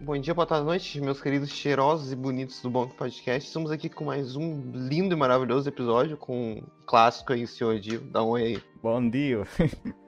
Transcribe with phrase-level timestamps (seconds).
[0.00, 3.46] Bom dia, boa tarde, noite, meus queridos cheirosos e bonitos do Bom Podcast.
[3.46, 8.00] Estamos aqui com mais um lindo e maravilhoso episódio com um clássico aí, senhor Dio.
[8.00, 8.62] Dá um oi aí.
[8.82, 9.44] Bom dia.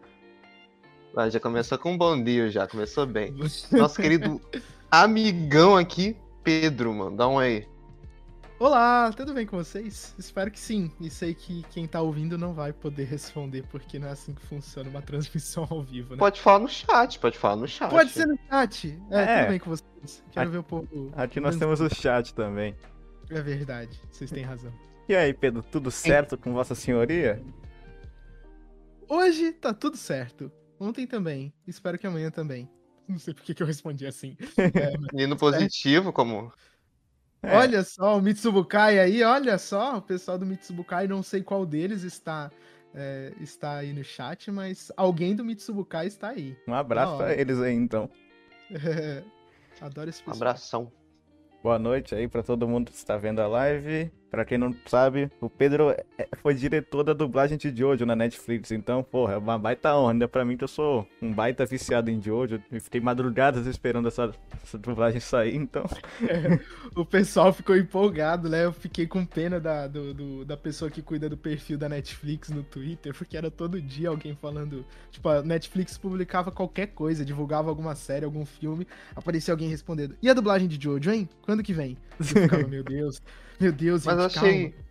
[1.18, 3.34] Ah, já começou com um bom dia, já começou bem.
[3.72, 4.38] Nosso querido
[4.90, 6.14] amigão aqui,
[6.44, 7.16] Pedro, mano.
[7.16, 7.75] Dá um oi aí.
[8.58, 10.14] Olá, tudo bem com vocês?
[10.18, 10.90] Espero que sim.
[10.98, 14.40] E sei que quem tá ouvindo não vai poder responder, porque não é assim que
[14.46, 16.18] funciona uma transmissão ao vivo, né?
[16.18, 17.90] Pode falar no chat, pode falar no chat.
[17.90, 18.98] Pode ser no chat.
[19.10, 19.38] É, É.
[19.40, 20.24] tudo bem com vocês.
[20.32, 21.12] Quero Aqui- ver o povo.
[21.14, 22.74] Aqui nós temos o chat também.
[23.28, 24.72] É verdade, vocês têm razão.
[25.08, 27.42] E aí, Pedro, tudo certo com Vossa Senhoria?
[29.08, 30.50] Hoje tá tudo certo.
[30.80, 31.52] Ontem também.
[31.66, 32.68] Espero que amanhã também.
[33.06, 34.34] Não sei por que eu respondi assim.
[34.74, 36.52] É, Menino positivo, como.
[37.46, 41.64] É, Olha só, o Mitsubukai aí, olha só, o pessoal do Mitsubukai, não sei qual
[41.64, 42.50] deles está,
[42.94, 46.56] é, está aí no chat, mas alguém do Mitsubukai está aí.
[46.66, 47.40] Um abraço hora.
[47.40, 48.10] eles aí, então.
[49.80, 50.50] Adoro esse Um pessoal.
[50.50, 50.92] abração.
[51.62, 54.10] Boa noite aí pra todo mundo que está vendo a live.
[54.36, 58.70] Pra quem não sabe, o Pedro é- foi diretor da dublagem de Jojo na Netflix.
[58.70, 60.12] Então, porra, é uma baita honra.
[60.12, 62.60] Ainda pra mim que eu sou um baita viciado em Jojo.
[62.70, 64.30] E fiquei madrugadas esperando essa,
[64.62, 65.86] essa dublagem sair, então.
[66.94, 68.66] O pessoal ficou empolgado, né?
[68.66, 72.50] Eu fiquei com pena da, do- do- da pessoa que cuida do perfil da Netflix
[72.50, 74.84] no Twitter, porque era todo dia alguém falando.
[75.10, 80.14] Tipo, a Netflix publicava qualquer coisa, divulgava alguma série, algum filme, aparecia alguém respondendo.
[80.22, 81.26] E a dublagem de Jojo, hein?
[81.40, 81.96] Quando que vem?
[82.20, 83.22] Eu ficava, meu Deus,
[83.60, 84.70] meu Deus, Mas eu achei.
[84.70, 84.86] calma.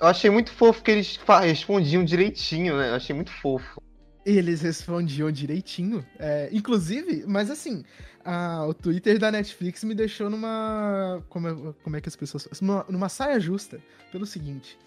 [0.00, 2.90] Eu achei muito fofo que eles respondiam direitinho, né?
[2.90, 3.80] Eu achei muito fofo.
[4.26, 6.04] Eles respondiam direitinho.
[6.18, 7.84] É, inclusive, mas assim,
[8.24, 11.22] a- o Twitter da Netflix me deixou numa.
[11.28, 12.48] Como é, como é que as pessoas.
[12.60, 13.80] Numa, numa saia justa.
[14.10, 14.78] Pelo seguinte.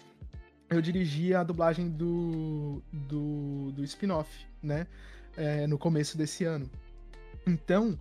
[0.70, 2.82] Eu dirigi a dublagem do.
[2.92, 4.28] do, do spin-off,
[4.62, 4.86] né?
[5.36, 6.68] É, no começo desse ano.
[7.46, 7.98] Então,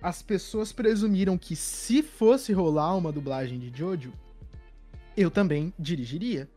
[0.00, 4.12] as pessoas presumiram que se fosse rolar uma dublagem de Jojo,
[5.20, 6.48] eu também dirigiria.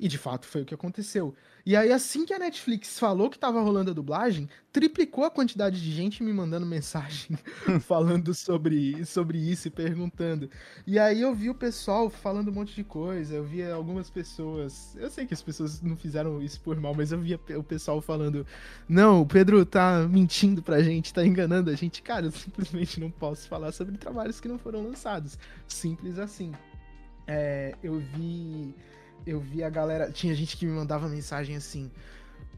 [0.00, 1.34] E de fato foi o que aconteceu.
[1.66, 5.82] E aí, assim que a Netflix falou que tava rolando a dublagem, triplicou a quantidade
[5.82, 7.36] de gente me mandando mensagem
[7.80, 10.48] falando sobre, sobre isso e perguntando.
[10.86, 14.96] E aí eu vi o pessoal falando um monte de coisa, eu via algumas pessoas.
[14.96, 18.00] Eu sei que as pessoas não fizeram isso por mal, mas eu via o pessoal
[18.00, 18.46] falando:
[18.88, 22.00] Não, o Pedro tá mentindo pra gente, tá enganando a gente.
[22.00, 25.36] Cara, eu simplesmente não posso falar sobre trabalhos que não foram lançados.
[25.66, 26.52] Simples assim.
[27.28, 28.74] É, eu vi
[29.26, 30.10] eu vi a galera.
[30.10, 31.90] Tinha gente que me mandava mensagem assim.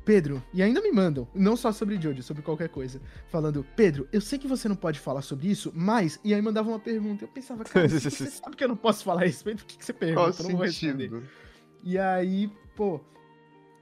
[0.05, 4.21] Pedro, e ainda me mandam, não só sobre Jojo, sobre qualquer coisa, falando, Pedro, eu
[4.21, 6.19] sei que você não pode falar sobre isso, mas.
[6.25, 7.25] E aí mandava uma pergunta.
[7.25, 9.85] Eu pensava, cara, você sabe que eu não posso falar a respeito, por que, que
[9.85, 10.43] você Qual pergunta?
[10.43, 11.11] Eu não vou responder.
[11.11, 11.23] sentido?
[11.83, 13.01] E aí, pô.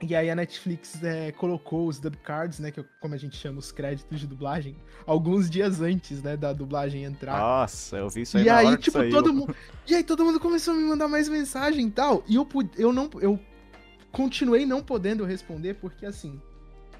[0.00, 2.70] E aí a Netflix é, colocou os dub cards, né?
[2.70, 6.52] Que é como a gente chama os créditos de dublagem, alguns dias antes, né, da
[6.52, 7.38] dublagem entrar.
[7.38, 9.54] Nossa, eu vi isso aí E aí, tipo, todo mundo.
[9.86, 12.22] E aí todo mundo começou a me mandar mais mensagem e tal.
[12.28, 13.10] E eu, eu não.
[13.20, 13.40] Eu
[14.12, 16.40] continuei não podendo responder, porque assim,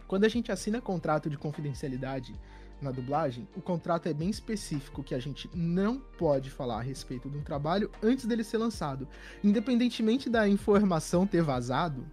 [0.09, 2.35] quando a gente assina contrato de confidencialidade
[2.83, 7.31] na dublagem, o contrato é bem específico que a gente não pode falar a respeito
[7.31, 9.07] de um trabalho antes dele ser lançado.
[9.43, 12.05] Independentemente da informação ter vazado,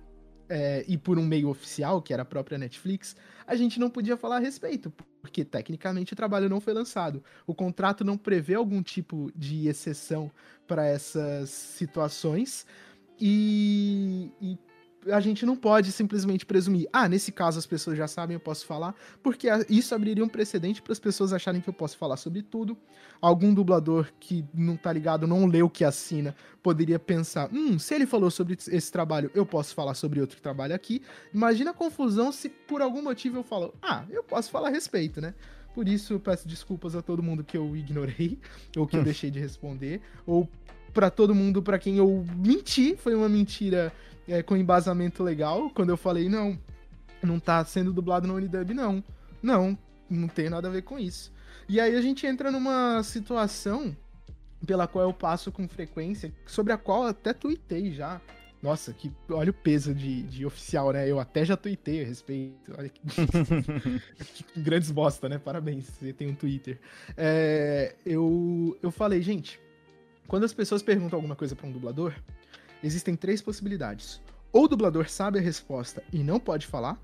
[0.49, 3.15] é, e por um meio oficial, que era a própria Netflix,
[3.47, 4.91] a gente não podia falar a respeito,
[5.21, 7.23] porque tecnicamente o trabalho não foi lançado.
[7.45, 10.31] O contrato não prevê algum tipo de exceção
[10.67, 12.65] para essas situações
[13.19, 14.57] e, e
[15.11, 18.65] a gente não pode simplesmente presumir, ah, nesse caso as pessoas já sabem, eu posso
[18.65, 22.41] falar, porque isso abriria um precedente para as pessoas acharem que eu posso falar sobre
[22.41, 22.77] tudo.
[23.21, 27.93] Algum dublador que não tá ligado, não leu o que assina, poderia pensar, hum, se
[27.93, 31.01] ele falou sobre esse trabalho, eu posso falar sobre outro trabalho aqui.
[31.33, 35.21] Imagina a confusão se por algum motivo eu falo, ah, eu posso falar a respeito,
[35.21, 35.33] né?
[35.73, 38.39] Por isso eu peço desculpas a todo mundo que eu ignorei,
[38.77, 40.49] ou que eu deixei de responder, ou
[40.93, 43.91] pra todo mundo pra quem eu menti, foi uma mentira
[44.27, 46.57] é, com embasamento legal, quando eu falei, não,
[47.21, 49.03] não tá sendo dublado na Unidub, não.
[49.41, 49.77] Não,
[50.09, 51.31] não tem nada a ver com isso.
[51.67, 53.95] E aí a gente entra numa situação
[54.65, 58.19] pela qual eu passo com frequência, sobre a qual eu até tuitei já.
[58.61, 61.09] Nossa, que olha o peso de, de oficial, né?
[61.09, 62.73] Eu até já tuitei a respeito.
[62.75, 62.99] Olha que,
[64.43, 65.37] que grandes bosta, né?
[65.37, 66.79] Parabéns, você tem um Twitter.
[67.15, 69.59] É, eu, eu falei, gente,
[70.27, 72.13] quando as pessoas perguntam alguma coisa pra um dublador,
[72.85, 74.21] existem três possibilidades.
[74.51, 77.01] Ou o dublador sabe a resposta e não pode falar,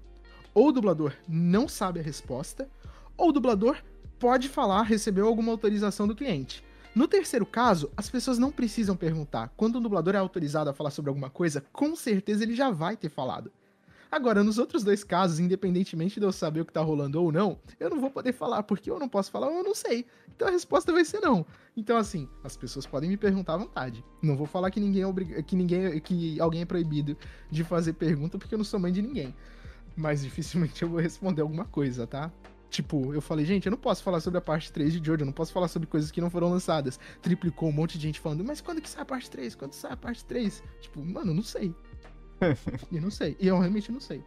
[0.54, 2.70] ou o dublador não sabe a resposta,
[3.18, 3.78] ou o dublador
[4.20, 6.64] pode falar, recebeu alguma autorização do cliente.
[6.94, 9.52] No terceiro caso, as pessoas não precisam perguntar.
[9.58, 12.96] Quando um dublador é autorizado a falar sobre alguma coisa, com certeza ele já vai
[12.96, 13.52] ter falado.
[14.12, 17.58] Agora, nos outros dois casos, independentemente de eu saber o que tá rolando ou não,
[17.80, 20.06] eu não vou poder falar, porque eu não posso falar ou eu não sei.
[20.36, 21.46] Então a resposta vai ser não.
[21.76, 24.04] Então, assim, as pessoas podem me perguntar à vontade.
[24.22, 25.42] Não vou falar que ninguém é obrig...
[25.44, 27.18] que ninguém que alguém é proibido
[27.50, 29.34] de fazer pergunta, porque eu não sou mãe de ninguém.
[29.96, 32.32] Mas dificilmente eu vou responder alguma coisa, tá?
[32.70, 35.26] Tipo, eu falei, gente, eu não posso falar sobre a parte 3 de Jojo, eu
[35.26, 37.00] não posso falar sobre coisas que não foram lançadas.
[37.22, 39.56] Triplicou um monte de gente falando, mas quando que sai a parte 3?
[39.56, 40.64] Quando sai a parte 3?
[40.80, 41.76] Tipo, mano, não sei.
[42.92, 43.36] eu não sei.
[43.40, 44.24] E eu realmente não sei.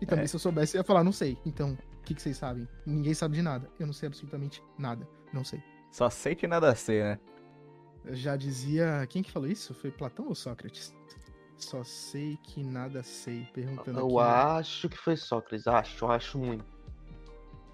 [0.00, 0.26] E também, é.
[0.26, 1.38] se eu soubesse, eu ia falar, não sei.
[1.46, 2.68] Então, o que, que vocês sabem?
[2.84, 3.70] Ninguém sabe de nada.
[3.78, 5.08] Eu não sei absolutamente nada.
[5.32, 5.62] Não sei.
[5.94, 7.20] Só sei que nada sei, né?
[8.04, 9.06] Eu já dizia.
[9.08, 9.72] Quem que falou isso?
[9.72, 10.92] Foi Platão ou Sócrates?
[11.56, 13.46] Só sei que nada sei.
[13.54, 15.68] Perguntando Eu aqui, acho que foi Sócrates.
[15.68, 16.64] Acho, acho muito.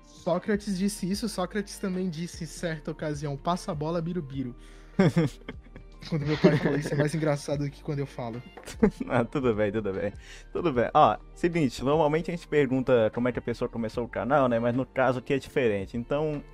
[0.05, 4.55] Sócrates disse isso, Sócrates também disse em certa ocasião, passa a bola, birubiru.
[6.11, 8.43] quando meu pai falou isso é mais engraçado do que quando eu falo.
[9.09, 10.13] ah, tudo bem, tudo bem.
[10.53, 10.91] Tudo bem.
[10.93, 14.59] Ó, seguinte, normalmente a gente pergunta como é que a pessoa começou o canal, né?
[14.59, 15.97] Mas no caso aqui é diferente.
[15.97, 16.45] Então,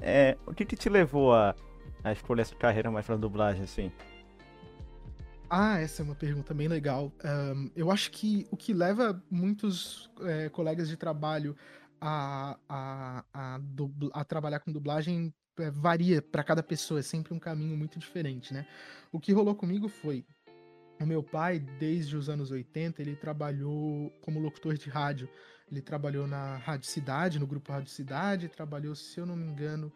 [0.00, 1.54] é, o que, que te levou a,
[2.04, 3.92] a escolher essa carreira mais pra dublagem, assim?
[5.48, 7.12] Ah, essa é uma pergunta bem legal.
[7.24, 11.56] Um, eu acho que o que leva muitos é, colegas de trabalho
[12.00, 13.60] a, a, a,
[14.12, 18.52] a trabalhar com dublagem é, varia para cada pessoa, é sempre um caminho muito diferente,
[18.52, 18.66] né?
[19.12, 20.26] O que rolou comigo foi
[21.00, 25.28] o meu pai, desde os anos 80, ele trabalhou como locutor de rádio.
[25.70, 29.92] Ele trabalhou na Rádio Cidade, no grupo Rádio Cidade, trabalhou, se eu não me engano,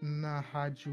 [0.00, 0.92] na Rádio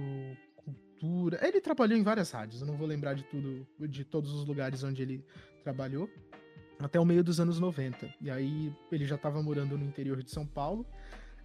[0.56, 1.40] Cultura.
[1.46, 4.84] Ele trabalhou em várias rádios, eu não vou lembrar de tudo, de todos os lugares
[4.84, 5.26] onde ele
[5.64, 6.10] trabalhou
[6.80, 8.14] até o meio dos anos 90.
[8.22, 10.86] E aí ele já estava morando no interior de São Paulo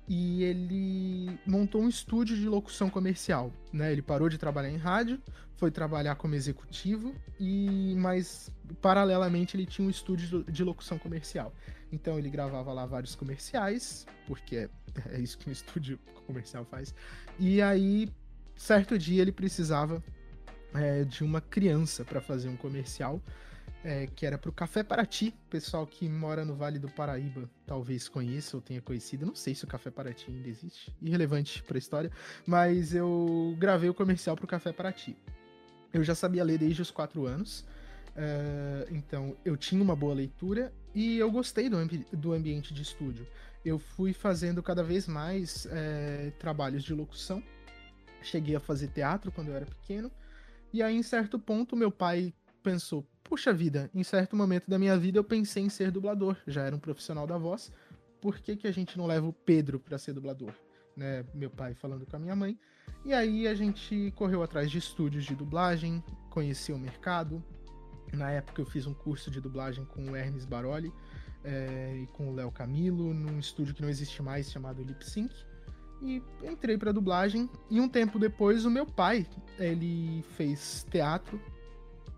[0.08, 3.90] e ele montou um estúdio de locução comercial, né?
[3.92, 5.20] Ele parou de trabalhar em rádio,
[5.56, 8.50] foi trabalhar como executivo e mas
[8.80, 11.52] paralelamente ele tinha um estúdio de locução comercial.
[11.92, 14.70] Então ele gravava lá vários comerciais, porque é,
[15.12, 16.94] é isso que um estúdio comercial faz.
[17.38, 18.12] E aí
[18.56, 20.02] certo dia ele precisava
[20.74, 23.20] é, de uma criança para fazer um comercial
[23.84, 25.32] é, que era pro Café Paraty.
[25.48, 29.24] Pessoal que mora no Vale do Paraíba talvez conheça ou tenha conhecido.
[29.24, 30.92] Não sei se o Café Paraty ainda existe.
[31.00, 32.10] Irrelevante pra história.
[32.44, 35.16] Mas eu gravei o comercial pro Café Paraty.
[35.92, 37.60] Eu já sabia ler desde os quatro anos.
[38.16, 42.80] Uh, então eu tinha uma boa leitura e eu gostei do, ambi do ambiente de
[42.80, 43.26] estúdio.
[43.62, 47.42] Eu fui fazendo cada vez mais é, trabalhos de locução.
[48.22, 50.10] Cheguei a fazer teatro quando eu era pequeno.
[50.72, 52.32] E aí, em certo ponto, meu pai
[52.62, 56.62] pensou: puxa vida, em certo momento da minha vida eu pensei em ser dublador, já
[56.62, 57.70] era um profissional da voz,
[58.18, 60.54] por que, que a gente não leva o Pedro para ser dublador?
[60.96, 62.58] Né, meu pai falando com a minha mãe.
[63.04, 67.44] E aí a gente correu atrás de estúdios de dublagem, conheceu o mercado.
[68.12, 70.92] Na época eu fiz um curso de dublagem com o Hermes Baroli
[71.44, 75.34] é, e com o Léo Camilo, num estúdio que não existe mais chamado Lip Sync.
[76.02, 77.48] E entrei para dublagem.
[77.70, 79.26] E um tempo depois o meu pai,
[79.58, 81.40] ele fez teatro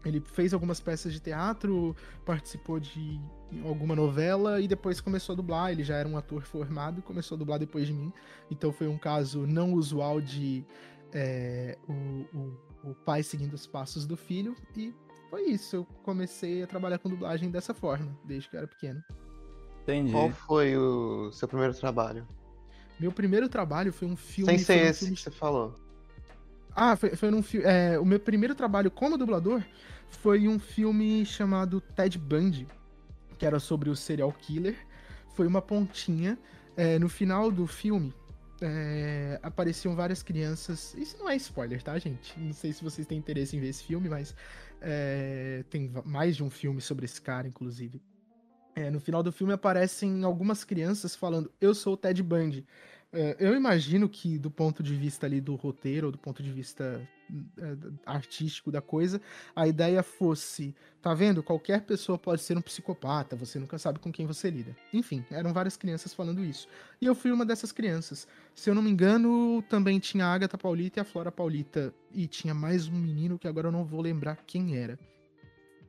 [0.05, 1.95] ele fez algumas peças de teatro,
[2.25, 3.21] participou de
[3.65, 5.73] alguma novela e depois começou a dublar.
[5.73, 8.13] Ele já era um ator formado e começou a dublar depois de mim.
[8.51, 10.65] Então foi um caso não usual de
[11.13, 11.93] é, o,
[12.37, 14.55] o, o, pai seguindo os passos do filho.
[14.77, 14.95] E
[15.31, 15.77] foi isso.
[15.77, 19.03] Eu comecei a trabalhar com dublagem dessa forma, desde que eu era pequeno.
[19.83, 20.13] Entendi.
[20.13, 22.27] Qual foi o seu primeiro trabalho?
[22.99, 24.53] Meu primeiro trabalho foi um filme.
[24.53, 25.17] Sem ser um esse filme...
[25.17, 25.75] que você falou.
[26.75, 27.67] Ah, foi, foi num filme.
[27.67, 29.63] É, o meu primeiro trabalho como dublador
[30.09, 32.67] foi um filme chamado Ted Bundy,
[33.39, 34.77] que era sobre o serial killer.
[35.35, 36.39] Foi uma pontinha.
[36.77, 38.15] É, no final do filme,
[38.61, 40.95] é, apareciam várias crianças.
[40.95, 42.39] Isso não é spoiler, tá, gente?
[42.39, 44.35] Não sei se vocês têm interesse em ver esse filme, mas
[44.81, 48.01] é, tem mais de um filme sobre esse cara, inclusive.
[48.75, 52.67] É, no final do filme aparecem algumas crianças falando: Eu sou o Ted Bundy.
[53.11, 56.53] É, eu imagino que, do ponto de vista ali do roteiro, ou do ponto de
[56.53, 57.09] vista
[57.57, 59.19] é, artístico da coisa,
[59.57, 61.43] a ideia fosse, tá vendo?
[61.43, 64.77] Qualquer pessoa pode ser um psicopata, você nunca sabe com quem você lida.
[64.93, 66.69] Enfim, eram várias crianças falando isso.
[67.01, 68.29] E eu fui uma dessas crianças.
[68.55, 71.95] Se eu não me engano, também tinha a Agatha Paulita e a Flora Paulita.
[72.13, 74.99] E tinha mais um menino que agora eu não vou lembrar quem era.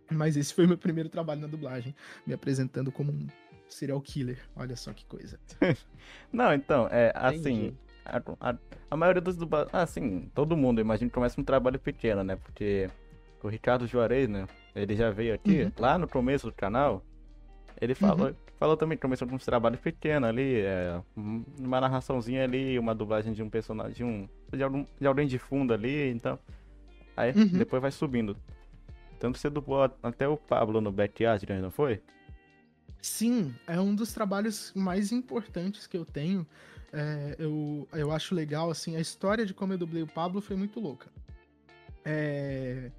[0.10, 1.94] Mas esse foi meu primeiro trabalho na dublagem,
[2.26, 3.28] me apresentando como um
[3.70, 4.40] serial killer.
[4.56, 5.40] Olha só que coisa.
[6.32, 7.76] Não, então, é assim.
[8.06, 8.56] A, a,
[8.90, 9.74] a, maioria dos dubladores.
[9.74, 12.36] Assim, todo mundo, imagino que começa um trabalho pequeno, né?
[12.36, 12.90] Porque
[13.44, 14.48] o Ricardo Juarez, né?
[14.76, 15.72] Ele já veio aqui, uhum.
[15.78, 17.04] lá no começo do canal.
[17.80, 18.36] Ele falou, uhum.
[18.58, 23.32] falou também que começou com uns trabalhos pequenos ali, é, uma narraçãozinha ali, uma dublagem
[23.32, 26.38] de um personagem, de, um, de, algum, de alguém de fundo ali, então.
[27.16, 27.48] Aí uhum.
[27.48, 28.36] depois vai subindo.
[29.20, 32.02] Tanto você dublou até o Pablo no Backyard, não foi?
[33.02, 36.46] Sim, é um dos trabalhos mais importantes que eu tenho.
[36.92, 40.56] É, eu, eu acho legal, assim, a história de como eu dublei o Pablo foi
[40.56, 41.08] muito louca.
[42.04, 42.92] É,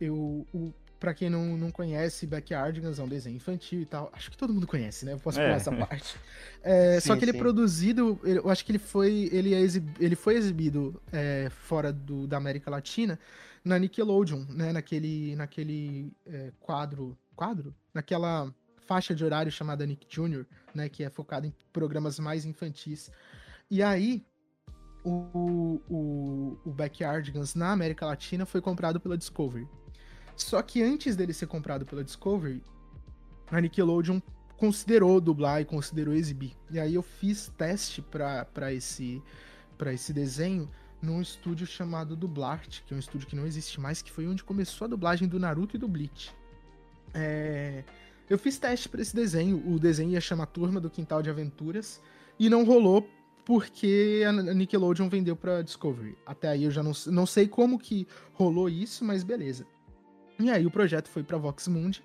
[0.00, 4.10] eu, o, pra quem não, não conhece, Backyardigans é um desenho infantil e tal.
[4.12, 5.12] Acho que todo mundo conhece, né?
[5.14, 5.56] Eu posso falar É.
[5.56, 6.16] essa parte.
[6.60, 7.38] É, Sim, só que ele é sim.
[7.38, 12.26] produzido, eu acho que ele foi, ele é exib- ele foi exibido é, fora do,
[12.26, 13.18] da América Latina
[13.64, 14.72] na Nickelodeon, né?
[14.72, 17.72] Naquele, naquele é, quadro, quadro?
[17.94, 18.52] Naquela
[18.88, 20.88] faixa de horário chamada Nick Jr., né?
[20.88, 23.10] Que é focado em programas mais infantis.
[23.70, 24.24] E aí,
[25.04, 29.68] o, o, o Backyardigans na América Latina foi comprado pela Discovery.
[30.34, 32.62] Só que antes dele ser comprado pela Discovery,
[33.50, 34.20] a Nickelodeon
[34.56, 36.56] considerou dublar e considerou exibir.
[36.70, 39.22] E aí eu fiz teste para esse
[39.76, 40.68] para esse desenho
[41.00, 44.42] num estúdio chamado Dublart, que é um estúdio que não existe mais, que foi onde
[44.42, 46.34] começou a dublagem do Naruto e do Bleach.
[47.14, 47.84] É,
[48.28, 52.00] Eu fiz teste para esse desenho, o desenho ia chamar Turma do Quintal de Aventuras,
[52.38, 53.08] e não rolou
[53.44, 56.16] porque a Nickelodeon vendeu pra Discovery.
[56.26, 59.66] Até aí eu já não, não sei como que rolou isso, mas beleza.
[60.38, 62.04] E aí o projeto foi pra Vox Mundi,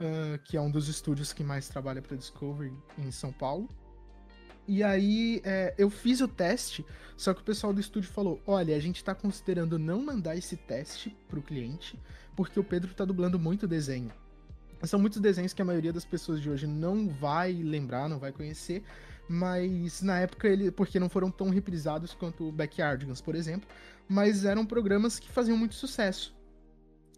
[0.00, 3.68] ah, que é um dos estúdios que mais trabalha pra Discovery em São Paulo.
[4.66, 6.84] E aí é, eu fiz o teste,
[7.16, 10.56] só que o pessoal do estúdio falou: olha, a gente tá considerando não mandar esse
[10.56, 11.98] teste pro cliente,
[12.34, 14.10] porque o Pedro tá dublando muito desenho.
[14.82, 18.32] São muitos desenhos que a maioria das pessoas de hoje não vai lembrar, não vai
[18.32, 18.82] conhecer,
[19.28, 23.68] mas na época ele, porque não foram tão reprisados quanto o Backyardigans, por exemplo,
[24.08, 26.34] mas eram programas que faziam muito sucesso.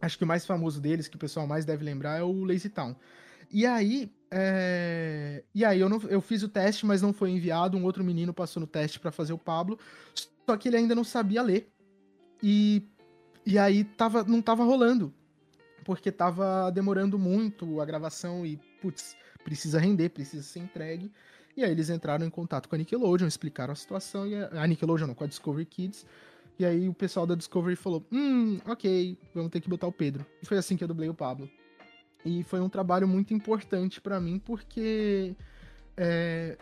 [0.01, 2.69] Acho que o mais famoso deles, que o pessoal mais deve lembrar, é o Lazy
[2.69, 2.97] Town.
[3.51, 7.79] E aí, é, e aí eu, não, eu fiz o teste, mas não foi enviado.
[7.79, 9.79] Um outro menino passou no teste pra fazer o Pablo,
[10.47, 11.71] só que ele ainda não sabia ler.
[12.43, 12.89] E,
[13.47, 15.15] e aí tava, não tava rolando,
[15.85, 21.11] porque tava demorando muito a gravação e, putz, precisa render, precisa ser entregue.
[21.57, 24.67] E aí eles entraram em contato com a Nickelodeon, explicaram a situação, e a, a
[24.67, 26.07] Nickelodeon não, com a Discovery Kids.
[26.59, 30.25] E aí o pessoal da Discovery falou: Hum, ok, vamos ter que botar o Pedro.
[30.43, 31.51] E foi assim que eu dublei o Pablo.
[32.25, 35.35] E foi um trabalho muito importante pra mim, porque.
[35.97, 36.57] é,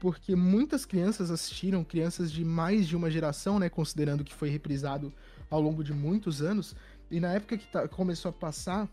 [0.00, 3.70] porque muitas crianças assistiram, crianças de mais de uma geração, né?
[3.70, 5.10] Considerando que foi reprisado
[5.48, 6.76] ao longo de muitos anos.
[7.14, 8.88] E na época que tá- começou a passar,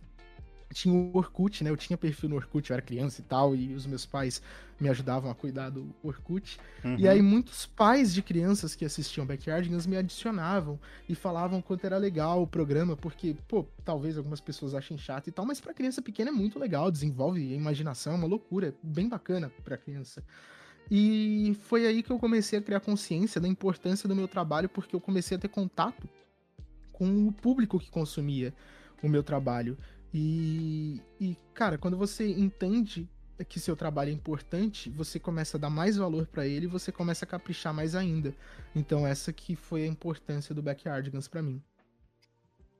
[0.71, 1.71] tinha o Orkut, né?
[1.71, 4.43] Eu tinha perfil no Orkut, eu era criança e tal, e os meus pais
[4.79, 6.59] me ajudavam a cuidar do Orkut.
[6.85, 6.97] Uhum.
[6.99, 11.97] E aí muitos pais de crianças que assistiam Backyardigans me adicionavam e falavam quanto era
[11.97, 15.99] legal o programa, porque, pô, talvez algumas pessoas achem chato e tal, mas pra criança
[15.99, 20.23] pequena é muito legal, desenvolve a imaginação, é uma loucura, é bem bacana pra criança.
[20.89, 24.95] E foi aí que eu comecei a criar consciência da importância do meu trabalho, porque
[24.95, 26.07] eu comecei a ter contato
[27.01, 28.53] com o público que consumia
[29.01, 29.75] o meu trabalho.
[30.13, 33.09] E, e, cara, quando você entende
[33.49, 36.91] que seu trabalho é importante, você começa a dar mais valor pra ele e você
[36.91, 38.35] começa a caprichar mais ainda.
[38.75, 41.59] Então essa que foi a importância do Backyardigans pra mim.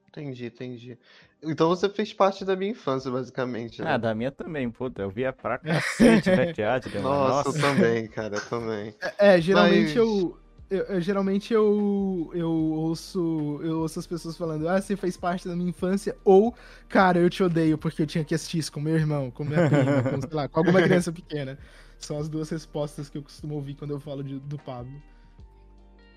[0.09, 0.97] Entendi, entendi.
[1.41, 3.91] Então você fez parte da minha infância, basicamente, né?
[3.93, 5.01] Ah, da minha também, puta.
[5.01, 7.01] Eu via pra cacete Backyardigans.
[7.01, 7.57] Nossa, Nossa.
[7.57, 8.93] eu também, cara, eu também.
[9.17, 10.37] É, geralmente Mas- eu,
[10.71, 15.47] eu, eu- geralmente eu, eu ouço eu ouço as pessoas falando, ah, você fez parte
[15.47, 16.55] da minha infância, ou,
[16.89, 19.69] cara, eu te odeio porque eu tinha que assistir isso com meu irmão, com minha
[19.69, 21.57] prima, com, sei lá, com alguma criança pequena.
[21.99, 24.91] São as duas respostas que eu costumo ouvir quando eu falo de- do Pablo.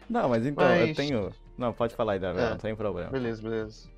[0.08, 1.30] Não, mas então, eu Mas- tenho.
[1.58, 2.50] Não, pode falar aí, Davi, É.
[2.50, 3.10] não tem problema.
[3.10, 3.88] Beleza, beleza.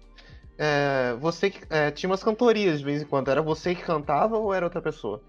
[0.59, 3.29] É, você que é, tinha umas cantorias de vez em quando.
[3.31, 5.23] Era você que cantava ou era outra pessoa?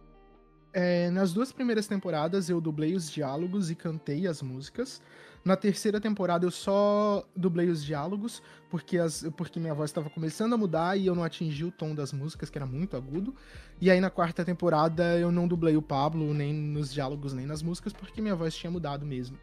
[0.80, 5.02] É, nas duas primeiras temporadas eu dublei os diálogos e cantei as músicas.
[5.44, 10.54] Na terceira temporada eu só dublei os diálogos, porque, as, porque minha voz estava começando
[10.54, 13.34] a mudar e eu não atingi o tom das músicas, que era muito agudo.
[13.82, 17.64] E aí na quarta temporada eu não dublei o Pablo, nem nos diálogos, nem nas
[17.64, 19.36] músicas, porque minha voz tinha mudado mesmo.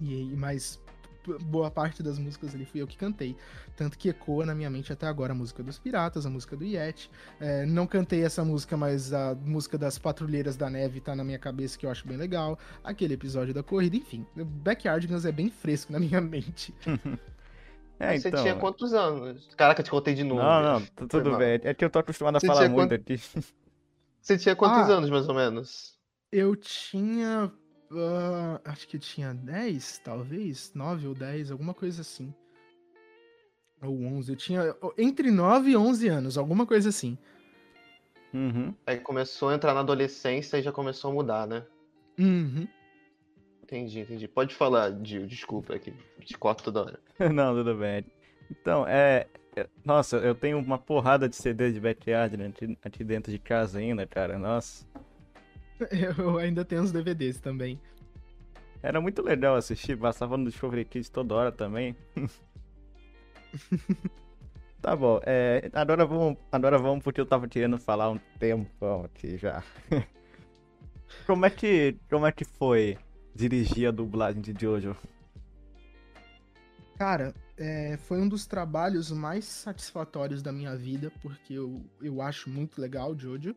[0.00, 0.80] E, mas
[1.42, 3.36] boa parte das músicas ali fui eu que cantei.
[3.76, 6.64] Tanto que ecoa na minha mente até agora a música dos Piratas, a música do
[6.64, 7.10] Yeti.
[7.38, 11.38] É, não cantei essa música, mas a música das Patrulheiras da Neve tá na minha
[11.38, 12.58] cabeça, que eu acho bem legal.
[12.84, 14.26] Aquele episódio da corrida, enfim.
[14.36, 16.74] Backyardigans é bem fresco na minha mente.
[18.02, 18.40] É, você então.
[18.42, 19.46] tinha quantos anos?
[19.58, 20.40] Caraca, te contei de novo.
[20.40, 21.38] Não, não, tudo mal.
[21.38, 21.60] bem.
[21.62, 23.20] É que eu tô acostumado a Você falar muito quanto- aqui.
[24.22, 24.94] Você tinha quantos Ah.
[24.94, 25.98] anos, mais ou menos?
[26.32, 27.52] Eu tinha.
[27.92, 30.72] Ah, acho que eu tinha 10, talvez.
[30.74, 32.32] 9 ou 10, alguma coisa assim.
[33.82, 34.32] Ou 11.
[34.32, 37.18] Eu tinha entre 9 e 11 anos, alguma coisa assim.
[38.32, 38.74] Uhum.
[38.86, 41.64] Aí começou a entrar na adolescência e já começou a mudar, né?
[42.18, 42.68] Uhum.
[43.62, 44.28] Entendi, entendi.
[44.28, 45.92] Pode falar, Gil, desculpa aqui.
[46.20, 47.00] Te corto toda hora.
[47.32, 48.04] Não, tudo bem.
[48.50, 49.26] Então, é.
[49.56, 53.78] é- Nossa, eu tenho uma porrada de CD de Backyard aqui, aqui dentro de casa
[53.78, 54.38] ainda, cara.
[54.38, 54.86] Nossa.
[56.18, 57.80] Eu ainda tenho os DVDs também.
[58.82, 61.94] Era muito legal assistir, passava no Discovery Kids toda hora também.
[64.80, 69.36] tá bom, é, agora, vamos, agora vamos porque eu tava querendo falar um tempão aqui
[69.36, 69.62] já.
[71.26, 72.96] como, é que, como é que foi
[73.34, 74.96] dirigir a dublagem de Jojo?
[76.96, 82.48] Cara, é, foi um dos trabalhos mais satisfatórios da minha vida, porque eu, eu acho
[82.48, 83.54] muito legal Jojo.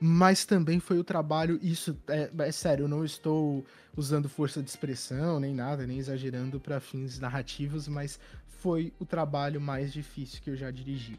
[0.00, 3.64] Mas também foi o trabalho, isso é, é sério, eu não estou
[3.96, 9.60] usando força de expressão nem nada, nem exagerando para fins narrativos, mas foi o trabalho
[9.60, 11.18] mais difícil que eu já dirigi.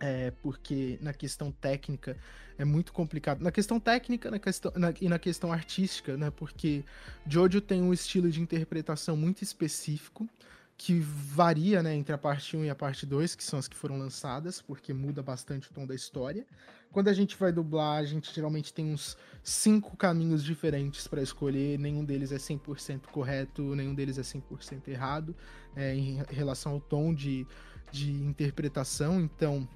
[0.00, 2.16] É, porque na questão técnica
[2.58, 3.40] é muito complicado.
[3.40, 6.28] Na questão técnica na questão, na, e na questão artística, né?
[6.30, 6.84] Porque
[7.26, 10.28] Jojo tem um estilo de interpretação muito específico
[10.76, 13.76] que varia né, entre a parte 1 e a parte 2, que são as que
[13.76, 16.44] foram lançadas, porque muda bastante o tom da história.
[16.92, 21.78] Quando a gente vai dublar, a gente geralmente tem uns cinco caminhos diferentes para escolher,
[21.78, 25.34] nenhum deles é 100% correto, nenhum deles é 100% errado
[25.74, 27.46] é, em relação ao tom de,
[27.90, 29.20] de interpretação.
[29.20, 29.66] Então,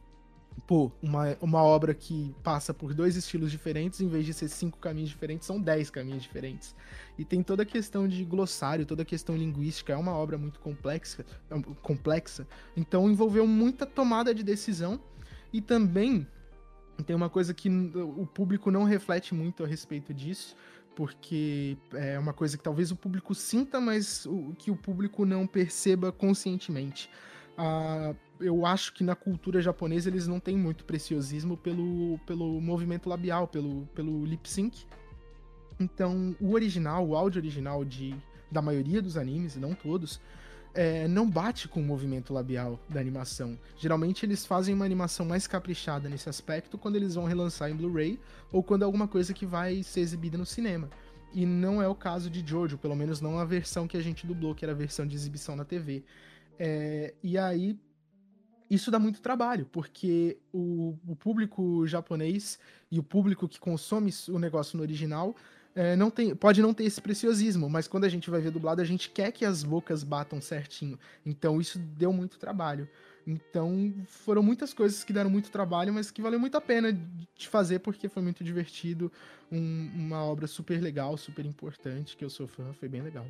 [0.67, 4.79] pô, uma, uma obra que passa por dois estilos diferentes, em vez de ser cinco
[4.79, 6.77] caminhos diferentes, são dez caminhos diferentes.
[7.19, 10.61] E tem toda a questão de glossário, toda a questão linguística, é uma obra muito
[10.61, 12.47] complexa, é complexa.
[12.77, 15.01] Então envolveu muita tomada de decisão
[15.53, 16.27] e também
[17.05, 20.57] tem uma coisa que o público não reflete muito a respeito disso,
[20.95, 24.27] porque é uma coisa que talvez o público sinta, mas
[24.59, 27.11] que o público não perceba conscientemente.
[27.59, 33.09] Uh, eu acho que na cultura japonesa eles não têm muito preciosismo pelo, pelo movimento
[33.09, 34.87] labial, pelo, pelo lip sync.
[35.79, 38.15] Então, o original, o áudio original de,
[38.51, 40.21] da maioria dos animes, não todos,
[40.77, 43.59] é, não bate com o movimento labial da animação.
[43.79, 48.21] Geralmente eles fazem uma animação mais caprichada nesse aspecto quando eles vão relançar em Blu-ray
[48.53, 50.91] ou quando é alguma coisa que vai ser exibida no cinema.
[51.33, 54.27] E não é o caso de Jojo, pelo menos não a versão que a gente
[54.27, 56.05] dublou, que era a versão de exibição na TV.
[56.59, 57.79] É, e aí,
[58.71, 62.59] isso dá muito trabalho, porque o, o, público japonês
[62.91, 65.35] e o público que consome o negócio no original
[65.77, 68.81] é, não tem, pode não ter esse preciosismo, mas quando a gente vai ver dublado,
[68.81, 70.99] a gente quer que as bocas batam certinho.
[71.25, 72.89] Então isso deu muito trabalho.
[73.27, 76.99] Então foram muitas coisas que deram muito trabalho, mas que valeu muito a pena
[77.35, 79.13] de fazer porque foi muito divertido.
[79.53, 83.27] Um, uma obra super legal, super importante, que eu sou fã, foi bem legal.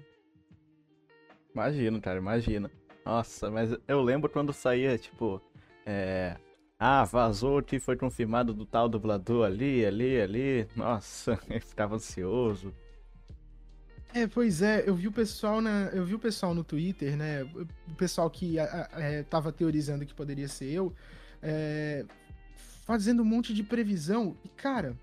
[1.52, 2.70] Imagino, cara, imagina.
[3.04, 5.42] Nossa, mas eu lembro quando saía, tipo,
[5.84, 6.36] é...
[6.78, 10.68] Ah, vazou que foi confirmado do tal dublador ali, ali, ali.
[10.76, 12.72] Nossa, eu ficava ansioso.
[14.12, 17.42] É, pois é, eu vi o pessoal na, eu vi o pessoal no Twitter, né?
[17.88, 20.94] O pessoal que é, tava teorizando que poderia ser eu,
[21.42, 22.04] é,
[22.86, 24.36] fazendo um monte de previsão.
[24.44, 24.96] E cara,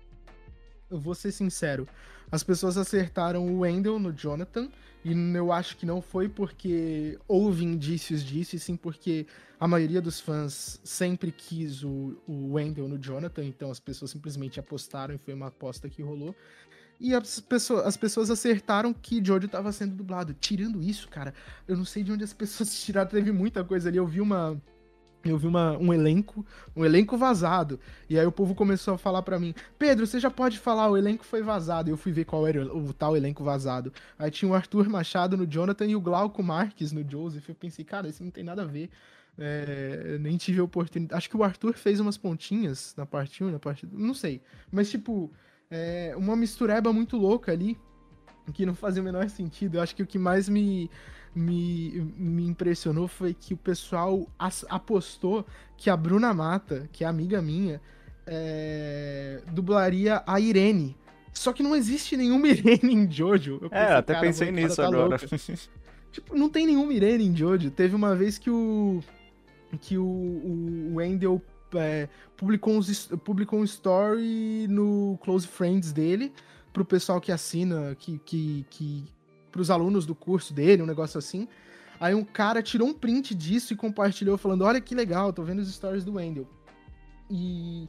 [0.90, 1.88] eu vou ser sincero,
[2.34, 4.68] as pessoas acertaram o Wendell no Jonathan,
[5.04, 9.24] e eu acho que não foi porque houve indícios disso, e sim porque
[9.60, 14.58] a maioria dos fãs sempre quis o, o Wendell no Jonathan, então as pessoas simplesmente
[14.58, 16.34] apostaram e foi uma aposta que rolou.
[16.98, 20.34] E as pessoas, as pessoas acertaram que Jojo estava sendo dublado.
[20.34, 21.32] Tirando isso, cara,
[21.68, 23.98] eu não sei de onde as pessoas tiraram, teve muita coisa ali.
[23.98, 24.60] Eu vi uma
[25.30, 26.44] eu vi uma, um elenco,
[26.76, 27.80] um elenco vazado.
[28.08, 30.96] E aí o povo começou a falar para mim: Pedro, você já pode falar, o
[30.96, 31.88] elenco foi vazado.
[31.88, 33.92] E eu fui ver qual era o, o, tal elenco vazado.
[34.18, 37.48] Aí tinha o Arthur Machado no Jonathan e o Glauco Marques no Joseph.
[37.48, 38.90] Eu pensei, cara, isso não tem nada a ver.
[39.36, 41.16] É, nem tive a oportunidade.
[41.16, 43.88] Acho que o Arthur fez umas pontinhas na parte 1, na parte.
[43.90, 44.42] Não sei.
[44.70, 45.32] Mas, tipo,
[45.70, 47.78] é uma mistureba muito louca ali.
[48.52, 49.76] Que não fazia o menor sentido.
[49.76, 50.90] Eu acho que o que mais me
[51.34, 54.28] me, me impressionou foi que o pessoal
[54.68, 55.44] apostou
[55.76, 57.80] que a Bruna Mata, que é amiga minha,
[58.26, 60.96] é, dublaria a Irene.
[61.32, 63.58] Só que não existe nenhuma Irene em Jojo.
[63.62, 65.18] Eu é, até pensei nisso tá agora.
[66.12, 67.70] tipo, não tem nenhuma Irene em Jojo.
[67.70, 69.02] Teve uma vez que o
[69.80, 71.42] que o, o Wendell
[71.74, 76.32] é, publicou, uns, publicou um story no Close Friends dele
[76.72, 79.04] pro pessoal que assina, que, que, que
[79.54, 81.46] para os alunos do curso dele, um negócio assim.
[82.00, 85.60] Aí um cara tirou um print disso e compartilhou falando: "Olha que legal, tô vendo
[85.60, 86.48] os stories do Wendell".
[87.30, 87.88] E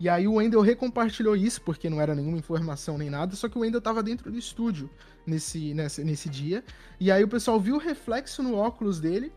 [0.00, 3.56] e aí o Wendell recompartilhou isso, porque não era nenhuma informação nem nada, só que
[3.56, 4.90] o Wendell tava dentro do estúdio
[5.24, 6.64] nesse, nesse, nesse dia.
[6.98, 9.32] E aí o pessoal viu o reflexo no óculos dele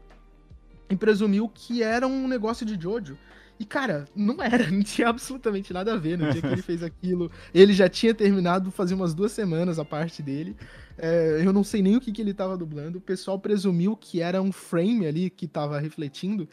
[0.89, 3.17] e presumiu que era um negócio de Jojo.
[3.59, 6.81] E, cara, não era, não tinha absolutamente nada a ver no dia que ele fez
[6.83, 7.31] aquilo.
[7.53, 10.55] Ele já tinha terminado fazia umas duas semanas a parte dele.
[10.97, 12.97] É, eu não sei nem o que, que ele tava dublando.
[12.97, 16.47] O pessoal presumiu que era um frame ali que tava refletindo.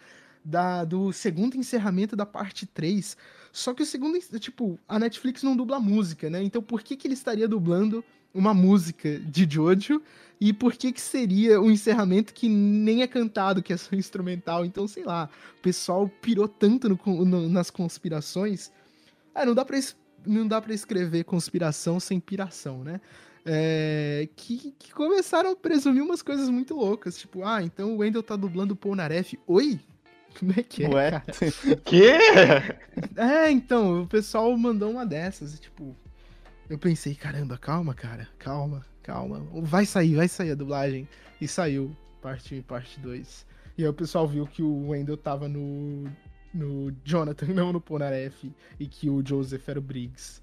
[0.45, 3.17] da, do segundo encerramento da parte 3.
[3.53, 6.43] Só que o segundo, tipo, a Netflix não dubla música, né?
[6.43, 8.05] Então por que, que ele estaria dublando
[8.35, 10.03] uma música de Jojo?
[10.41, 14.65] E por que que seria um encerramento que nem é cantado, que é só instrumental?
[14.65, 18.71] Então, sei lá, o pessoal pirou tanto no, no, nas conspirações.
[19.35, 19.79] Ah, não dá pra,
[20.27, 23.01] não dá pra escrever conspiração sem piração, né?
[23.47, 27.19] É, que, que, começaram a presumir umas coisas muito loucas.
[27.19, 29.35] Tipo, ah, então o Wendell tá dublando o Paul Naref.
[29.47, 29.79] Oi?
[30.39, 31.11] Como é que é, Ué?
[31.11, 31.25] cara?
[31.85, 32.13] Quê?
[33.17, 35.59] É, então, o pessoal mandou uma dessas.
[35.61, 35.95] Tipo,
[36.69, 39.47] eu pensei, caramba, calma, cara, calma, calma.
[39.63, 41.07] Vai sair, vai sair a dublagem.
[41.41, 42.65] E saiu, parte 2.
[42.65, 43.47] Parte dois.
[43.77, 46.11] e aí o pessoal viu que o Wendell tava no,
[46.55, 50.41] no Jonathan, não no Ponaref, e que o Joseph era o Briggs.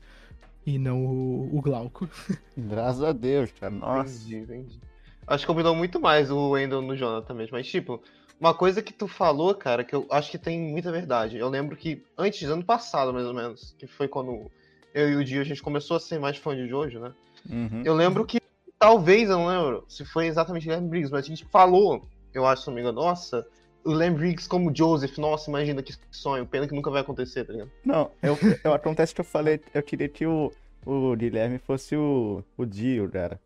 [0.66, 2.08] E não o, o Glauco.
[2.56, 3.74] Graças a Deus, cara.
[3.74, 4.16] Nossa.
[4.16, 4.80] Entendi, entendi.
[5.26, 7.58] Acho que combinou muito mais o Wendell no Jonathan mesmo.
[7.58, 8.02] Mas, tipo,
[8.40, 11.38] uma coisa que tu falou, cara, que eu acho que tem muita verdade.
[11.38, 14.52] Eu lembro que antes, ano passado, mais ou menos, que foi quando
[14.94, 17.14] eu e o Dio a gente começou a ser mais fã de Jojo, né?
[17.50, 17.84] Uhum.
[17.86, 18.42] Eu lembro que,
[18.78, 22.64] talvez, eu não lembro se foi exatamente Guilherme Briggs, mas a gente falou, eu acho,
[22.64, 23.48] se não me engano, nossa,
[23.84, 27.54] o Lamb Briggs como Joseph, nossa, imagina que sonho, pena que nunca vai acontecer, tá
[27.54, 27.72] ligado?
[27.84, 30.52] Não, eu, eu acontece que eu falei, eu queria que o,
[30.86, 33.40] o Guilherme fosse o, o Dio, cara.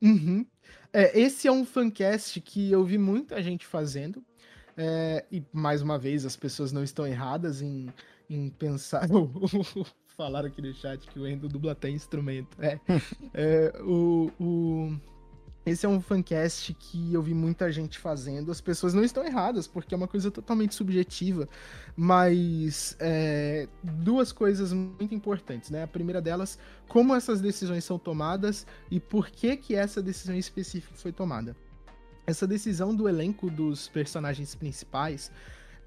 [0.00, 0.46] Uhum.
[0.92, 4.22] É, esse é um fancast que eu vi muita gente fazendo,
[4.76, 7.88] é, e mais uma vez, as pessoas não estão erradas em,
[8.28, 9.08] em pensar.
[10.16, 12.56] Falaram aqui no chat que o Endo dubla até instrumento.
[12.60, 12.78] É,
[13.34, 14.96] é o, o
[15.66, 18.52] esse é um fancast que eu vi muita gente fazendo.
[18.52, 21.48] As pessoas não estão erradas, porque é uma coisa totalmente subjetiva.
[21.96, 25.82] Mas é, duas coisas muito importantes, né?
[25.82, 30.94] A primeira delas, como essas decisões são tomadas e por que que essa decisão específica
[30.94, 31.56] foi tomada.
[32.24, 35.32] Essa decisão do elenco dos personagens principais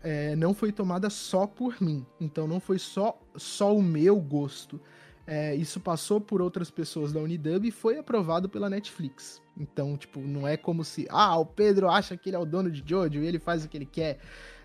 [0.03, 2.05] é, não foi tomada só por mim.
[2.19, 4.77] Então não foi só, só o meu gosto.
[5.25, 9.39] É, isso passou por outras pessoas da Unidub e foi aprovado pela Netflix.
[9.59, 12.71] Então, tipo, não é como se, ah, o Pedro acha que ele é o dono
[12.71, 14.19] de Jojo e ele faz o que ele quer.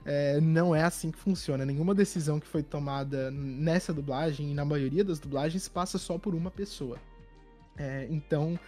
[0.05, 1.65] É, não é assim que funciona.
[1.65, 6.35] Nenhuma decisão que foi tomada nessa dublagem e na maioria das dublagens passa só por
[6.35, 6.99] uma pessoa.
[7.77, 8.59] É, então,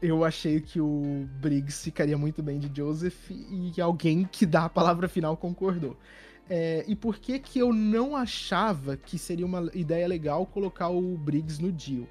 [0.00, 4.68] eu achei que o Briggs ficaria muito bem de Joseph e alguém que dá a
[4.68, 5.96] palavra final concordou.
[6.48, 11.16] É, e por que que eu não achava que seria uma ideia legal colocar o
[11.16, 12.08] Briggs no Dio?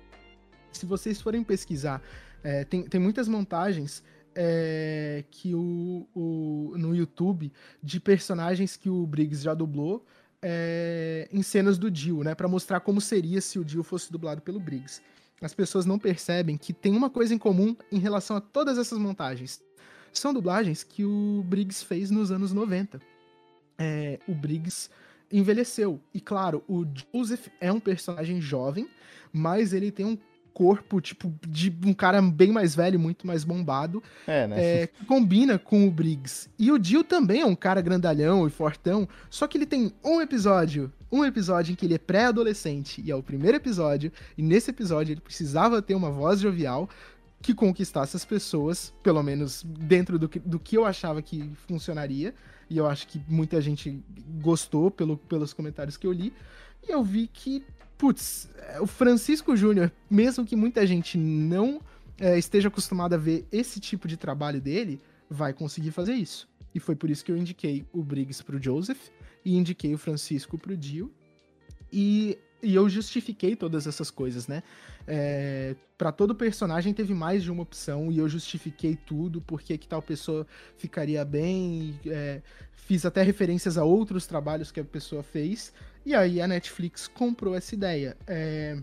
[0.71, 2.01] Se vocês forem pesquisar,
[2.43, 4.03] é, tem, tem muitas montagens
[4.35, 7.51] é, que o, o, no YouTube
[7.81, 10.05] de personagens que o Briggs já dublou
[10.41, 12.33] é, em cenas do Dio, né?
[12.33, 15.01] para mostrar como seria se o Dio fosse dublado pelo Briggs.
[15.41, 18.99] As pessoas não percebem que tem uma coisa em comum em relação a todas essas
[18.99, 19.61] montagens.
[20.13, 23.01] São dublagens que o Briggs fez nos anos 90
[23.81, 24.89] é, o Briggs
[25.31, 25.99] envelheceu.
[26.13, 28.87] E claro, o Joseph é um personagem jovem,
[29.33, 30.17] mas ele tem um
[30.53, 34.01] corpo, tipo, de um cara bem mais velho, muito mais bombado.
[34.27, 34.81] É, né?
[34.81, 36.49] É, que combina com o Briggs.
[36.57, 40.21] E o Jill também é um cara grandalhão e fortão, só que ele tem um
[40.21, 44.69] episódio, um episódio em que ele é pré-adolescente, e é o primeiro episódio, e nesse
[44.69, 46.89] episódio ele precisava ter uma voz jovial
[47.41, 52.33] que conquistasse as pessoas, pelo menos dentro do que, do que eu achava que funcionaria
[52.71, 54.01] e eu acho que muita gente
[54.41, 56.31] gostou pelo, pelos comentários que eu li.
[56.87, 57.65] E eu vi que,
[58.01, 61.79] putz, é, o Francisco Júnior, mesmo que muita gente não
[62.19, 66.49] é, esteja acostumada a ver esse tipo de trabalho dele, vai conseguir fazer isso.
[66.73, 69.09] E foi por isso que eu indiquei o Briggs pro Joseph
[69.45, 71.11] e indiquei o Francisco pro Dio.
[71.93, 74.61] E e eu justifiquei todas essas coisas, né?
[75.07, 79.87] É, para todo personagem teve mais de uma opção e eu justifiquei tudo, porque que
[79.87, 80.45] tal pessoa
[80.77, 81.99] ficaria bem.
[82.05, 85.73] É, fiz até referências a outros trabalhos que a pessoa fez.
[86.05, 88.17] E aí a Netflix comprou essa ideia.
[88.27, 88.77] É,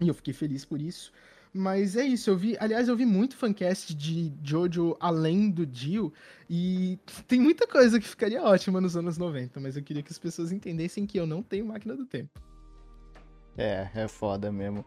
[0.00, 1.12] e eu fiquei feliz por isso.
[1.52, 2.54] Mas é isso, eu vi.
[2.60, 6.12] Aliás, eu vi muito fancast de Jojo além do Dio.
[6.48, 10.18] E tem muita coisa que ficaria ótima nos anos 90, mas eu queria que as
[10.18, 12.38] pessoas entendessem que eu não tenho máquina do tempo.
[13.56, 14.84] É, é foda mesmo.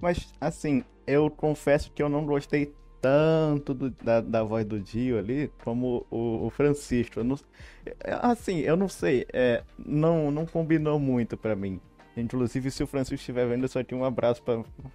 [0.00, 5.18] Mas, assim, eu confesso que eu não gostei tanto do, da, da voz do Dio
[5.18, 7.20] ali como o, o Francisco.
[7.20, 7.38] Eu não,
[7.84, 11.80] é, assim, eu não sei, é, não, não combinou muito para mim.
[12.16, 14.42] Inclusive, se o Francisco estiver vendo, eu só tenho um abraço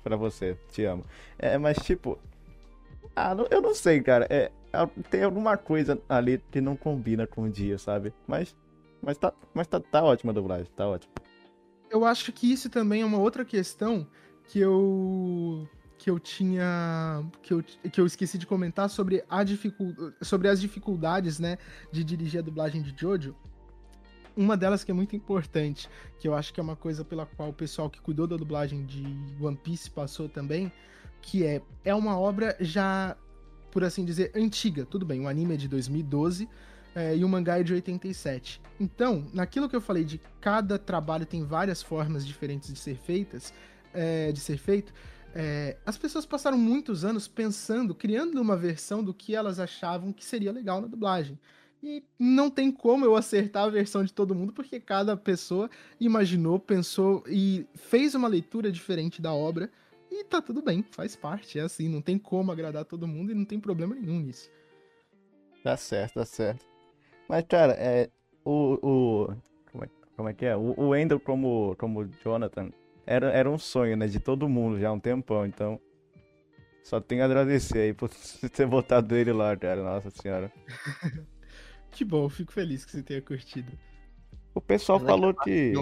[0.04, 0.58] pra você.
[0.72, 1.04] Te amo.
[1.40, 2.20] É, mas, tipo.
[3.16, 4.28] Ah, eu não sei, cara.
[4.30, 4.52] É,
[5.10, 8.14] tem alguma coisa ali que não combina com o Dio, sabe?
[8.28, 8.56] Mas.
[9.02, 11.14] Mas tá, mas tá, tá ótima a dublagem, tá ótimo
[11.96, 14.06] eu acho que isso também é uma outra questão
[14.46, 15.68] que eu
[16.06, 19.92] que eu tinha que eu, que eu esqueci de comentar sobre a dificul,
[20.22, 21.58] sobre as dificuldades, né,
[21.92, 23.36] de dirigir a dublagem de Jojo.
[24.38, 25.90] uma delas que é muito importante,
[26.20, 28.86] que eu acho que é uma coisa pela qual o pessoal que cuidou da dublagem
[28.86, 29.04] de
[29.42, 30.72] One Piece passou também,
[31.24, 33.18] que é é uma obra já
[33.72, 34.86] por assim dizer antiga.
[34.86, 36.48] Tudo bem, o anime é de 2012,
[36.94, 38.62] é, e o mangá é de 87.
[38.80, 43.52] Então, naquilo que eu falei de cada trabalho tem várias formas diferentes de ser feitas,
[43.92, 44.94] é, de ser feito,
[45.38, 50.24] é, as pessoas passaram muitos anos pensando, criando uma versão do que elas achavam que
[50.24, 51.38] seria legal na dublagem.
[51.84, 55.70] E não tem como eu acertar a versão de todo mundo, porque cada pessoa
[56.00, 59.70] imaginou, pensou e fez uma leitura diferente da obra.
[60.10, 63.36] E tá tudo bem, faz parte, é assim, não tem como agradar todo mundo e
[63.36, 64.50] não tem problema nenhum nisso.
[65.62, 66.66] Tá certo, tá certo.
[67.28, 68.10] Mas, cara, é.
[68.46, 68.80] O.
[68.82, 69.36] o
[69.70, 70.56] como, é, como é que é?
[70.56, 72.72] O, o como, como Jonathan
[73.06, 74.08] era, era um sonho, né?
[74.08, 75.80] De todo mundo já há um tempão, então.
[76.84, 78.10] Só tenho a agradecer aí por
[78.54, 79.84] ter botado ele lá, cara.
[79.84, 80.52] Nossa senhora.
[81.92, 83.72] que bom, fico feliz que você tenha curtido.
[84.54, 85.74] O pessoal Pena falou que.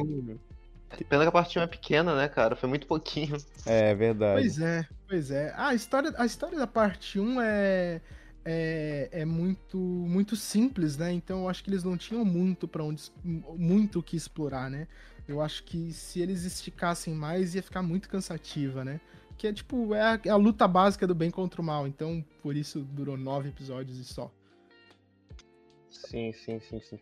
[0.91, 1.03] que...
[1.03, 2.55] Pena que a parte 1 é pequena, né, cara?
[2.55, 3.36] Foi muito pouquinho.
[3.65, 4.41] É verdade.
[4.41, 5.53] Pois é, pois é.
[5.55, 8.01] Ah, a história, a história da parte 1 é
[8.45, 11.12] é, é muito muito simples, né?
[11.12, 14.88] Então eu acho que eles não tinham muito para onde muito o que explorar, né?
[15.27, 18.99] Eu acho que se eles esticassem mais ia ficar muito cansativa, né?
[19.38, 21.88] Que é tipo é a, é a luta básica do bem contra o mal.
[21.88, 24.31] Então por isso durou nove episódios e só.
[25.89, 26.99] Sim, sim, sim, sim.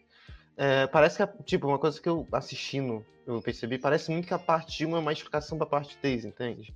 [0.57, 4.39] É, parece que, tipo, uma coisa que eu assistindo, eu percebi, parece muito que a
[4.39, 6.75] parte 1 é uma explicação pra parte 3, entende?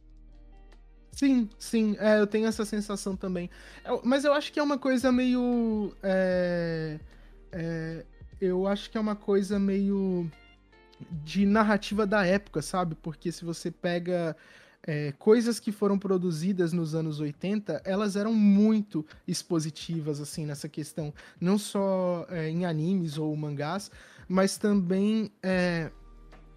[1.12, 3.50] Sim, sim, é, eu tenho essa sensação também.
[3.86, 5.96] Eu, mas eu acho que é uma coisa meio.
[6.04, 7.00] É,
[7.52, 8.06] é,
[8.42, 10.30] eu acho que é uma coisa meio
[11.24, 12.96] de narrativa da época, sabe?
[12.96, 14.36] Porque se você pega
[14.86, 21.14] é, coisas que foram produzidas nos anos 80, elas eram muito expositivas, assim, nessa questão.
[21.40, 23.90] Não só é, em animes ou mangás,
[24.28, 25.92] mas também é,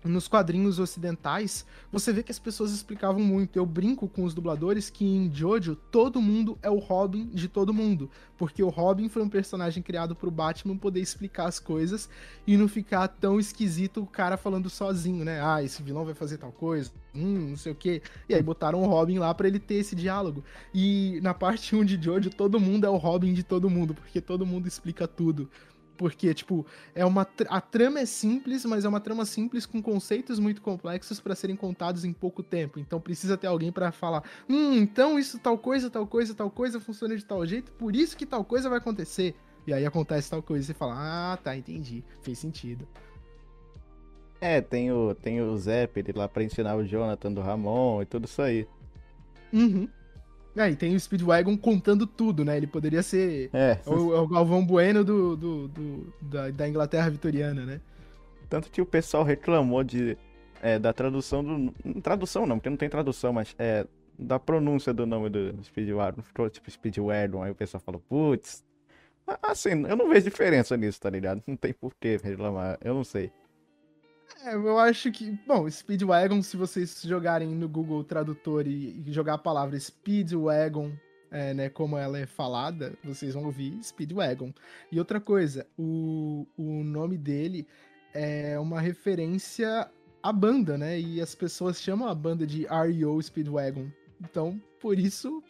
[0.09, 3.59] nos quadrinhos ocidentais, você vê que as pessoas explicavam muito.
[3.59, 7.75] Eu brinco com os dubladores que em Jojo todo mundo é o Robin de todo
[7.75, 12.09] mundo, porque o Robin foi um personagem criado pro Batman poder explicar as coisas
[12.47, 15.41] e não ficar tão esquisito o cara falando sozinho, né?
[15.43, 18.03] Ah, esse vilão vai fazer tal coisa, hum, não sei o quê.
[18.29, 20.43] E aí botaram o Robin lá para ele ter esse diálogo.
[20.73, 24.21] E na parte 1 de Jojo todo mundo é o Robin de todo mundo, porque
[24.21, 25.51] todo mundo explica tudo.
[25.99, 30.39] Porque, tipo, é uma a trama é simples, mas é uma trama simples com conceitos
[30.39, 32.79] muito complexos para serem contados em pouco tempo.
[32.79, 36.81] Então precisa ter alguém para falar: "Hum, então isso tal coisa, tal coisa, tal coisa
[36.81, 39.35] funciona de tal jeito, por isso que tal coisa vai acontecer".
[39.67, 42.05] E aí acontece tal coisa e você fala: "Ah, tá, entendi.
[42.23, 42.87] Fez sentido".
[44.41, 48.27] É, tem o, tem o Zep lá pra ensinar o Jonathan do Ramon e tudo
[48.27, 48.69] isso aí.
[49.53, 49.89] Uhum.
[50.59, 52.57] É, e tem o Speedwagon contando tudo, né?
[52.57, 53.79] Ele poderia ser é.
[53.87, 57.81] o, o Galvão Bueno do, do, do da, da, Inglaterra vitoriana, né?
[58.49, 60.19] Tanto que o pessoal reclamou de,
[60.61, 62.01] é, da tradução do.
[62.01, 63.87] Tradução não, porque não tem tradução, mas é,
[64.19, 66.23] da pronúncia do nome do Speedwagon.
[66.23, 68.65] Ficou tipo Speedwagon, aí o pessoal falou, putz.
[69.43, 71.41] Assim, eu não vejo diferença nisso, tá ligado?
[71.47, 73.31] Não tem por que reclamar, eu não sei.
[74.45, 75.33] É, eu acho que.
[75.47, 80.93] Bom, Speedwagon, se vocês jogarem no Google Tradutor e, e jogar a palavra Speedwagon,
[81.31, 84.53] é, né, como ela é falada, vocês vão ouvir Speedwagon.
[84.91, 87.67] E outra coisa, o, o nome dele
[88.15, 89.91] é uma referência
[90.23, 90.99] à banda, né?
[90.99, 93.91] E as pessoas chamam a banda de REO Speedwagon.
[94.21, 95.43] Então, por isso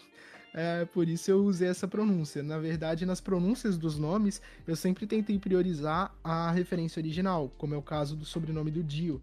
[0.60, 2.42] é, por isso eu usei essa pronúncia.
[2.42, 7.78] Na verdade, nas pronúncias dos nomes, eu sempre tentei priorizar a referência original, como é
[7.78, 9.22] o caso do sobrenome do Dio.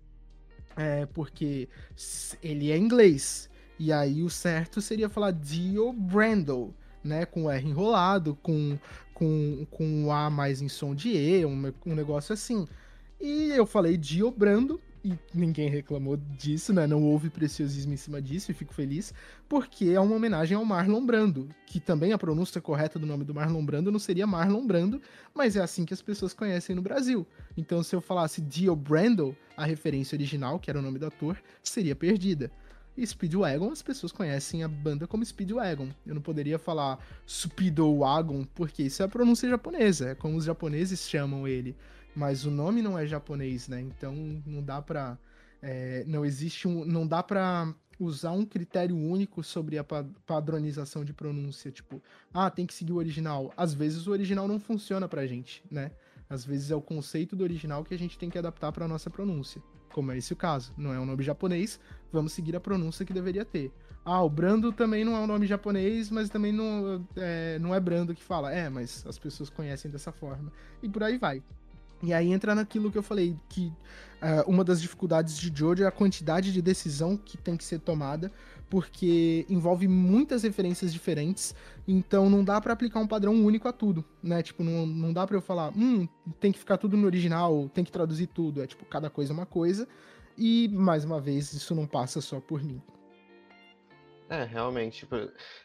[0.77, 1.67] É, porque
[2.41, 3.49] ele é inglês.
[3.77, 7.25] E aí o certo seria falar Dio Brandle, né?
[7.25, 8.79] Com R enrolado, com,
[9.13, 12.65] com, com A mais em som de E, um, um negócio assim.
[13.19, 16.87] E eu falei Dio Brando, e ninguém reclamou disso, né?
[16.87, 19.13] Não houve preciosismo em cima disso, e fico feliz,
[19.47, 23.31] porque é uma homenagem ao Marlon Brando, que também a pronúncia correta do nome do
[23.31, 24.99] Marlon Brando não seria Marlon Brando,
[25.31, 27.23] mas é assim que as pessoas conhecem no Brasil.
[27.55, 31.37] Então, se eu falasse Dio Brando, a referência original, que era o nome do ator,
[31.61, 32.51] seria perdida.
[32.97, 35.89] E Speedwagon, as pessoas conhecem a banda como Speedwagon.
[36.03, 41.07] Eu não poderia falar Speedwagon, porque isso é a pronúncia japonesa, é como os japoneses
[41.07, 41.75] chamam ele
[42.15, 43.81] mas o nome não é japonês, né?
[43.81, 44.13] Então
[44.45, 45.17] não dá para
[45.61, 51.13] é, não existe um, não dá para usar um critério único sobre a padronização de
[51.13, 52.01] pronúncia, tipo,
[52.33, 53.53] ah, tem que seguir o original.
[53.55, 55.91] Às vezes o original não funciona pra gente, né?
[56.29, 59.09] Às vezes é o conceito do original que a gente tem que adaptar para nossa
[59.09, 59.61] pronúncia.
[59.93, 61.79] Como é esse o caso, não é um nome japonês,
[62.11, 63.71] vamos seguir a pronúncia que deveria ter.
[64.03, 67.79] Ah, o Brando também não é um nome japonês, mas também não é, não é
[67.79, 68.53] Brando que fala.
[68.53, 70.51] É, mas as pessoas conhecem dessa forma.
[70.83, 71.41] E por aí vai.
[72.05, 73.67] E aí entra naquilo que eu falei, que
[74.21, 77.79] uh, uma das dificuldades de Jojo é a quantidade de decisão que tem que ser
[77.79, 78.31] tomada,
[78.69, 81.55] porque envolve muitas referências diferentes,
[81.87, 84.41] então não dá para aplicar um padrão único a tudo, né?
[84.41, 86.07] Tipo, não, não dá para eu falar, hum,
[86.39, 89.35] tem que ficar tudo no original, tem que traduzir tudo, é tipo, cada coisa é
[89.35, 89.87] uma coisa,
[90.37, 92.81] e mais uma vez, isso não passa só por mim.
[94.27, 95.15] É, realmente, tipo,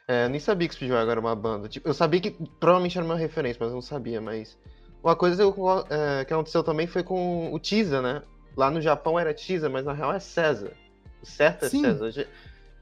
[0.06, 1.68] é, nem sabia que Speedwagon era uma banda.
[1.68, 4.58] Tipo, eu sabia que provavelmente era uma referência, mas não sabia, mas.
[5.02, 5.42] Uma coisa
[5.88, 8.22] é, que aconteceu também foi com o Tisa, né?
[8.56, 10.72] Lá no Japão era Tisa, mas na real é César.
[11.22, 11.82] O certo é sim.
[11.82, 12.26] César.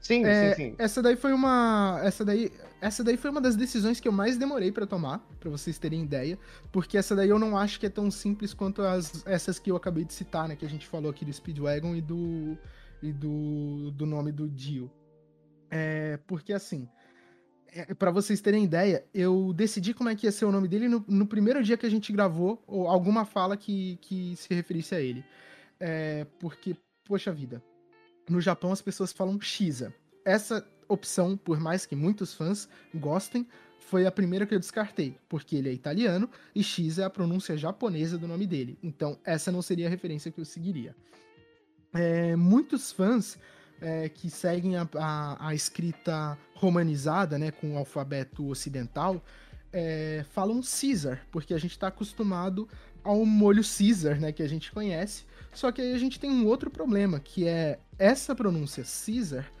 [0.01, 0.75] Sim, é, sim, sim.
[0.77, 1.99] Essa daí foi uma.
[2.03, 2.51] Essa daí,
[2.81, 6.03] essa daí foi uma das decisões que eu mais demorei para tomar, para vocês terem
[6.03, 6.37] ideia.
[6.71, 9.75] Porque essa daí eu não acho que é tão simples quanto as, essas que eu
[9.75, 10.55] acabei de citar, né?
[10.55, 12.57] Que a gente falou aqui do Speedwagon e do.
[13.01, 14.91] E do, do nome do Dio.
[15.71, 16.89] É, porque assim,
[17.73, 20.87] é, para vocês terem ideia, eu decidi como é que ia ser o nome dele
[20.87, 24.95] no, no primeiro dia que a gente gravou, ou alguma fala que, que se referisse
[24.95, 25.23] a ele.
[25.79, 27.63] É, porque, poxa vida,
[28.29, 29.93] no Japão as pessoas falam Shiza.
[30.25, 33.47] Essa opção, por mais que muitos fãs gostem,
[33.79, 37.57] foi a primeira que eu descartei, porque ele é italiano e X é a pronúncia
[37.57, 38.77] japonesa do nome dele.
[38.83, 40.95] Então, essa não seria a referência que eu seguiria.
[41.93, 43.39] É, muitos fãs
[43.81, 49.23] é, que seguem a, a, a, escrita romanizada, né, com o alfabeto ocidental,
[49.71, 52.67] é, falam Caesar, porque a gente está acostumado
[53.03, 55.25] ao molho Caesar, né, que a gente conhece.
[55.53, 59.51] Só que aí a gente tem um outro problema, que é essa pronúncia Caesar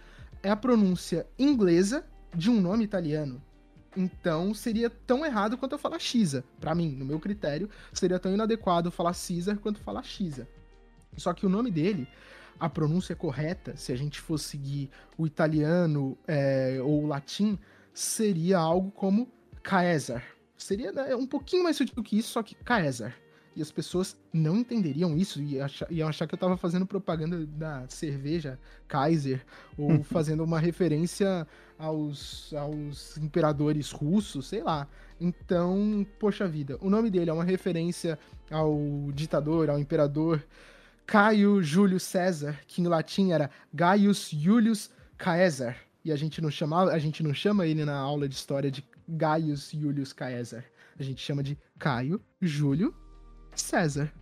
[0.41, 3.41] é a pronúncia inglesa de um nome italiano.
[3.95, 6.43] Então seria tão errado quanto eu falar Xisa.
[6.59, 10.47] Para mim, no meu critério, seria tão inadequado falar Caesar quanto falar Xisa.
[11.17, 12.07] Só que o nome dele
[12.59, 17.57] a pronúncia correta, se a gente fosse seguir o italiano é, ou o latim,
[17.93, 19.27] seria algo como
[19.63, 20.23] Caesar.
[20.57, 23.15] Seria né, um pouquinho mais sutil que isso, só que Caesar.
[23.55, 27.45] E as pessoas não entenderiam isso e achar, iam achar que eu estava fazendo propaganda
[27.45, 29.45] da cerveja Kaiser
[29.77, 34.87] ou fazendo uma referência aos, aos imperadores russos, sei lá.
[35.19, 38.17] Então, poxa vida, o nome dele é uma referência
[38.49, 38.77] ao
[39.13, 40.41] ditador, ao imperador
[41.09, 45.75] Caio Júlio César, que em latim era Gaius Julius Caesar.
[46.05, 48.87] E a gente não chamava, a gente não chama ele na aula de história de
[49.07, 50.63] Gaius Julius Caesar.
[50.99, 52.93] A gente chama de Caio Júlio
[53.55, 54.13] César.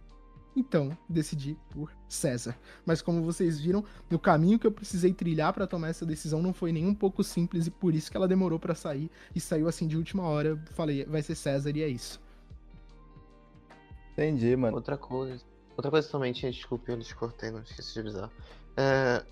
[0.55, 2.57] Então, decidi por César.
[2.85, 6.53] Mas como vocês viram, o caminho que eu precisei trilhar para tomar essa decisão não
[6.53, 9.67] foi nem um pouco simples e por isso que ela demorou para sair e saiu
[9.67, 10.51] assim de última hora.
[10.51, 12.17] Eu falei, vai ser César e é isso.
[14.13, 14.77] Entendi, mano.
[14.77, 15.46] Outra coisa.
[15.77, 18.31] Outra coisa também tinha, desculpa, eu descortei, não esqueci de avisar.
[18.75, 19.23] É,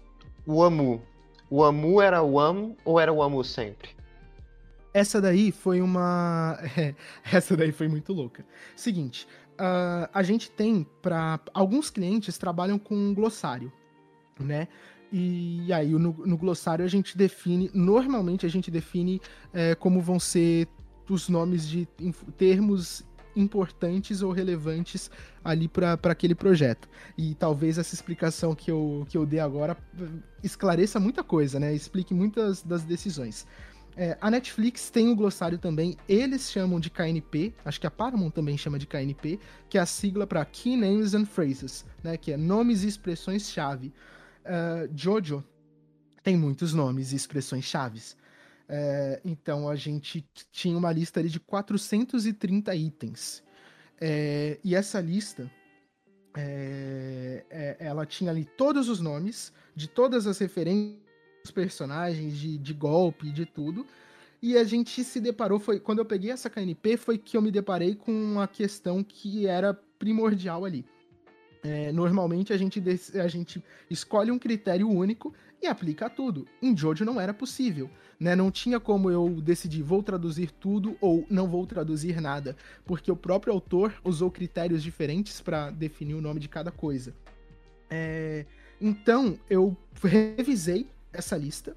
[0.46, 1.02] o Amu.
[1.50, 3.90] O Amu era o Am ou era o Amu sempre?
[4.94, 6.58] Essa daí foi uma.
[7.34, 8.46] essa daí foi muito louca.
[8.76, 13.74] Seguinte, uh, a gente tem para Alguns clientes trabalham com um glossário,
[14.40, 14.68] né?
[15.12, 17.72] E aí, no, no glossário, a gente define.
[17.74, 19.22] Normalmente, a gente define
[19.54, 20.68] é, como vão ser
[21.10, 21.88] os nomes de
[22.38, 23.04] termos
[23.36, 25.10] importantes ou relevantes
[25.44, 26.88] ali para aquele projeto.
[27.18, 30.06] E talvez essa explicação que eu, que eu dei agora eh,
[30.44, 31.74] esclareça muita coisa, né?
[31.74, 33.46] Explique muitas das decisões.
[33.98, 38.32] É, a Netflix tem um glossário também, eles chamam de KNP, acho que a Paramount
[38.32, 42.34] também chama de KNP, que é a sigla para Key Names and Phrases, né, que
[42.34, 43.94] é nomes e expressões-chave.
[44.44, 45.42] Uh, Jojo
[46.22, 48.18] tem muitos nomes e expressões chaves.
[48.68, 53.44] É, então a gente tinha uma lista ali de 430 itens.
[54.00, 55.50] É, e essa lista,
[56.36, 61.00] é, é, ela tinha ali todos os nomes de todas as referências
[61.44, 63.86] dos personagens, de, de golpe, de tudo.
[64.42, 67.52] E a gente se deparou, foi quando eu peguei essa KNP, foi que eu me
[67.52, 70.86] deparei com uma questão que era primordial ali.
[71.64, 72.84] É, normalmente a gente,
[73.20, 76.48] a gente escolhe um critério único e aplica a tudo.
[76.62, 77.90] Em Jojo não era possível.
[78.20, 78.36] Né?
[78.36, 83.16] Não tinha como eu decidir vou traduzir tudo ou não vou traduzir nada, porque o
[83.16, 87.14] próprio autor usou critérios diferentes para definir o nome de cada coisa.
[87.90, 88.46] É,
[88.80, 91.76] então eu revisei essa lista,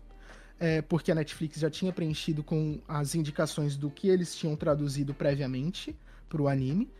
[0.59, 5.15] é, porque a Netflix já tinha preenchido com as indicações do que eles tinham traduzido
[5.15, 5.97] previamente
[6.29, 6.91] para o anime.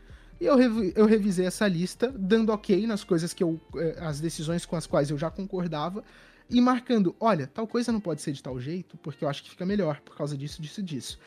[0.41, 3.61] E eu, rev eu revisei essa lista, dando ok nas coisas que eu.
[3.77, 6.05] Eh, as decisões com as quais eu já concordava,
[6.51, 9.51] e marcando: olha, tal coisa não pode ser de tal jeito, porque eu acho que
[9.51, 11.19] fica melhor por causa disso, disso, disso.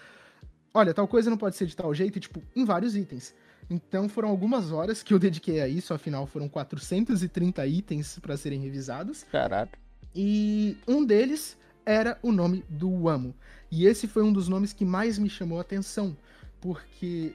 [0.74, 3.36] Olha, tal coisa não pode ser de tal jeito, e, tipo, em vários itens.
[3.70, 8.60] Então foram algumas horas que eu dediquei a isso, afinal foram 430 itens para serem
[8.60, 9.24] revisados.
[9.32, 9.78] Caraca.
[10.14, 13.34] E um deles era o nome do Amo.
[13.70, 16.16] E esse foi um dos nomes que mais me chamou a atenção,
[16.60, 17.34] porque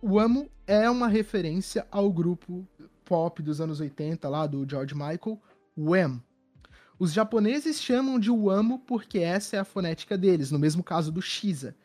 [0.00, 2.66] o Amo é uma referência ao grupo
[3.04, 5.40] pop dos anos 80 lá do George Michael,
[5.76, 6.22] Wham.
[6.98, 11.22] Os japoneses chamam de Wamo porque essa é a fonética deles, no mesmo caso do
[11.22, 11.76] Shiza.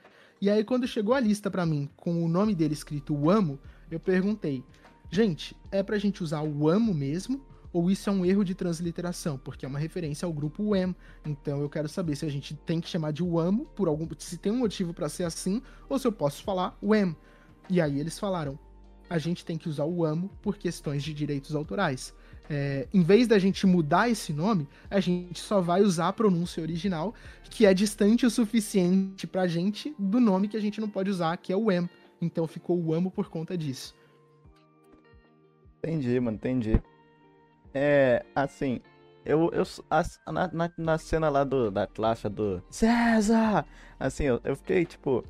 [0.42, 3.60] E aí quando chegou a lista para mim com o nome dele escrito Wamo,
[3.92, 4.64] eu perguntei:
[5.12, 9.38] "Gente, é pra gente usar o Wamo mesmo ou isso é um erro de transliteração,
[9.38, 10.96] porque é uma referência ao grupo Wham.
[11.26, 14.38] Então eu quero saber se a gente tem que chamar de Wham por algum se
[14.38, 17.16] tem um motivo para ser assim ou se eu posso falar Wham.
[17.70, 18.58] E aí eles falaram:
[19.10, 22.14] a gente tem que usar o Wham por questões de direitos autorais.
[22.50, 26.62] É, em vez da gente mudar esse nome, a gente só vai usar a pronúncia
[26.62, 27.14] original,
[27.50, 31.38] que é distante o suficiente pra gente do nome que a gente não pode usar,
[31.38, 31.90] que é o Wham.
[32.22, 33.96] Então ficou o Amo por conta disso.
[35.80, 36.82] Entendi, mano, entendi.
[37.74, 38.80] É, assim,
[39.26, 39.64] eu, eu
[40.32, 43.66] na, na, cena lá do, da classe do César,
[44.00, 45.24] assim, eu, eu fiquei tipo,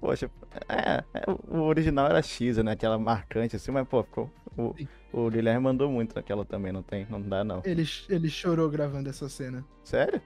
[0.00, 0.30] poxa,
[0.68, 2.72] é, é, o original era X, né?
[2.72, 4.30] Aquela marcante assim, mas pô, ficou,
[4.60, 4.76] o,
[5.12, 7.62] o Guilherme mandou muito naquela também, não tem, não dá não.
[7.64, 9.64] Ele, ele chorou gravando essa cena.
[9.84, 10.20] Sério?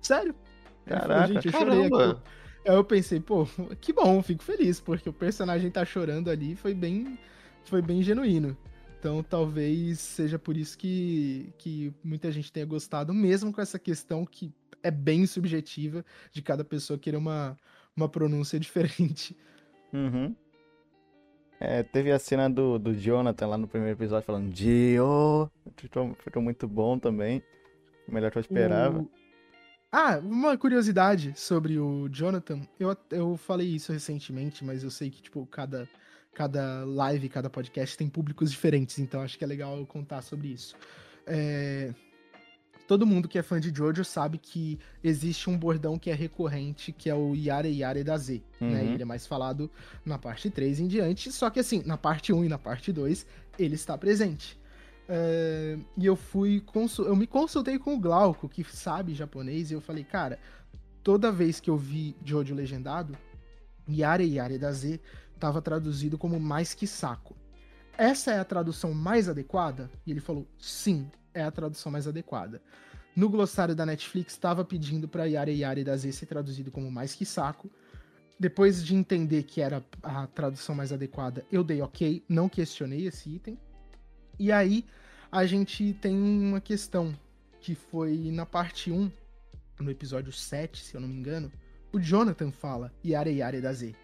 [0.00, 0.34] Sério?
[0.86, 2.20] Caraca, gente, eu chorei aqui.
[2.66, 3.46] Aí eu pensei, pô,
[3.80, 7.18] que bom, fico feliz, porque o personagem tá chorando ali foi bem,
[7.64, 8.56] foi bem genuíno.
[8.98, 14.24] Então talvez seja por isso que, que muita gente tenha gostado, mesmo com essa questão
[14.24, 14.50] que
[14.82, 17.56] é bem subjetiva de cada pessoa querer uma,
[17.94, 19.36] uma pronúncia diferente.
[19.92, 20.34] Uhum.
[21.66, 25.50] É, teve a cena do, do Jonathan lá no primeiro episódio falando Dio.
[26.18, 27.42] Ficou, muito bom também.
[28.06, 29.00] Melhor que eu esperava.
[29.00, 29.10] O...
[29.90, 32.60] Ah, uma curiosidade sobre o Jonathan.
[32.78, 35.88] Eu, eu falei isso recentemente, mas eu sei que, tipo, cada
[36.34, 40.74] cada live, cada podcast tem públicos diferentes, então acho que é legal contar sobre isso.
[41.26, 41.94] É...
[42.86, 46.92] Todo mundo que é fã de Jojo sabe que existe um bordão que é recorrente,
[46.92, 48.66] que é o Yare Yare da Z, né?
[48.66, 48.72] uhum.
[48.72, 48.84] né?
[48.92, 49.70] Ele é mais falado
[50.04, 53.26] na parte 3 em diante, só que assim, na parte 1 e na parte 2,
[53.58, 54.58] ele está presente.
[55.08, 55.78] É...
[55.96, 57.06] E eu fui, consul...
[57.06, 60.38] eu me consultei com o Glauco, que sabe japonês, e eu falei, cara,
[61.02, 63.16] toda vez que eu vi Jojo legendado,
[63.88, 65.00] Yare Yare da Z
[65.34, 67.34] estava traduzido como mais que saco.
[67.96, 69.90] Essa é a tradução mais adequada?
[70.06, 72.60] E ele falou: sim, é a tradução mais adequada.
[73.14, 77.14] No glossário da Netflix estava pedindo para Yare Yare da Z ser traduzido como mais
[77.14, 77.70] que saco.
[78.38, 83.30] Depois de entender que era a tradução mais adequada, eu dei ok, não questionei esse
[83.30, 83.56] item.
[84.38, 84.84] E aí
[85.30, 87.14] a gente tem uma questão
[87.60, 89.10] que foi na parte 1,
[89.78, 91.50] no episódio 7, se eu não me engano,
[91.92, 93.94] o Jonathan fala Yare Yare da Z.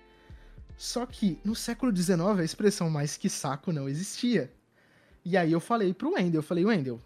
[0.81, 4.51] Só que no século XIX a expressão mais que saco não existia.
[5.23, 6.99] E aí eu falei pro Wendel, eu falei, Wendel,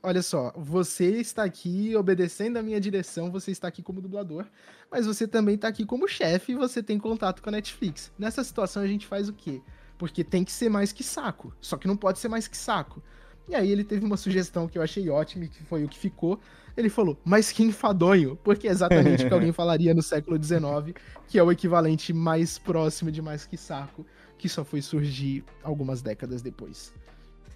[0.00, 4.46] olha só, você está aqui obedecendo a minha direção, você está aqui como dublador,
[4.88, 8.12] mas você também está aqui como chefe e você tem contato com a Netflix.
[8.16, 9.60] Nessa situação a gente faz o quê?
[9.98, 13.02] Porque tem que ser mais que saco, só que não pode ser mais que saco.
[13.48, 15.98] E aí ele teve uma sugestão que eu achei ótima e que foi o que
[15.98, 16.38] ficou.
[16.76, 20.94] Ele falou, mas que enfadonho, porque é exatamente o que alguém falaria no século XIX,
[21.26, 26.02] que é o equivalente mais próximo de mais que saco, que só foi surgir algumas
[26.02, 26.92] décadas depois.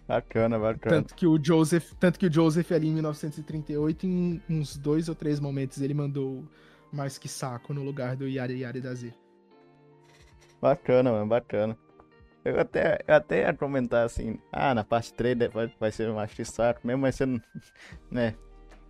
[0.08, 0.96] Bacana, bacana.
[0.96, 5.14] Tanto que o Joseph, tanto que o Joseph ali em 1938, em uns dois ou
[5.14, 6.44] três momentos, ele mandou
[6.92, 9.14] mais que saco no lugar do Yari Yari da Z.
[10.60, 11.78] Bacana, mano, bacana.
[12.44, 16.32] Eu até, eu até ia comentar assim, ah, na parte 3 vai, vai ser mais
[16.32, 17.26] que saco, mesmo mas você
[18.10, 18.34] né,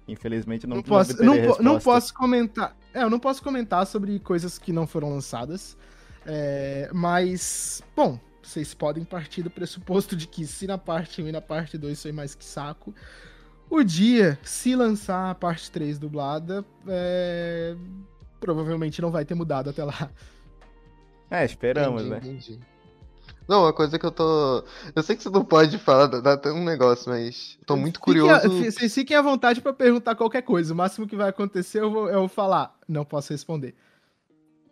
[0.08, 4.18] infelizmente não, não posso, não, não, não, posso comentar, é, eu não posso comentar sobre
[4.20, 5.76] coisas que não foram lançadas,
[6.24, 11.32] é, mas, bom, vocês podem partir do pressuposto de que se na parte 1 e
[11.32, 12.94] na parte 2 foi mais que saco,
[13.68, 17.76] o dia, se lançar a parte 3 dublada, é,
[18.40, 20.10] provavelmente não vai ter mudado até lá.
[21.30, 22.34] É, esperamos, entendi, né?
[22.34, 22.71] Entendi.
[23.48, 24.64] Não, uma coisa que eu tô.
[24.94, 28.48] Eu sei que você não pode falar, dá até um negócio, mas tô muito curioso.
[28.48, 30.72] Vocês fiquem à vontade para perguntar qualquer coisa.
[30.72, 32.78] O máximo que vai acontecer eu vou, eu vou falar.
[32.88, 33.74] Não posso responder.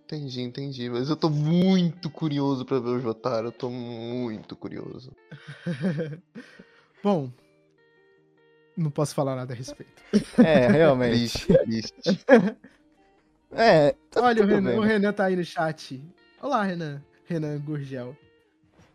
[0.05, 0.91] Entendi, entendi.
[0.91, 3.49] Mas eu tô muito curioso para ver o Jotaro.
[3.49, 5.13] Eu tô muito curioso.
[7.03, 7.31] Bom.
[8.77, 10.01] Não posso falar nada a respeito.
[10.43, 11.47] É, realmente.
[11.47, 12.25] triste, triste.
[13.53, 13.95] é.
[14.11, 16.03] Tá Olha, o Renan, o Renan tá aí no chat.
[16.43, 17.01] Olá, Renan.
[17.27, 18.17] Renan Gurgel.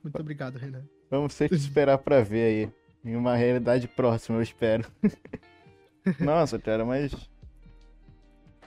[0.06, 0.84] Muito obrigado, Renan.
[1.10, 2.74] Vamos sempre esperar pra ver aí.
[3.04, 4.86] Em uma realidade próxima, eu espero.
[6.22, 7.12] Nossa, cara, mas.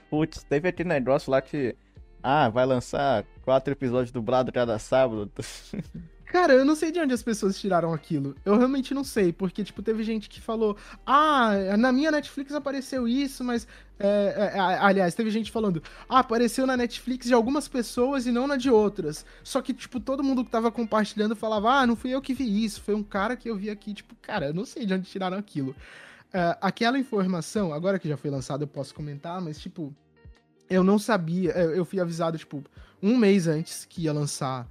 [0.09, 1.77] Putz, teve aquele negócio lá que.
[2.21, 5.31] Ah, vai lançar quatro episódios dublados cada sábado.
[6.29, 8.35] Cara, eu não sei de onde as pessoas tiraram aquilo.
[8.45, 13.07] Eu realmente não sei, porque, tipo, teve gente que falou: Ah, na minha Netflix apareceu
[13.07, 13.67] isso, mas.
[13.97, 18.45] É, é, aliás, teve gente falando: Ah, apareceu na Netflix de algumas pessoas e não
[18.45, 19.25] na de outras.
[19.43, 22.63] Só que, tipo, todo mundo que tava compartilhando falava: Ah, não fui eu que vi
[22.63, 23.95] isso, foi um cara que eu vi aqui.
[23.95, 25.71] Tipo, cara, eu não sei de onde tiraram aquilo.
[25.71, 29.91] Uh, aquela informação, agora que já foi lançada, eu posso comentar, mas, tipo,
[30.69, 31.53] eu não sabia.
[31.53, 32.63] Eu fui avisado, tipo,
[33.01, 34.69] um mês antes que ia lançar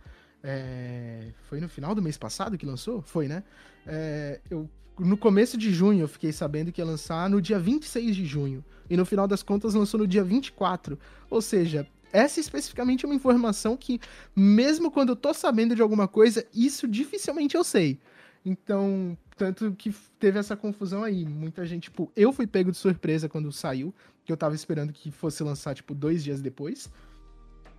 [0.51, 3.03] é, foi no final do mês passado que lançou?
[3.03, 3.45] Foi, né?
[3.87, 4.67] É, eu,
[4.99, 8.65] no começo de junho eu fiquei sabendo que ia lançar no dia 26 de junho.
[8.89, 10.99] E no final das contas lançou no dia 24.
[11.29, 14.01] Ou seja, essa especificamente é uma informação que,
[14.35, 17.99] mesmo quando eu tô sabendo de alguma coisa, isso dificilmente eu sei.
[18.43, 21.27] Então, tanto que teve essa confusão aí.
[21.27, 23.95] Muita gente, tipo, eu fui pego de surpresa quando saiu,
[24.25, 26.91] que eu tava esperando que fosse lançar, tipo, dois dias depois.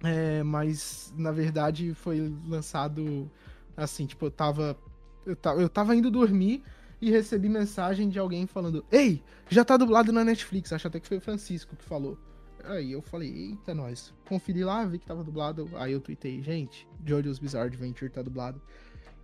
[0.04, 3.30] É, mas na verdade foi lançado
[3.76, 4.78] assim, tipo, eu tava,
[5.26, 5.62] eu tava.
[5.62, 6.64] Eu tava indo dormir
[7.02, 10.72] e recebi mensagem de alguém falando: Ei, já tá dublado na Netflix.
[10.72, 12.18] Acho até que foi o Francisco que falou.
[12.64, 14.14] Aí eu falei, eita, nós.
[14.28, 15.70] Conferi lá, vi que tava dublado.
[15.76, 18.62] Aí eu tuitei, gente, Jojo's Bizarre Adventure tá dublado.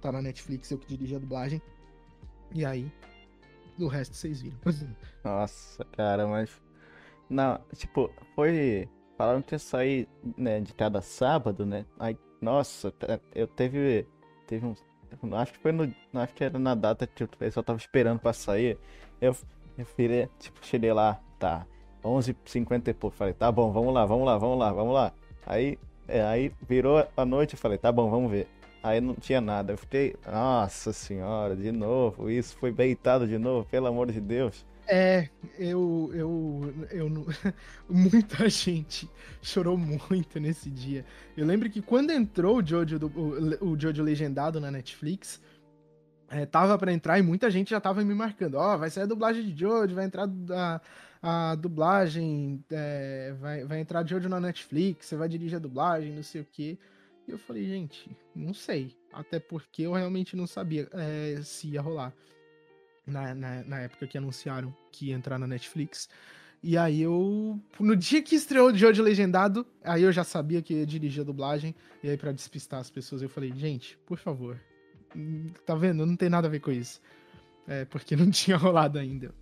[0.02, 1.62] Tá na Netflix, eu que dirigi a dublagem.
[2.54, 2.92] E aí,
[3.78, 4.58] o resto vocês viram.
[5.24, 6.50] Nossa, cara, mas.
[7.30, 8.88] Não, tipo, foi
[9.18, 10.08] Falaram que ia sair,
[10.38, 11.86] né, de cada sábado, né?
[12.00, 12.94] Aí, nossa,
[13.34, 14.06] eu teve.
[14.46, 14.76] Teve um.
[15.36, 15.94] Acho que foi no.
[16.14, 18.78] Acho que era na data que o pessoal tava esperando pra sair.
[19.22, 19.36] Eu,
[19.78, 21.66] eu virei, tipo, cheguei lá, tá.
[22.04, 23.16] 11h50 e pouco.
[23.16, 25.14] Falei, tá bom, vamos lá, vamos lá, vamos lá, vamos lá.
[25.46, 28.48] Aí, é, aí virou a noite, eu falei, tá bom, vamos ver.
[28.84, 29.74] Aí não tinha nada.
[29.74, 34.66] Eu fiquei, nossa senhora, de novo, isso foi beitado de novo, pelo amor de Deus.
[34.88, 37.10] É, eu, eu, eu,
[37.90, 39.10] muita gente
[39.42, 41.04] chorou muito nesse dia.
[41.36, 45.42] Eu lembro que quando entrou o Jojo, do, o, o Jojo legendado na Netflix,
[46.30, 48.56] é, tava para entrar e muita gente já tava me marcando.
[48.56, 50.82] Ó, oh, vai sair a dublagem de Jojo, vai entrar a,
[51.22, 56.24] a dublagem, é, vai, vai entrar Jojo na Netflix, você vai dirigir a dublagem, não
[56.24, 56.78] sei o quê.
[57.28, 58.96] E eu falei, gente, não sei.
[59.12, 62.14] Até porque eu realmente não sabia é, se ia rolar
[63.06, 66.10] na, na, na, época que anunciaram que ia entrar na Netflix.
[66.64, 67.60] E aí eu.
[67.80, 71.26] No dia que estreou o Jojo Legendado, aí eu já sabia que ia dirigir a
[71.26, 71.76] dublagem.
[72.04, 74.60] E aí, para despistar as pessoas, eu falei, gente, por favor.
[75.66, 76.06] Tá vendo?
[76.06, 77.02] Não tem nada a ver com isso.
[77.68, 79.34] É, porque não tinha rolado ainda.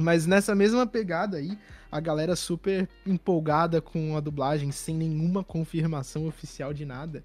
[0.00, 1.56] Mas nessa mesma pegada aí,
[1.90, 7.22] a galera super empolgada com a dublagem, sem nenhuma confirmação oficial de nada.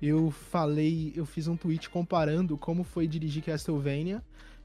[0.00, 4.22] Eu falei, eu fiz um tweet comparando como foi dirigir Castlevania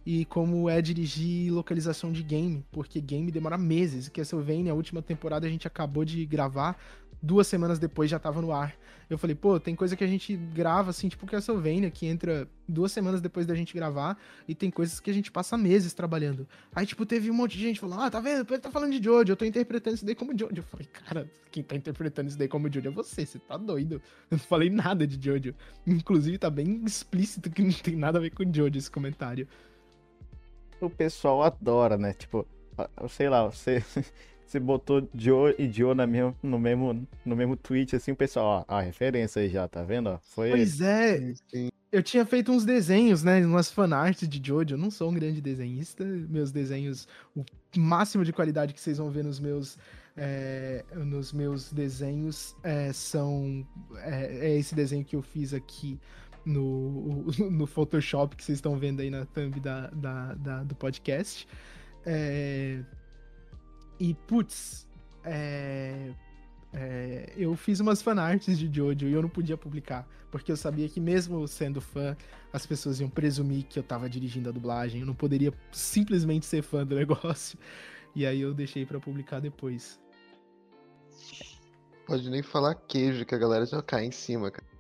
[0.08, 4.08] e como é dirigir localização de game, porque game demora meses.
[4.08, 6.80] Castlevania, a última temporada a gente acabou de gravar,
[7.22, 8.74] duas semanas depois já tava no ar.
[9.10, 12.94] Eu falei, pô, tem coisa que a gente grava assim, tipo Castlevania, que entra duas
[12.94, 16.48] semanas depois da gente gravar, e tem coisas que a gente passa meses trabalhando.
[16.74, 18.48] Aí, tipo, teve um monte de gente falando, ah, tá vendo?
[18.50, 20.56] Ele tá falando de Jojo, eu tô interpretando isso daí como Jojo.
[20.56, 24.02] Eu falei, cara, quem tá interpretando isso daí como Jojo é você, você tá doido.
[24.32, 25.54] Eu não falei nada de Jojo.
[25.86, 29.50] Inclusive, tá bem explícito que não tem nada a ver com Jojo esse comentário
[30.82, 32.14] o pessoal adora, né?
[32.14, 32.46] Tipo,
[33.10, 33.84] sei lá, você,
[34.46, 38.66] você botou Joe e Joe na mesmo, no, mesmo, no mesmo tweet, assim, o pessoal,
[38.68, 40.20] ó, a referência aí já, tá vendo?
[40.22, 40.52] Foi...
[40.52, 41.34] Pois é,
[41.92, 45.42] eu tinha feito uns desenhos, né, umas fanarts de Jojo, eu não sou um grande
[45.42, 47.44] desenhista, meus desenhos, o
[47.76, 49.78] máximo de qualidade que vocês vão ver nos meus...
[50.20, 53.64] É, nos meus desenhos é, são
[53.98, 56.00] é, é esse desenho que eu fiz aqui
[56.48, 61.48] no, no Photoshop que vocês estão vendo aí na thumb da, da, da do podcast.
[62.06, 62.80] É,
[64.00, 64.88] e, putz,
[65.24, 66.14] é,
[66.74, 70.88] é, eu fiz umas fanarts de Jojo e eu não podia publicar, porque eu sabia
[70.88, 72.16] que mesmo sendo fã,
[72.54, 76.62] as pessoas iam presumir que eu tava dirigindo a dublagem, eu não poderia simplesmente ser
[76.62, 77.60] fã do negócio.
[78.16, 80.00] E aí eu deixei para publicar depois.
[82.06, 84.77] Pode nem falar queijo, que a galera já cai em cima, cara.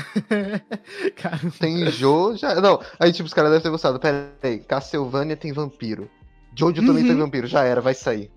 [1.58, 2.60] tem Jo, já.
[2.60, 3.98] Não, aí tipo, os caras devem ter gostado.
[3.98, 6.10] Pera aí, Castlevania tem vampiro.
[6.54, 6.86] Jojo uhum.
[6.86, 8.30] também tem vampiro, já era, vai sair.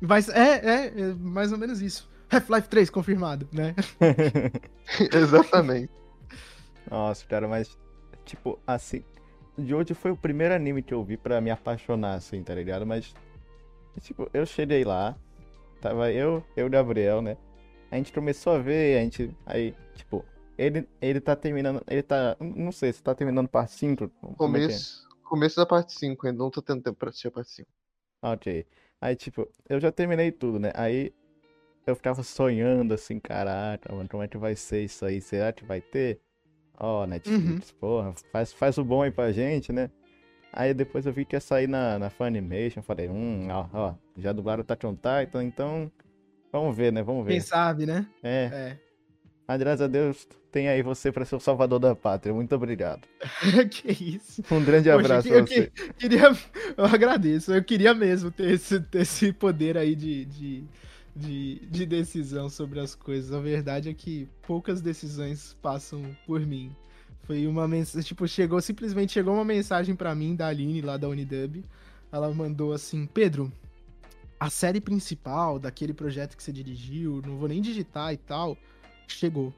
[0.00, 2.10] Vai, é, é, é mais ou menos isso.
[2.30, 3.74] Half-Life 3 confirmado, né?
[5.12, 5.90] Exatamente.
[6.90, 7.76] Nossa, cara, mas,
[8.24, 9.04] tipo, assim.
[9.58, 12.86] Jojo foi o primeiro anime que eu vi pra me apaixonar, assim, tá ligado?
[12.86, 13.14] Mas,
[14.00, 15.14] tipo, eu cheguei lá,
[15.80, 17.36] tava eu, eu e o Gabriel, né?
[17.90, 19.30] A gente começou a ver, a gente.
[19.44, 20.24] Aí, tipo,
[20.60, 21.82] ele, ele tá terminando.
[21.88, 22.36] Ele tá.
[22.38, 24.04] Não sei se tá terminando parte 5.
[24.04, 24.34] É é?
[24.34, 25.28] Começo, é é?
[25.28, 27.68] começo da parte 5, ainda não tô tendo tempo pra assistir a parte 5.
[28.22, 28.66] Ok.
[29.00, 30.70] Aí, tipo, eu já terminei tudo, né?
[30.74, 31.14] Aí
[31.86, 35.22] eu ficava sonhando assim, caraca, mano, como é que vai ser isso aí?
[35.22, 36.20] Será que vai ter?
[36.78, 39.90] Ó, Netflix, porra, faz, faz o bom aí pra gente, né?
[40.52, 44.32] Aí depois eu vi que ia sair na, na Funimation, falei, hum, ó, ó, já
[44.32, 45.90] dublaram o Attack on Titan, então
[46.52, 47.02] vamos ver, né?
[47.02, 47.32] Vamos ver.
[47.32, 48.06] Quem sabe, né?
[48.22, 48.89] É, É.
[49.50, 53.00] mas graças a Deus tem aí você pra ser o salvador da pátria, muito obrigado.
[53.68, 54.44] que isso.
[54.48, 55.66] Um grande Poxa, abraço eu, eu você.
[55.74, 56.30] que- queria,
[56.76, 57.52] eu agradeço.
[57.52, 60.64] Eu queria mesmo ter esse, ter esse poder aí de, de,
[61.16, 63.32] de, de decisão sobre as coisas.
[63.32, 66.70] A verdade é que poucas decisões passam por mim.
[67.24, 71.08] Foi uma mensagem, tipo, chegou, simplesmente chegou uma mensagem pra mim da Aline lá da
[71.08, 71.64] Unidub.
[72.12, 73.52] Ela mandou assim: Pedro,
[74.38, 78.56] a série principal daquele projeto que você dirigiu, não vou nem digitar e tal,
[79.12, 79.52] chegou.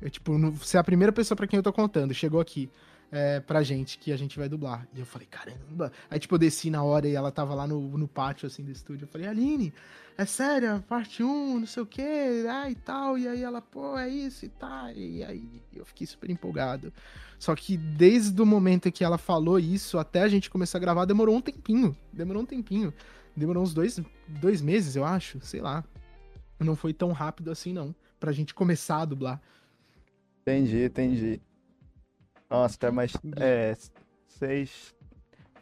[0.00, 2.68] Eu, tipo, não- você é a primeira pessoa pra quem eu tô contando, chegou aqui
[3.14, 4.88] é, pra gente, que a gente vai dublar.
[4.94, 5.92] E eu falei, caramba.
[6.10, 8.70] Aí, tipo, eu desci na hora e ela tava lá no, no pátio, assim, do
[8.72, 9.04] estúdio.
[9.04, 9.70] Eu falei, Aline,
[10.16, 13.18] é sério, a parte 1, não sei o quê, ah, e tal.
[13.18, 14.90] E aí ela, pô, é isso e tá.
[14.94, 16.90] E aí eu fiquei super empolgado.
[17.38, 21.04] Só que desde o momento que ela falou isso até a gente começar a gravar,
[21.04, 21.94] demorou um tempinho.
[22.10, 22.94] Demorou um tempinho.
[23.36, 25.84] Demorou uns dois, dois meses, eu acho, sei lá.
[26.58, 27.94] Não foi tão rápido assim, não.
[28.22, 29.42] Pra gente começar a dublar.
[30.42, 31.40] Entendi, entendi.
[32.48, 33.14] Nossa, tá mais.
[33.34, 33.76] É.
[34.28, 34.94] Seis.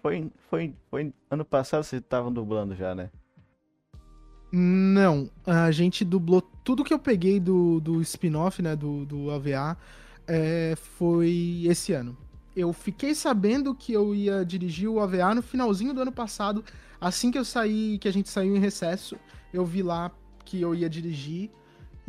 [0.02, 3.10] Foi, foi, foi ano passado vocês estavam dublando já, né?
[4.52, 9.78] Não, a gente dublou tudo que eu peguei do, do spin-off, né, do, do AVA,
[10.26, 12.14] é, foi esse ano.
[12.54, 16.62] Eu fiquei sabendo que eu ia dirigir o AVA no finalzinho do ano passado,
[17.00, 19.16] assim que eu saí, que a gente saiu em recesso,
[19.50, 20.10] eu vi lá
[20.44, 21.50] que eu ia dirigir,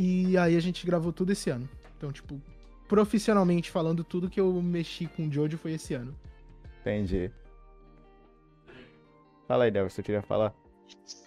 [0.01, 1.69] e aí a gente gravou tudo esse ano.
[1.95, 2.41] Então, tipo,
[2.87, 6.15] profissionalmente falando, tudo que eu mexi com o Jojo foi esse ano.
[6.81, 7.29] Entendi.
[9.47, 10.55] Fala aí, Del, você queria falar?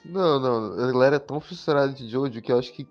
[0.04, 2.84] Não, não, a galera é tão fissurada de Jojo que eu acho que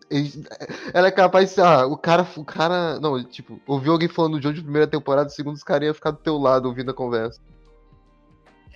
[0.93, 4.37] ela é capaz de ser, ah, o cara, o cara, não, tipo, ouviu alguém falando
[4.37, 7.41] do Jojo primeira temporada, segundo os caras iam ficar do teu lado ouvindo a conversa.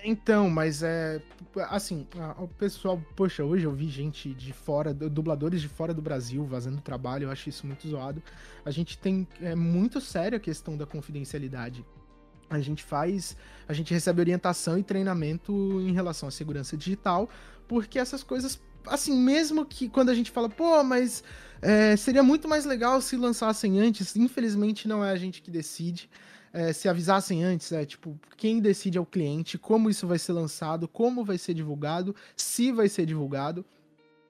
[0.03, 1.21] Então, mas é.
[1.69, 3.01] Assim, o pessoal.
[3.15, 7.25] Poxa, hoje eu vi gente de fora, du- dubladores de fora do Brasil vazando trabalho,
[7.25, 8.21] eu acho isso muito zoado.
[8.63, 9.27] A gente tem.
[9.41, 11.83] É muito séria a questão da confidencialidade.
[12.49, 13.35] A gente faz.
[13.67, 17.29] A gente recebe orientação e treinamento em relação à segurança digital,
[17.67, 18.59] porque essas coisas.
[18.85, 21.21] Assim, mesmo que quando a gente fala, pô, mas
[21.61, 26.09] é, seria muito mais legal se lançassem antes, infelizmente não é a gente que decide
[26.57, 30.33] é, se avisassem antes, é tipo, quem decide é o cliente, como isso vai ser
[30.33, 33.63] lançado, como vai ser divulgado, se vai ser divulgado.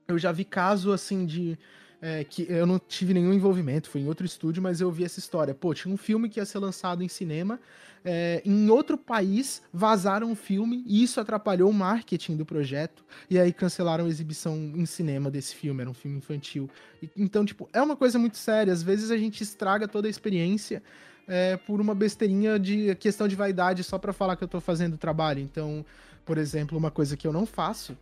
[0.10, 1.58] Eu já vi caso assim de.
[2.02, 5.20] é, que eu não tive nenhum envolvimento, foi em outro estúdio, mas eu vi essa
[5.20, 5.54] história.
[5.56, 7.62] Pô, tinha um filme que ia ser lançado em cinema,
[8.04, 13.40] é, em outro país vazaram o filme e isso atrapalhou o marketing do projeto, e
[13.40, 16.70] aí cancelaram a exibição em cinema desse filme, era um filme infantil.
[17.02, 20.12] E- então, tipo, é uma coisa muito séria, às vezes a gente estraga toda a
[20.12, 20.84] experiência
[21.28, 24.94] é, por uma besteirinha de questão de vaidade só pra falar que eu tô fazendo
[24.94, 25.42] o trabalho.
[25.42, 25.86] Então,
[26.26, 27.98] por exemplo, uma coisa que eu não faço,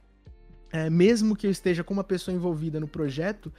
[0.72, 3.52] é, mesmo que eu esteja com uma pessoa envolvida no projeto,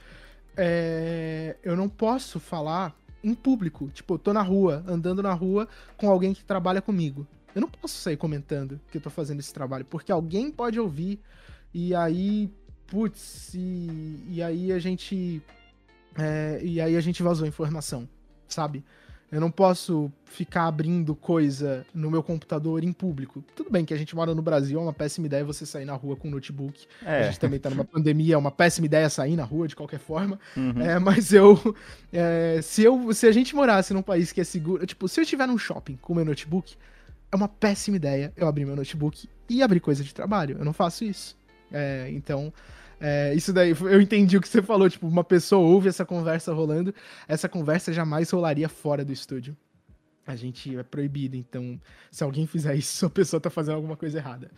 [0.55, 3.89] é, eu não posso falar em público.
[3.89, 7.27] Tipo, eu tô na rua, andando na rua com alguém que trabalha comigo.
[7.53, 11.19] Eu não posso sair comentando que eu tô fazendo esse trabalho, porque alguém pode ouvir
[11.73, 12.51] e aí,
[12.87, 15.41] putz, e, e aí a gente.
[16.17, 18.07] é, e aí a gente vazou a informação,
[18.47, 18.83] sabe?
[19.29, 23.43] Eu não posso ficar abrindo coisa no meu computador em público.
[23.55, 25.93] Tudo bem que a gente mora no Brasil, é uma péssima ideia você sair na
[25.95, 26.87] rua com um notebook.
[27.05, 27.23] A É.
[27.25, 30.39] gente também tá numa pandemia, é uma péssima ideia sair na rua de qualquer forma.
[30.55, 30.81] uhum.
[30.81, 31.59] É, mas eu,
[32.13, 33.13] é, se eu.
[33.13, 34.85] Se a gente morasse num país que é seguro.
[34.85, 36.75] Tipo, se eu estiver num shopping com meu notebook,
[37.29, 40.57] é uma péssima ideia eu abrir meu notebook e abrir coisa de trabalho.
[40.59, 41.35] Eu não faço isso.
[41.71, 42.53] É, então.
[42.99, 44.89] É, isso daí, eu entendi o que você falou.
[44.89, 46.93] Tipo, uma pessoa ouve essa conversa rolando,
[47.27, 49.55] essa conversa jamais rolaria fora do estúdio.
[50.25, 51.79] A gente é proibido, então,
[52.11, 54.51] se alguém fizer isso, a pessoa tá fazendo alguma coisa errada.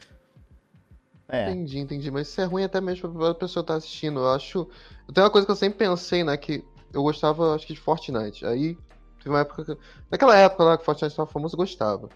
[1.28, 1.52] É.
[1.52, 4.20] Entendi, entendi, mas isso é ruim até mesmo pra pessoa estar assistindo.
[4.20, 4.68] Eu acho.
[5.14, 8.46] Tem uma coisa que eu sempre pensei, né, que eu gostava, acho que de Fortnite.
[8.46, 8.76] Aí,
[9.18, 9.78] teve uma época que...
[10.10, 12.10] Naquela época lá que Fortnite tava famoso, eu gostava.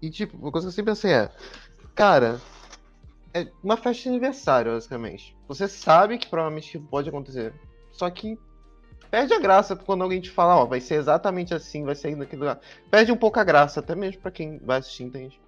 [0.00, 1.30] E, tipo, uma coisa que eu sempre pensei é,
[1.94, 2.40] cara,
[3.34, 5.36] é uma festa de aniversário, basicamente.
[5.48, 7.54] Você sabe que provavelmente pode acontecer.
[7.90, 8.38] Só que
[9.10, 12.40] perde a graça quando alguém te fala, ó, vai ser exatamente assim, vai sair naquele
[12.40, 12.60] lugar.
[12.90, 15.40] Perde um pouco a graça, até mesmo pra quem vai assistir, entende?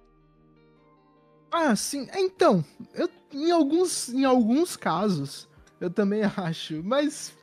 [1.51, 2.07] Ah, sim.
[2.11, 2.63] É, Então,
[2.93, 5.47] eu, em, alguns, em alguns casos,
[5.79, 6.83] eu também acho.
[6.83, 7.33] Mas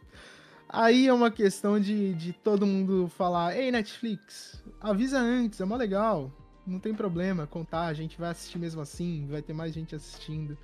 [0.69, 5.77] aí é uma questão de, de todo mundo falar: Ei, Netflix, avisa antes, é mó
[5.77, 6.31] legal.
[6.67, 10.57] Não tem problema contar, a gente vai assistir mesmo assim, vai ter mais gente assistindo.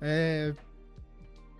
[0.00, 0.54] É...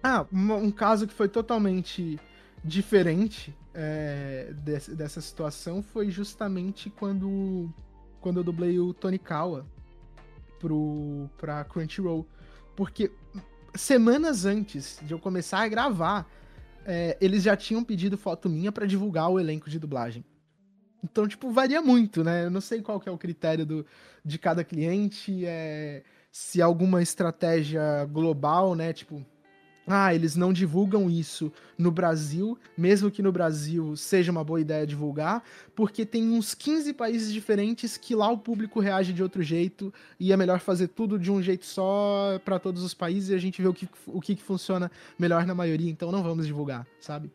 [0.02, 2.18] Ah, um caso que foi totalmente
[2.62, 7.72] diferente é, desse, dessa situação foi justamente quando,
[8.20, 9.66] quando eu dublei o Tony Kawa
[10.58, 12.26] pro, pra Crunchyroll.
[12.74, 13.10] Porque
[13.74, 16.28] semanas antes de eu começar a gravar,
[16.84, 20.24] é, eles já tinham pedido foto minha para divulgar o elenco de dublagem.
[21.10, 22.46] Então, tipo, varia muito, né?
[22.46, 23.86] Eu não sei qual que é o critério do,
[24.24, 26.02] de cada cliente, é,
[26.32, 28.92] se alguma estratégia global, né?
[28.92, 29.24] Tipo,
[29.86, 34.84] ah, eles não divulgam isso no Brasil, mesmo que no Brasil seja uma boa ideia
[34.84, 35.44] divulgar,
[35.76, 40.32] porque tem uns 15 países diferentes que lá o público reage de outro jeito e
[40.32, 43.62] é melhor fazer tudo de um jeito só para todos os países e a gente
[43.62, 47.30] vê o que, o que funciona melhor na maioria, então não vamos divulgar, sabe?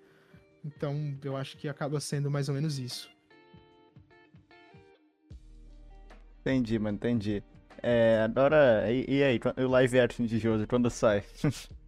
[0.65, 3.09] Então eu acho que acaba sendo mais ou menos isso.
[6.41, 7.43] Entendi, mano, entendi.
[7.81, 11.23] É, agora, e, e aí, o live action de Jojo, quando sai?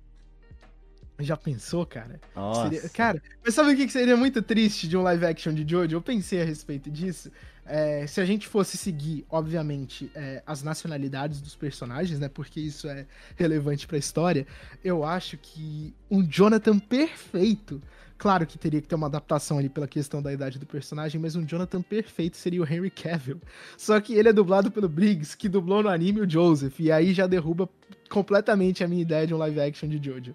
[1.20, 2.20] Já pensou, cara?
[2.36, 2.70] Nossa.
[2.70, 2.90] Seria...
[2.90, 5.96] Cara, mas sabe o que seria muito triste de um live action de Jojo?
[5.96, 7.32] Eu pensei a respeito disso.
[7.66, 12.28] É, se a gente fosse seguir, obviamente, é, as nacionalidades dos personagens, né?
[12.28, 14.46] Porque isso é relevante pra história.
[14.84, 17.82] Eu acho que um Jonathan perfeito.
[18.24, 21.36] Claro que teria que ter uma adaptação ali pela questão da idade do personagem, mas
[21.36, 23.42] um Jonathan perfeito seria o Henry Cavill.
[23.78, 27.14] Só que ele é dublado pelo Briggs, que dublou no anime o Joseph, e aí
[27.14, 27.68] já derruba
[28.10, 30.34] completamente a minha ideia de um live action de Jojo.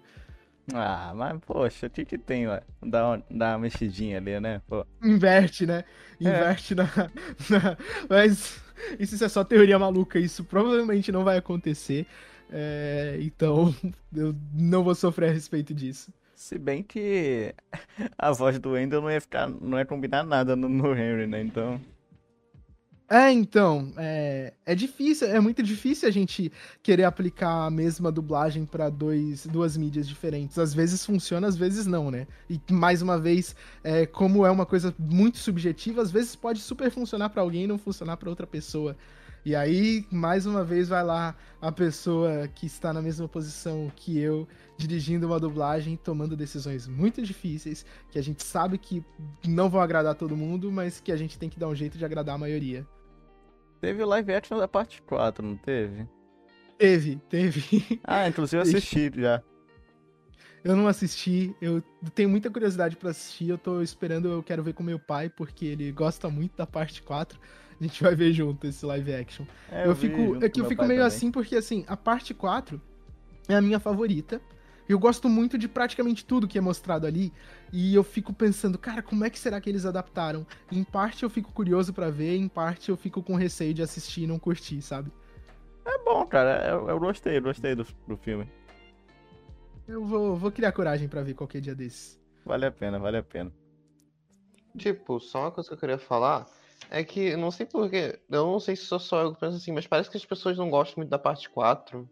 [0.71, 2.59] Ah, mas poxa, o que que tem, ó?
[2.79, 4.61] Dá uma, dá uma mexidinha ali, né?
[4.67, 4.85] Pô.
[5.01, 5.83] Inverte, né?
[6.21, 6.75] Inverte é.
[6.75, 6.85] na,
[7.49, 7.77] na,
[8.07, 8.61] Mas
[8.99, 12.05] isso é só teoria maluca, isso provavelmente não vai acontecer.
[12.51, 13.73] É, então,
[14.15, 16.13] eu não vou sofrer a respeito disso.
[16.39, 17.53] Se bem que
[18.17, 19.49] a voz do Wendell não ia ficar.
[19.49, 21.41] não ia combinar nada no, no Henry, né?
[21.41, 21.81] Então.
[23.09, 26.49] É, então, é, é difícil, é muito difícil a gente
[26.81, 30.57] querer aplicar a mesma dublagem para duas mídias diferentes.
[30.57, 32.25] Às vezes funciona, às vezes não, né?
[32.49, 36.89] E mais uma vez, é, como é uma coisa muito subjetiva, às vezes pode super
[36.89, 38.95] funcionar para alguém e não funcionar para outra pessoa.
[39.49, 44.19] E aí, mais uma vez, vai lá a pessoa que está na mesma posição que
[44.19, 44.47] eu,
[44.77, 49.03] dirigindo uma dublagem, tomando decisões muito difíceis, que a gente sabe que
[49.47, 52.05] não vão agradar todo mundo, mas que a gente tem que dar um jeito de
[52.05, 52.85] agradar a maioria.
[53.81, 56.07] Teve o live action da parte 4, não teve?
[56.77, 57.99] Teve, teve.
[58.05, 59.41] Ah, inclusive eu assisti já.
[60.63, 61.81] Eu não assisti, eu
[62.13, 65.65] tenho muita curiosidade para assistir, eu tô esperando, eu quero ver com meu pai, porque
[65.65, 67.39] ele gosta muito da parte 4.
[67.81, 69.45] A gente vai ver junto esse live action.
[69.71, 71.07] É, eu, eu fico, é que eu fico meio também.
[71.07, 72.81] assim porque assim, a parte 4
[73.47, 74.41] é a minha favorita.
[74.87, 77.31] Eu gosto muito de praticamente tudo que é mostrado ali.
[77.71, 80.45] E eu fico pensando, cara, como é que será que eles adaptaram?
[80.71, 84.23] Em parte eu fico curioso para ver, em parte eu fico com receio de assistir
[84.23, 85.11] e não curtir, sabe?
[85.85, 86.67] É bom, cara.
[86.67, 88.49] Eu, eu gostei, eu gostei do, do filme.
[89.87, 92.19] Eu vou, vou criar coragem para ver qualquer dia desses.
[92.43, 93.51] Vale a pena, vale a pena.
[94.75, 96.47] Tipo, só uma coisa que eu queria falar
[96.89, 99.71] é que, não sei porquê, eu não sei se sou só eu que penso assim,
[99.71, 102.07] mas parece que as pessoas não gostam muito da parte 4.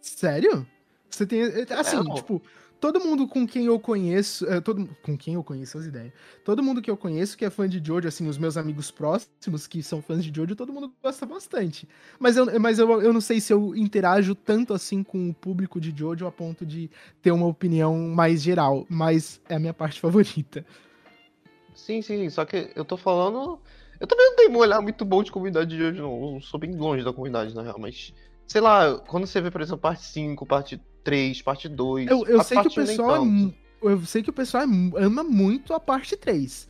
[0.00, 0.66] Sério?
[1.10, 1.42] Você tem.
[1.42, 2.40] Eh, assim, é, tipo,
[2.80, 4.46] todo mundo com quem eu conheço.
[4.46, 6.12] É, todo, com quem eu conheço, as ideias.
[6.44, 9.66] Todo mundo que eu conheço que é fã de Jojo, assim, os meus amigos próximos
[9.66, 11.88] que são fãs de Jojo, todo mundo gosta bastante.
[12.18, 15.80] Mas eu, mas eu, eu não sei se eu interajo tanto assim com o público
[15.80, 18.86] de Jojo a ponto de ter uma opinião mais geral.
[18.88, 20.64] Mas é a minha parte favorita.
[21.78, 23.58] Sim, sim, só que eu tô falando.
[24.00, 26.34] Eu também não tenho um olhar muito bom de comunidade de Jojo, não.
[26.34, 28.12] Eu sou bem longe da comunidade, na real, mas.
[28.46, 32.10] Sei lá, quando você vê, por exemplo, parte 5, parte 3, parte 2.
[32.10, 33.24] Eu, eu sei que o pessoal.
[33.24, 33.52] É,
[33.82, 36.68] eu sei que o pessoal é ama muito a parte 3.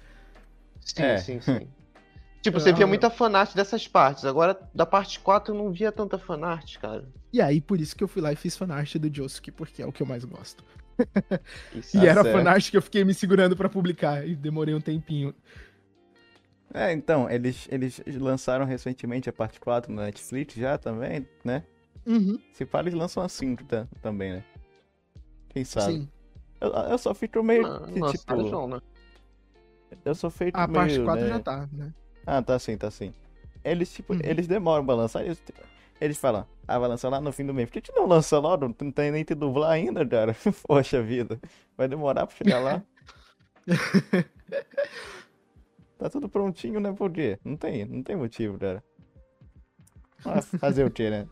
[0.81, 1.17] Sim, é.
[1.17, 1.67] sim, sim.
[2.43, 4.27] tipo, você via muita fanart dessas partes.
[4.27, 7.09] Agora, da parte 4, eu não via tanta fanart, cara.
[7.33, 9.87] E aí, por isso que eu fui lá e fiz fanart do Josuke, porque é
[9.87, 10.63] o que eu mais gosto.
[11.95, 12.37] E era certo.
[12.37, 15.35] fanart que eu fiquei me segurando para publicar e demorei um tempinho.
[16.73, 21.65] É, então, eles, eles lançaram recentemente a parte 4 na Netflix já também, né?
[22.07, 22.39] Uhum.
[22.53, 24.45] Se fala, eles lançam a 5 tá, também, né?
[25.49, 25.93] Quem sabe?
[25.93, 26.09] Sim.
[26.61, 27.63] Eu, eu só fico meio.
[27.63, 28.81] Não, que, nossa, tipo, não, né?
[30.05, 30.79] Eu sou feito a meio.
[30.79, 31.29] A parte 4 né?
[31.29, 31.95] já tá, né?
[32.27, 33.15] Ah, tá sim, tá sim.
[33.65, 34.21] Eles, tipo, uhum.
[34.23, 35.25] eles demoram pra lançar.
[35.25, 35.43] Eles,
[36.01, 37.71] eles falam, ah, vai lançar lá no fim do mês.
[37.71, 38.75] Por que, que não lança logo?
[38.79, 40.37] Não tem nem te dublar ainda, cara.
[40.69, 41.41] Poxa vida.
[41.79, 42.83] Vai demorar pra chegar lá.
[45.97, 46.93] tá tudo prontinho, né?
[46.93, 47.39] Por quê?
[47.43, 48.85] Não tem, não tem motivo, cara.
[50.27, 51.27] Ah, fazer o quê, né?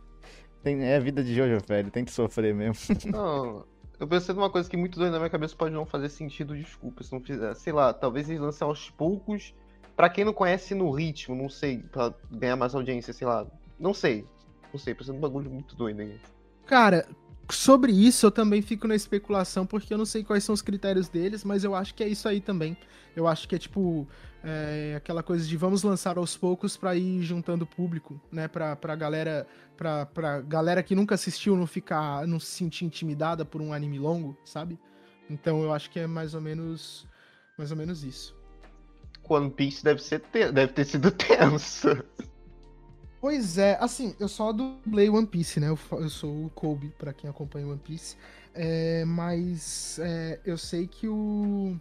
[0.63, 1.91] Tem, é a vida de Jojo, velho.
[1.91, 2.97] Tem que sofrer mesmo.
[3.13, 3.67] Não,
[4.01, 7.05] eu pensei numa coisa que muito doido na minha cabeça pode não fazer sentido, desculpa,
[7.05, 7.55] se não fizer.
[7.55, 9.55] Sei lá, talvez eles lancem aos poucos.
[9.95, 13.47] Pra quem não conhece no ritmo, não sei, pra ganhar mais audiência, sei lá.
[13.79, 14.27] Não sei.
[14.77, 16.21] Não sei, pensando num bagulho muito doido aí.
[16.67, 17.09] Cara,
[17.51, 21.09] sobre isso eu também fico na especulação, porque eu não sei quais são os critérios
[21.09, 22.77] deles, mas eu acho que é isso aí também.
[23.17, 24.07] Eu acho que é tipo
[24.45, 28.49] é, aquela coisa de vamos lançar aos poucos para ir juntando público, né?
[28.49, 29.47] Pra, pra galera.
[29.79, 32.27] Pra, pra galera que nunca assistiu não ficar.
[32.27, 34.79] não se sentir intimidada por um anime longo, sabe?
[35.31, 37.07] Então eu acho que é mais ou menos.
[37.57, 38.37] Mais ou menos isso.
[39.27, 40.53] One Piece deve, ser te...
[40.53, 42.05] deve ter sido tenso.
[43.21, 45.69] Pois é, assim, eu só dublei One Piece, né?
[45.69, 48.17] Eu, eu sou o Kobe, para quem acompanha One Piece.
[48.55, 51.79] É, mas é, eu sei que o,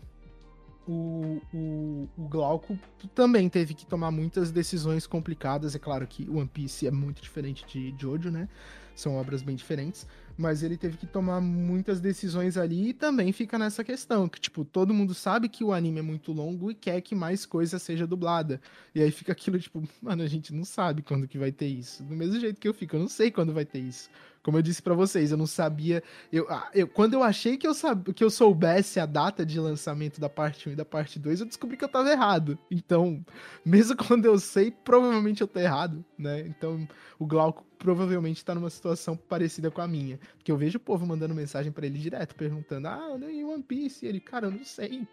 [0.88, 2.77] o, o, o, Glauco
[3.13, 5.75] também teve que tomar muitas decisões complicadas.
[5.75, 8.49] É claro que One Piece é muito diferente de Jojo, né?
[8.95, 10.07] São obras bem diferentes
[10.38, 14.65] mas ele teve que tomar muitas decisões ali e também fica nessa questão, que tipo,
[14.65, 18.05] todo mundo sabe que o anime é muito longo e quer que mais coisa seja
[18.05, 18.59] dublada.
[18.93, 22.03] E aí fica aquilo tipo, mano, a gente não sabe quando que vai ter isso.
[22.03, 24.09] Do mesmo jeito que eu fico, eu não sei quando vai ter isso.
[24.45, 26.03] Como eu disse para vocês, eu não sabia.
[26.31, 29.59] Eu, ah, eu, quando eu achei que eu, sab, que eu soubesse a data de
[29.59, 32.55] lançamento da parte 1 e da parte 2, eu descobri que eu tava errado.
[32.69, 33.25] Então,
[33.65, 36.41] mesmo quando eu sei, provavelmente eu tô errado, né?
[36.41, 36.87] Então,
[37.17, 40.19] o Glauco provavelmente tá numa situação parecida com a minha.
[40.37, 44.05] Porque eu vejo o povo mandando mensagem para ele direto, perguntando: ah, e One Piece?
[44.05, 45.07] E ele, cara, eu não sei.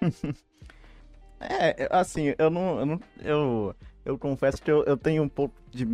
[1.38, 2.80] é, assim, eu não.
[2.80, 5.84] Eu, não, eu, eu confesso que eu, eu tenho um pouco de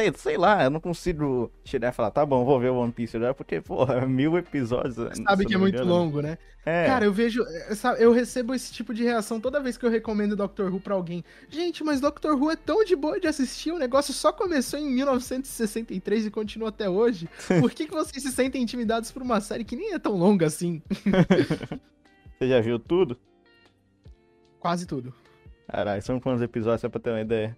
[0.00, 2.92] sei, sei lá, eu não consigo chegar e falar, tá bom, vou ver o One
[2.92, 4.96] Piece já, porque, porra, mil episódios.
[4.96, 5.90] Sabe que é muito engano.
[5.90, 6.38] longo, né?
[6.64, 6.86] É.
[6.86, 7.42] Cara, eu vejo.
[7.42, 10.94] Eh, eu recebo esse tipo de reação toda vez que eu recomendo Doctor Who pra
[10.94, 11.24] alguém.
[11.48, 14.90] Gente, mas Doctor Who é tão de boa de assistir, o negócio só começou em
[14.90, 17.28] 1963 e continua até hoje.
[17.60, 20.46] Por que, que vocês se sentem intimidados por uma série que nem é tão longa
[20.46, 20.82] assim?
[22.38, 23.18] Você já viu tudo?
[24.58, 25.12] Quase tudo.
[25.68, 27.56] Caralho, são quantos episódios, só pra ter uma ideia?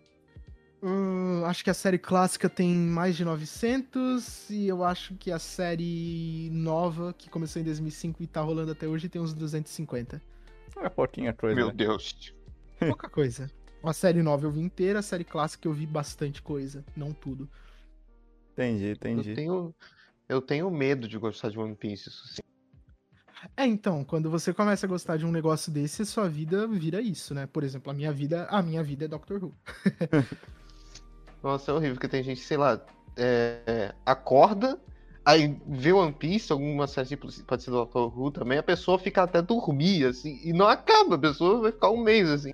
[0.84, 5.38] Hum, acho que a série clássica tem mais de 900 e eu acho que a
[5.38, 10.20] série nova, que começou em 2005 e tá rolando até hoje, tem uns 250.
[10.78, 11.54] É pouquinha coisa.
[11.54, 11.72] Meu né?
[11.72, 12.34] Deus.
[12.80, 13.48] Pouca coisa.
[13.84, 17.48] A série nova eu vi inteira, a série clássica eu vi bastante coisa, não tudo.
[18.52, 19.30] Entendi, entendi.
[19.30, 19.74] Eu tenho,
[20.28, 22.42] eu tenho medo de gostar de One Piece, isso sim.
[23.56, 27.34] É, então, quando você começa a gostar de um negócio desse, sua vida vira isso,
[27.34, 27.46] né?
[27.46, 29.54] Por exemplo, a minha vida, a minha vida é Doctor Who.
[31.42, 32.80] Nossa, é horrível, porque tem gente, sei lá,
[33.16, 34.78] é, acorda,
[35.24, 38.98] aí vê One Piece, alguma série tipo, pode ser do Doctor Who também, a pessoa
[38.98, 42.52] fica até dormir, assim, e não acaba, a pessoa vai ficar um mês, assim.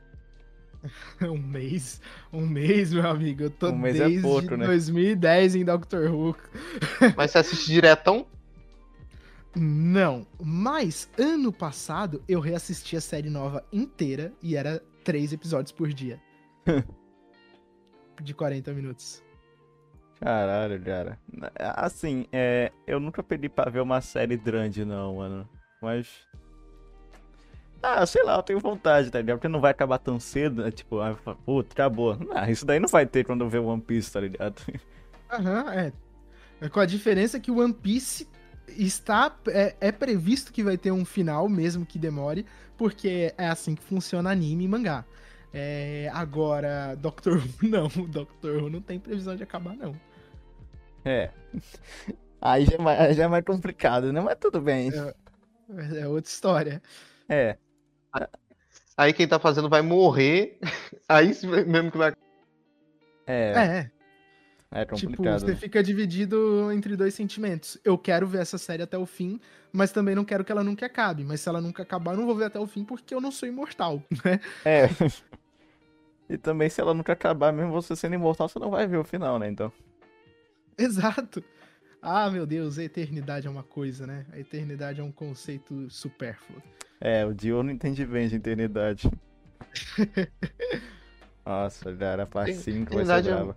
[1.23, 2.01] um mês,
[2.33, 4.67] um mês, meu amigo, eu tô um é desde é pouco, né?
[4.67, 6.37] 2010 em Doctor Who.
[7.17, 8.27] Mas você assiste diretão?
[9.57, 15.93] Não, mas ano passado eu reassisti a série nova inteira e era três episódios por
[15.93, 16.21] dia.
[18.23, 19.23] de 40 minutos.
[20.21, 21.19] Caralho, cara.
[21.59, 25.49] Assim, é, eu nunca pedi pra ver uma série grande, não, mano.
[25.81, 26.09] Mas.
[27.81, 29.37] Ah, sei lá, eu tenho vontade, tá ligado?
[29.37, 30.71] Porque não vai acabar tão cedo, né?
[30.73, 32.19] Tipo, ah, puta, acabou.
[32.35, 34.61] Ah, isso daí não vai ter quando eu ver One Piece, tá ligado?
[35.31, 35.93] Aham, é.
[36.61, 36.69] é.
[36.69, 38.27] Com a diferença que o One Piece
[38.67, 39.33] está.
[39.47, 42.45] É, é, previsto que vai ter um final, mesmo que demore,
[42.77, 45.05] porque é assim que funciona anime e mangá.
[45.53, 47.89] É, agora, Doctor Who não.
[48.07, 49.95] Doctor Who não tem previsão de acabar, não.
[51.05, 51.31] É.
[52.41, 54.21] Aí já é mais, já é mais complicado, né?
[54.21, 54.91] Mas tudo bem.
[54.93, 56.83] É, é outra história.
[57.29, 57.57] É.
[58.97, 60.59] Aí quem tá fazendo vai morrer.
[61.09, 61.33] Aí
[61.67, 62.13] mesmo que vai.
[63.27, 63.53] É.
[63.57, 63.91] É.
[64.71, 65.39] É complicado.
[65.39, 67.79] Tipo, você fica dividido entre dois sentimentos.
[67.83, 69.41] Eu quero ver essa série até o fim,
[69.73, 71.25] mas também não quero que ela nunca acabe.
[71.25, 73.33] Mas se ela nunca acabar, eu não vou ver até o fim porque eu não
[73.33, 74.41] sou imortal, né?
[74.65, 74.89] É.
[76.29, 79.05] E também, se ela nunca acabar, mesmo você sendo imortal, você não vai ver o
[79.05, 79.49] final, né?
[79.49, 79.73] Então.
[80.77, 81.43] Exato.
[82.01, 84.27] Ah, meu Deus, a eternidade é uma coisa, né?
[84.33, 86.63] A eternidade é um conceito supérfluo.
[87.01, 89.11] É, o Dio não entende bem de eternidade.
[91.45, 93.57] Nossa, cara, a parte 5 vai ser brava.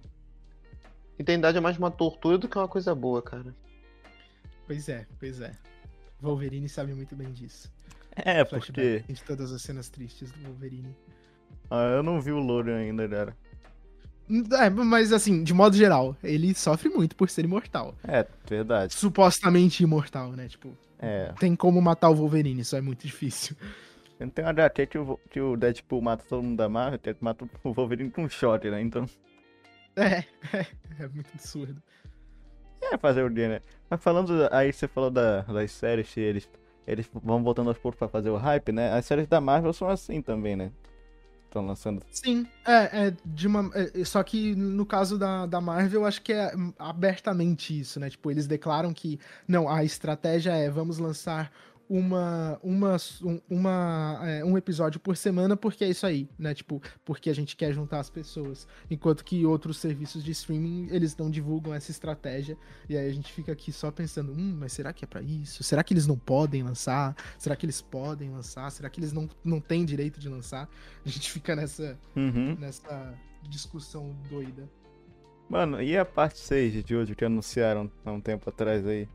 [1.17, 1.21] É...
[1.21, 3.53] Eternidade é mais uma tortura do que uma coisa boa, cara.
[4.65, 5.51] Pois é, pois é.
[6.21, 7.71] Wolverine sabe muito bem disso.
[8.15, 9.03] É, porque.
[9.07, 10.95] De todas as cenas tristes do Wolverine.
[11.71, 13.37] Ah, eu não vi o Logan ainda, cara.
[14.59, 17.95] É, mas assim, de modo geral, ele sofre muito por ser imortal.
[18.05, 18.93] É, verdade.
[18.93, 20.49] Supostamente imortal, né?
[20.49, 21.31] Tipo, é.
[21.39, 23.55] tem como matar o Wolverine, isso é muito difícil.
[24.35, 27.73] Tem uma HQ que o, que o Deadpool mata todo mundo da Marvel, mata o
[27.73, 28.81] Wolverine com um shot, né?
[28.81, 29.05] Então.
[29.95, 30.65] É, é,
[30.99, 31.81] é muito absurdo.
[32.81, 33.61] É, fazer o dia, né?
[33.89, 36.49] Mas falando, aí você falou da, das séries, eles,
[36.85, 38.91] eles vão voltando aos poucos pra fazer o hype, né?
[38.91, 40.71] As séries da Marvel são assim também, né?
[41.51, 42.01] Estão lançando.
[42.09, 43.69] Sim, é, é de uma.
[43.75, 47.99] é, só que no caso da, da Marvel, eu acho que é hum, abertamente isso,
[47.99, 48.09] né?
[48.09, 51.51] Tipo, eles declaram que não, a estratégia é vamos lançar
[51.93, 56.53] uma, uma, um- uma, é, um episódio por semana, porque é isso aí, né?
[56.53, 58.65] Tipo, porque a gente quer juntar as pessoas.
[58.89, 62.57] Enquanto que outros serviços de streaming, eles não divulgam essa estratégia.
[62.87, 65.63] E aí a gente fica aqui só pensando, hum, mas será que é pra isso?
[65.63, 67.13] Será que eles não podem lançar?
[67.37, 68.71] Será que eles podem lançar?
[68.71, 70.69] Será que eles não, não têm direito de lançar?
[71.05, 72.55] A gente fica nessa, Uhum.
[72.57, 73.13] nessa
[73.49, 74.69] discussão doida.
[75.49, 79.09] Mano, e a parte 6 de hoje que anunciaram há um tempo atrás aí?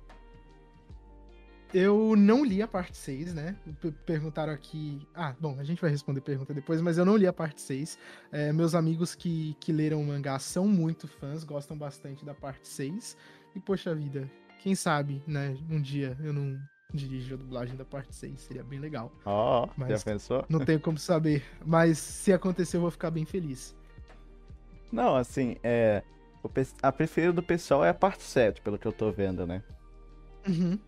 [1.79, 3.55] Eu não li a parte 6, né?
[4.07, 5.07] Perguntaram aqui.
[5.15, 7.99] Ah, bom, a gente vai responder pergunta depois, mas eu não li a parte 6.
[8.33, 12.67] É, meus amigos que, que leram o mangá são muito fãs, gostam bastante da parte
[12.67, 13.15] 6.
[13.55, 14.27] E, poxa vida,
[14.63, 15.55] quem sabe, né?
[15.69, 16.59] Um dia eu não
[16.95, 19.13] dirijo a dublagem da parte 6, seria bem legal.
[19.27, 20.47] Ó, Mas- já pensou?
[20.49, 23.77] Não tenho como saber, mas se acontecer eu vou ficar bem feliz.
[24.91, 26.03] Não, assim, é.
[26.83, 29.63] A preferida do pessoal é a parte 7, pelo que eu tô vendo, né?
[30.49, 30.79] Uhum.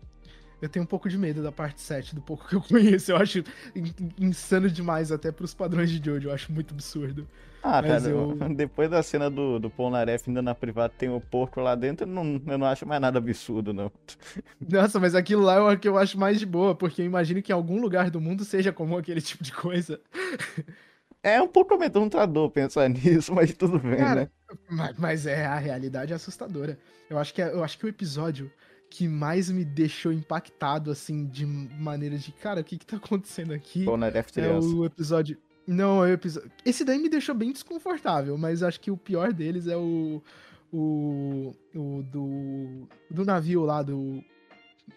[0.61, 3.11] Eu tenho um pouco de medo da parte 7, do pouco que eu conheço.
[3.11, 3.39] Eu acho
[3.75, 6.29] in- insano demais, até pros padrões de Jojo.
[6.29, 7.27] Eu acho muito absurdo.
[7.61, 11.19] Ah, Mas cara, eu- depois da cena do, do Polnareff indo na privada tem o
[11.19, 13.91] porco lá dentro, eu não, eu não acho mais nada absurdo, não.
[14.59, 17.41] Nossa, mas aquilo lá é o que eu acho mais de boa, porque eu imagino
[17.41, 19.99] que em algum lugar do mundo seja comum aquele tipo de coisa.
[21.21, 24.29] É um pouco amedrontador pensar nisso, mas tudo bem, Cara, né?
[24.69, 26.79] Mas, mas é, a realidade é assustadora.
[27.09, 28.51] Eu acho que, é- eu acho que o episódio
[28.89, 33.53] que mais me deixou impactado, assim, de maneira de, cara, o que que tá acontecendo
[33.53, 33.85] aqui?
[33.85, 34.67] Polnareff É criança.
[34.67, 35.37] o episódio.
[35.67, 36.51] Não, é o episódio.
[36.65, 40.21] Esse daí me deixou bem desconfortável, mas acho que o pior deles é o.
[40.73, 41.53] O.
[41.75, 42.87] O do.
[43.09, 44.23] Do navio lá, do.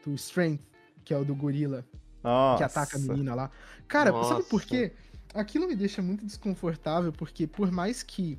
[0.05, 0.61] Do Strength,
[1.05, 1.84] que é o do gorila,
[2.24, 2.57] Nossa.
[2.59, 3.51] que ataca a menina lá.
[3.86, 4.66] Cara, sabe por Nossa.
[4.66, 4.93] quê?
[5.34, 8.38] Aquilo me deixa muito desconfortável, porque por mais que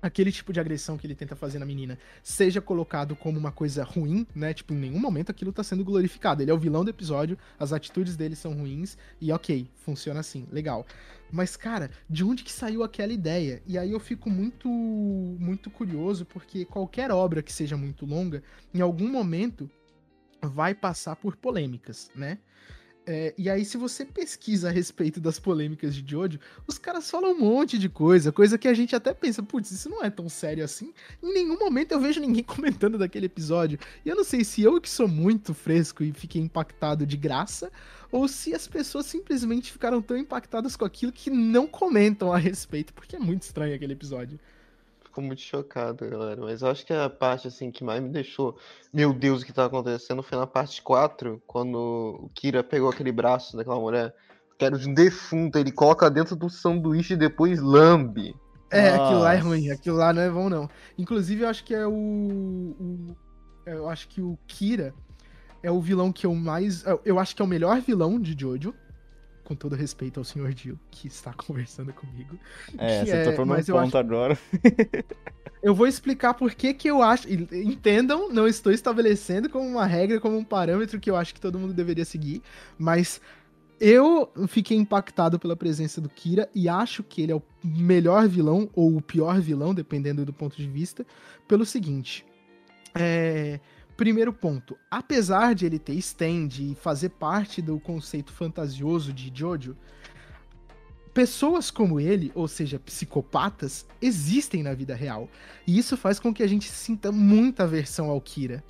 [0.00, 3.84] aquele tipo de agressão que ele tenta fazer na menina seja colocado como uma coisa
[3.84, 4.54] ruim, né?
[4.54, 6.42] Tipo, em nenhum momento aquilo tá sendo glorificado.
[6.42, 10.46] Ele é o vilão do episódio, as atitudes dele são ruins, e ok, funciona assim,
[10.50, 10.86] legal.
[11.30, 13.62] Mas, cara, de onde que saiu aquela ideia?
[13.66, 18.42] E aí eu fico muito, muito curioso, porque qualquer obra que seja muito longa,
[18.72, 19.70] em algum momento
[20.40, 22.38] vai passar por polêmicas, né?
[23.10, 27.32] É, e aí, se você pesquisa a respeito das polêmicas de Jojo, os caras falam
[27.32, 30.28] um monte de coisa, coisa que a gente até pensa, putz, isso não é tão
[30.28, 30.92] sério assim.
[31.22, 33.78] Em nenhum momento eu vejo ninguém comentando daquele episódio.
[34.04, 37.72] E eu não sei se eu que sou muito fresco e fiquei impactado de graça,
[38.12, 42.92] ou se as pessoas simplesmente ficaram tão impactadas com aquilo que não comentam a respeito,
[42.92, 44.38] porque é muito estranho aquele episódio.
[45.18, 46.40] Fico muito chocado, galera.
[46.40, 48.56] Mas eu acho que a parte assim que mais me deixou.
[48.92, 53.10] Meu Deus, o que tá acontecendo foi na parte 4, quando o Kira pegou aquele
[53.10, 54.14] braço daquela mulher.
[54.56, 58.34] Que era de um defunto, ele coloca dentro do sanduíche e depois lambe.
[58.70, 59.48] É, aquilo lá é Nossa.
[59.48, 60.68] ruim, aquilo lá não é bom, não.
[60.96, 61.90] Inclusive, eu acho que é o.
[61.92, 63.16] o-
[63.66, 64.94] eu acho que o Kira
[65.62, 66.84] é o vilão que eu mais.
[66.86, 68.74] eu- Eu acho que é o melhor vilão de Jojo.
[69.48, 70.52] Com todo respeito ao Sr.
[70.52, 72.38] Dio, que está conversando comigo.
[72.76, 74.38] É, você é- tocou num ponto agora.
[75.62, 77.26] Eu vou explicar por que que eu acho.
[77.32, 81.58] Entendam, não estou estabelecendo como uma regra, como um parâmetro que eu acho que todo
[81.58, 82.42] mundo deveria seguir,
[82.78, 83.20] mas
[83.80, 88.70] eu fiquei impactado pela presença do Kira e acho que ele é o melhor vilão,
[88.72, 91.04] ou o pior vilão, dependendo do ponto de vista,
[91.48, 92.24] pelo seguinte.
[92.94, 93.58] É,
[93.98, 99.76] Primeiro ponto, apesar de ele ter stand e fazer parte do conceito fantasioso de Jojo,
[101.12, 105.28] pessoas como ele, ou seja, psicopatas, existem na vida real.
[105.66, 108.62] E isso faz com que a gente sinta muita aversão ao Kira.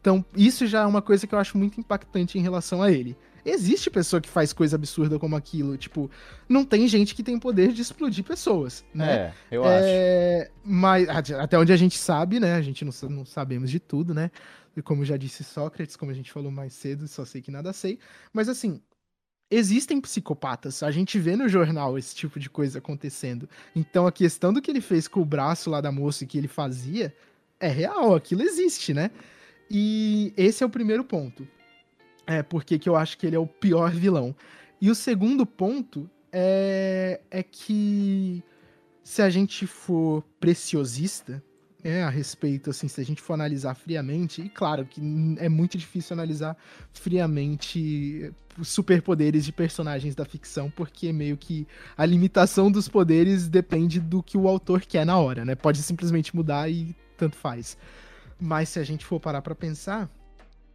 [0.00, 3.18] Então, isso já é uma coisa que eu acho muito impactante em relação a ele.
[3.44, 5.76] Existe pessoa que faz coisa absurda como aquilo.
[5.76, 6.10] Tipo,
[6.48, 9.12] não tem gente que tem poder de explodir pessoas, né?
[9.12, 9.84] É, eu acho.
[9.86, 12.54] É, Mas at- até onde a gente sabe, né?
[12.54, 14.30] A gente não, não sabemos de tudo, né?
[14.76, 17.72] E como já disse Sócrates, como a gente falou mais cedo, só sei que nada
[17.72, 17.98] sei.
[18.32, 18.80] Mas assim,
[19.50, 20.82] existem psicopatas.
[20.82, 23.48] A gente vê no jornal esse tipo de coisa acontecendo.
[23.74, 26.38] Então a questão do que ele fez com o braço lá da moça e que
[26.38, 27.14] ele fazia
[27.58, 29.10] é real, aquilo existe, né?
[29.70, 31.46] E esse é o primeiro ponto.
[32.30, 34.36] É porque que eu acho que ele é o pior vilão.
[34.80, 38.40] E o segundo ponto é, é que
[39.02, 41.42] se a gente for preciosista,
[41.82, 45.00] é, a respeito, assim, se a gente for analisar friamente, e claro que
[45.38, 46.56] é muito difícil analisar
[46.92, 51.66] friamente superpoderes de personagens da ficção, porque meio que
[51.96, 55.56] a limitação dos poderes depende do que o autor quer na hora, né?
[55.56, 57.76] Pode simplesmente mudar e tanto faz.
[58.38, 60.08] Mas se a gente for parar pra pensar,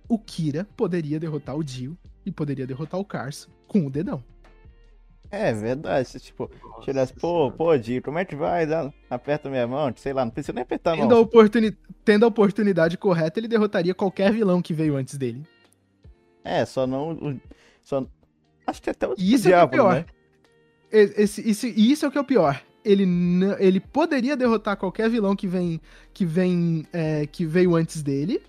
[0.08, 4.24] o Kira poderia derrotar o Dio e poderia derrotar o Cars com o dedão.
[5.32, 6.20] É verdade.
[6.20, 6.50] Tipo,
[6.82, 8.66] tirasse, pô, pô, Di, como é que vai?
[8.66, 11.22] Dá- Aperta minha mão, sei lá, não precisa nem apertar, Tendo a, não.
[11.22, 11.76] oportuni-
[12.06, 15.44] Tendo a oportunidade correta, ele derrotaria qualquer vilão que veio antes dele.
[16.44, 17.40] É, só não.
[17.82, 18.06] Só...
[18.68, 19.94] Acho que até o E isso é que é diabo, pior.
[19.96, 20.06] né?
[20.94, 22.62] E- Esse, esse- e isso é o que é o pior.
[22.84, 23.04] Ele,
[23.60, 25.82] ele poderia derrotar qualquer vilão que vem
[26.14, 28.42] que vem é, que veio antes dele.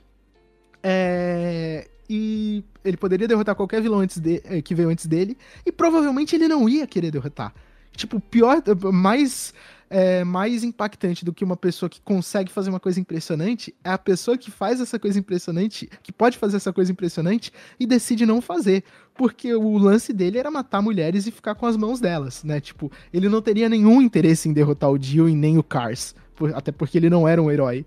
[0.83, 5.37] É, e ele poderia derrotar qualquer vilão antes de, é, que veio antes dele.
[5.65, 7.53] E provavelmente ele não ia querer derrotar.
[7.97, 8.63] Tipo, pior,
[8.93, 9.55] mais
[9.89, 13.99] é, mais impactante do que uma pessoa que consegue fazer uma coisa impressionante é a
[13.99, 18.41] pessoa que faz essa coisa impressionante, que pode fazer essa coisa impressionante e decide não
[18.41, 18.83] fazer
[19.15, 22.61] porque o lance dele era matar mulheres e ficar com as mãos delas, né?
[22.61, 26.55] Tipo, ele não teria nenhum interesse em derrotar o Jill e nem o Cars, por-
[26.55, 27.87] até porque ele não era um herói.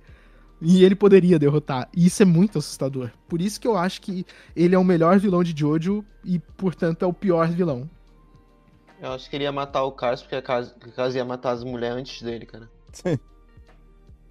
[0.62, 1.88] E ele poderia derrotar.
[1.96, 3.12] E isso é muito assustador.
[3.28, 7.04] Por isso que eu acho que ele é o melhor vilão de Jojo e, portanto,
[7.04, 7.90] é o pior vilão.
[9.02, 10.74] Eu acho que ele ia matar o Cars porque a Cars,
[11.16, 12.70] ia matar as mulheres antes dele, cara.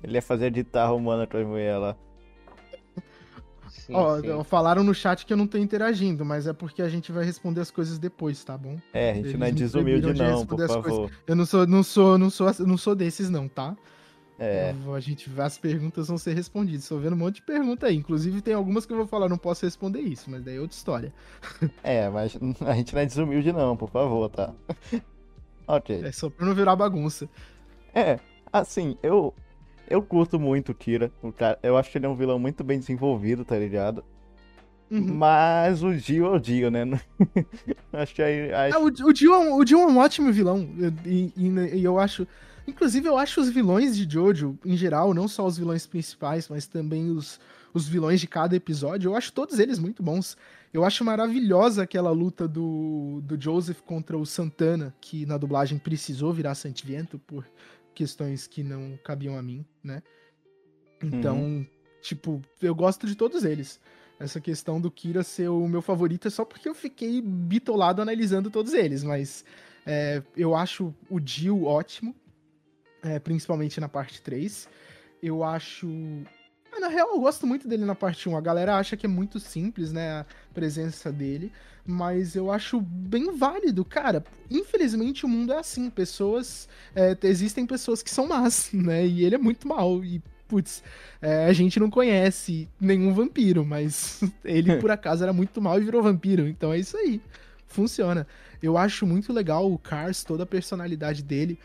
[0.04, 1.96] Ele ia fazer guitarra humana com as mulheres lá.
[3.68, 4.44] Sim, Ó, sim.
[4.44, 7.62] falaram no chat que eu não tô interagindo, mas é porque a gente vai responder
[7.62, 8.78] as coisas depois, tá bom?
[8.92, 10.74] É, a gente não é Eles desumilde, de não, por coisas.
[10.76, 11.10] favor.
[11.26, 13.74] Eu não sou, não sou, não sou, não sou desses não, tá?
[14.38, 14.72] É.
[14.94, 16.82] A gente as perguntas vão ser respondidas.
[16.84, 17.96] Estou vendo um monte de pergunta aí.
[17.96, 20.76] Inclusive, tem algumas que eu vou falar, não posso responder isso, mas daí é outra
[20.76, 21.12] história.
[21.82, 24.54] É, mas a gente não é desumilde, não, por favor, tá?
[25.66, 26.02] ok.
[26.04, 27.28] É só pra não virar bagunça.
[27.94, 28.18] É,
[28.52, 29.34] assim, eu.
[29.90, 31.10] Eu curto muito o Kira.
[31.22, 34.04] O cara, eu acho que ele é um vilão muito bem desenvolvido, tá ligado?
[34.90, 35.14] Uhum.
[35.14, 36.84] Mas o Dio é o Dio, né?
[37.92, 38.52] acho que aí.
[38.52, 40.68] aí- Ah, o, o, Jill é um, o é um ótimo vilão.
[41.06, 42.26] E, e- e eu acho.
[42.68, 46.66] Inclusive, eu acho os vilões de Jojo, em geral, não só os vilões principais, mas
[46.66, 47.40] também os,
[47.72, 50.36] os vilões de cada episódio, eu acho todos eles muito bons.
[50.70, 56.30] Eu acho maravilhosa aquela luta do, do Joseph contra o Santana, que na dublagem precisou
[56.30, 57.48] virar Santiviento por
[57.94, 60.02] questões que não cabiam a mim, né?
[61.02, 61.66] Então,
[62.02, 63.80] tipo, eu gosto de todos eles.
[64.20, 68.50] Essa questão do Kira ser o meu favorito é só porque eu fiquei bitolado analisando
[68.50, 69.42] todos eles, mas
[69.86, 72.14] é, eu acho o Jill ótimo,
[73.08, 74.68] é, principalmente na parte 3.
[75.22, 75.88] Eu acho.
[76.72, 78.36] Ah, Na real, eu gosto muito dele na parte 1.
[78.36, 80.20] A galera acha que é muito simples, né?
[80.20, 81.52] A presença dele.
[81.84, 83.84] Mas eu acho bem válido.
[83.84, 85.88] Cara, infelizmente o mundo é assim.
[85.90, 86.68] Pessoas.
[86.94, 89.06] é, existem pessoas que são más, né?
[89.06, 90.04] E ele é muito mal.
[90.04, 90.82] E, putz,
[91.20, 95.84] é, a gente não conhece nenhum vampiro, mas ele por acaso era muito mal e
[95.84, 96.46] virou vampiro.
[96.46, 97.20] Então é isso aí.
[97.66, 98.26] Funciona.
[98.62, 101.58] Eu acho muito legal o Cars, toda a personalidade dele.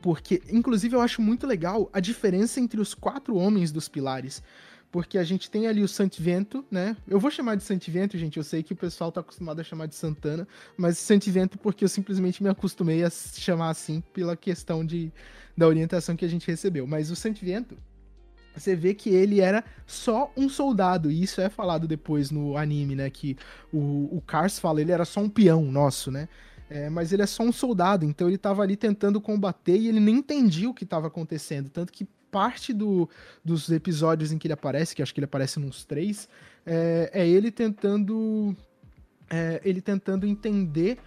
[0.00, 4.42] Porque, inclusive, eu acho muito legal a diferença entre os quatro homens dos pilares.
[4.90, 6.96] Porque a gente tem ali o Santivento, né?
[7.06, 8.36] Eu vou chamar de Santivento, gente.
[8.36, 11.88] Eu sei que o pessoal tá acostumado a chamar de Santana, mas Santivento porque eu
[11.88, 15.12] simplesmente me acostumei a chamar assim pela questão de,
[15.56, 16.88] da orientação que a gente recebeu.
[16.88, 17.78] Mas o Santivento,
[18.54, 22.96] você vê que ele era só um soldado, e isso é falado depois no anime,
[22.96, 23.08] né?
[23.10, 23.36] Que
[23.72, 26.28] o, o Cars fala, ele era só um peão nosso, né?
[26.70, 29.98] É, mas ele é só um soldado, então ele tava ali tentando combater e ele
[29.98, 31.68] nem entendia o que estava acontecendo.
[31.68, 33.10] Tanto que parte do,
[33.44, 36.28] dos episódios em que ele aparece, que acho que ele aparece nos três,
[36.64, 38.56] é, é ele tentando.
[39.28, 40.98] é, ele tentando entender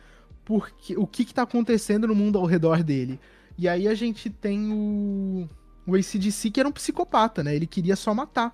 [0.43, 3.17] porque, o que, que tá acontecendo no mundo ao redor dele.
[3.57, 5.47] E aí a gente tem o.
[5.85, 7.55] O ACDC, que era um psicopata, né?
[7.55, 8.53] Ele queria só matar.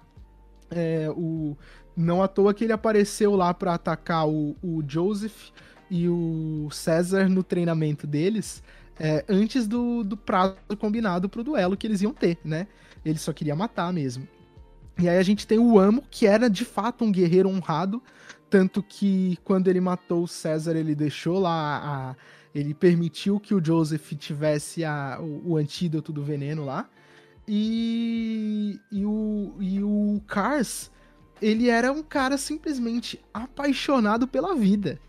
[0.70, 1.58] É, o,
[1.96, 5.52] não à toa que ele apareceu lá para atacar o, o Joseph
[5.90, 8.62] e o César no treinamento deles
[9.00, 12.68] é, antes do, do prazo combinado pro duelo que eles iam ter, né?
[13.06, 14.28] Ele só queria matar mesmo.
[15.00, 18.04] E aí a gente tem o Amo, que era de fato um guerreiro honrado,
[18.50, 22.16] tanto que quando ele matou o César, ele deixou lá a.
[22.54, 26.90] Ele permitiu que o Joseph tivesse a, o, o antídoto do veneno lá.
[27.48, 30.92] E, e, o, e o Cars,
[31.42, 35.00] ele era um cara simplesmente apaixonado pela vida.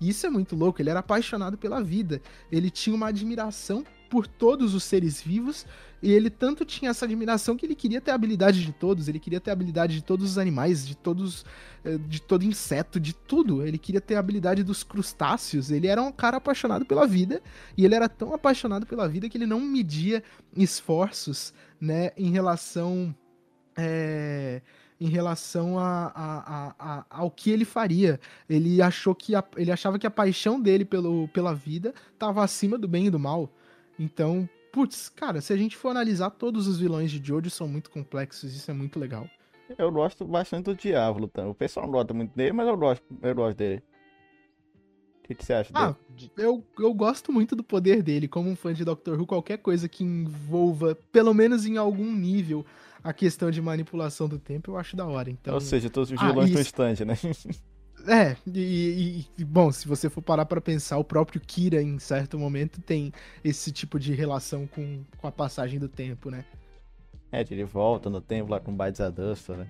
[0.00, 2.20] Isso é muito louco, ele era apaixonado pela vida.
[2.50, 5.66] Ele tinha uma admiração por todos os seres vivos,
[6.02, 9.18] e ele tanto tinha essa admiração que ele queria ter a habilidade de todos, ele
[9.18, 11.44] queria ter a habilidade de todos os animais, de todos
[11.84, 13.66] eh, de todo inseto, de tudo.
[13.66, 15.70] Ele queria ter a habilidade dos crustáceos.
[15.70, 17.42] Ele era um cara apaixonado pela vida,
[17.76, 20.22] e ele era tão apaixonado pela vida que ele não media
[20.56, 23.14] esforços, né, em relação
[23.76, 24.62] é,
[25.00, 28.18] em relação a, a, a, ao que ele faria.
[28.48, 32.76] Ele achou que a, ele achava que a paixão dele pelo, pela vida estava acima
[32.78, 33.50] do bem e do mal.
[33.98, 37.90] Então, putz, cara, se a gente for analisar todos os vilões de Jojo são muito
[37.90, 39.28] complexos, isso é muito legal.
[39.76, 41.46] Eu gosto bastante do Diablo, tá?
[41.46, 43.82] O pessoal não gosta muito dele, mas eu gosto, eu gosto dele.
[45.22, 46.32] que, que você acha Ah, dele?
[46.36, 48.28] eu, eu gosto muito do poder dele.
[48.28, 52.64] Como um fã de Doctor Who, qualquer coisa que envolva, pelo menos em algum nível,
[53.02, 55.30] a questão de manipulação do tempo, eu acho da hora.
[55.30, 56.68] Então, Ou seja, todos os Ah, vilões estão isso.
[56.70, 57.14] stand, né?
[58.06, 61.98] É, e, e- e, bom, se você for parar pra pensar, o próprio Kira, em
[61.98, 63.12] certo momento, tem
[63.42, 66.44] esse tipo de relação com, com a passagem do tempo, né?
[67.32, 69.68] É, ele volta no tempo lá com Bites Adusta, né?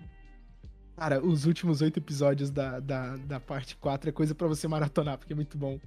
[0.95, 5.17] Cara, os últimos oito episódios da, da, da parte 4 é coisa pra você maratonar,
[5.17, 5.81] porque é muito bom.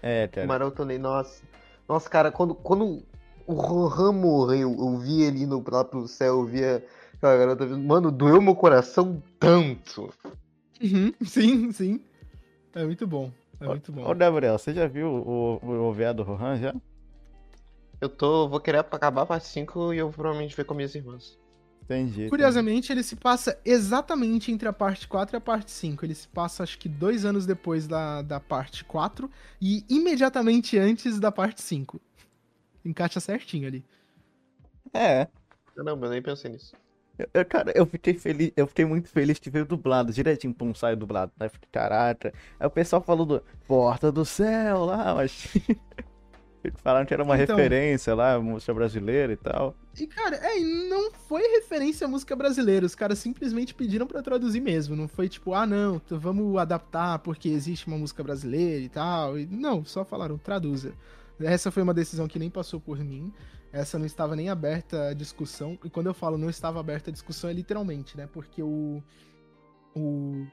[0.00, 0.46] É, cara.
[0.46, 1.42] Maratonei, nossa.
[1.88, 3.02] Nossa, cara, quando, quando
[3.48, 6.84] o Rohan morreu, eu vi ele indo lá pro céu, eu via
[7.14, 7.66] aquela garota.
[7.66, 10.12] Mano, doeu meu coração tanto.
[10.82, 12.00] Uhum, sim, sim.
[12.74, 13.32] É muito bom.
[13.58, 14.14] É muito Ô, bom.
[14.14, 16.74] Gabriel, você já viu o, o OVA do Rohan já?
[17.98, 18.46] Eu tô.
[18.48, 21.38] Vou querer acabar a parte 5 e eu provavelmente ver com minhas irmãs.
[21.84, 22.28] Entendi.
[22.28, 26.04] Curiosamente, ele se passa exatamente entre a parte 4 e a parte 5.
[26.04, 31.18] Ele se passa, acho que, dois anos depois da, da parte 4 e imediatamente antes
[31.18, 31.98] da parte 5.
[32.84, 33.84] Encaixa certinho ali.
[34.92, 35.26] É.
[35.74, 36.74] Caramba, eu nem pensei nisso.
[37.18, 40.72] Eu, eu, cara, eu fiquei feliz, eu fiquei muito feliz que veio dublado, direitinho, pum,
[40.74, 41.32] saiu dublado.
[41.38, 42.32] Aí fiquei, caraca.
[42.58, 45.48] Aí o pessoal falou do Porta do Céu lá, mas.
[46.82, 47.56] Falaram que era uma Então.
[47.56, 49.74] referência lá, música brasileira e tal.
[49.98, 52.84] E, cara, é, não foi referência à música brasileira.
[52.84, 54.94] Os caras simplesmente pediram pra traduzir mesmo.
[54.96, 59.38] Não foi tipo, ah, não, vamos adaptar porque existe uma música brasileira e tal.
[59.38, 60.92] E, não, só falaram, traduza.
[61.40, 63.32] Essa foi uma decisão que nem passou por mim.
[63.72, 65.78] Essa não estava nem aberta à discussão.
[65.84, 68.28] E quando eu falo não estava aberta à discussão, é literalmente, né?
[68.32, 69.02] Porque o.
[69.94, 70.46] O.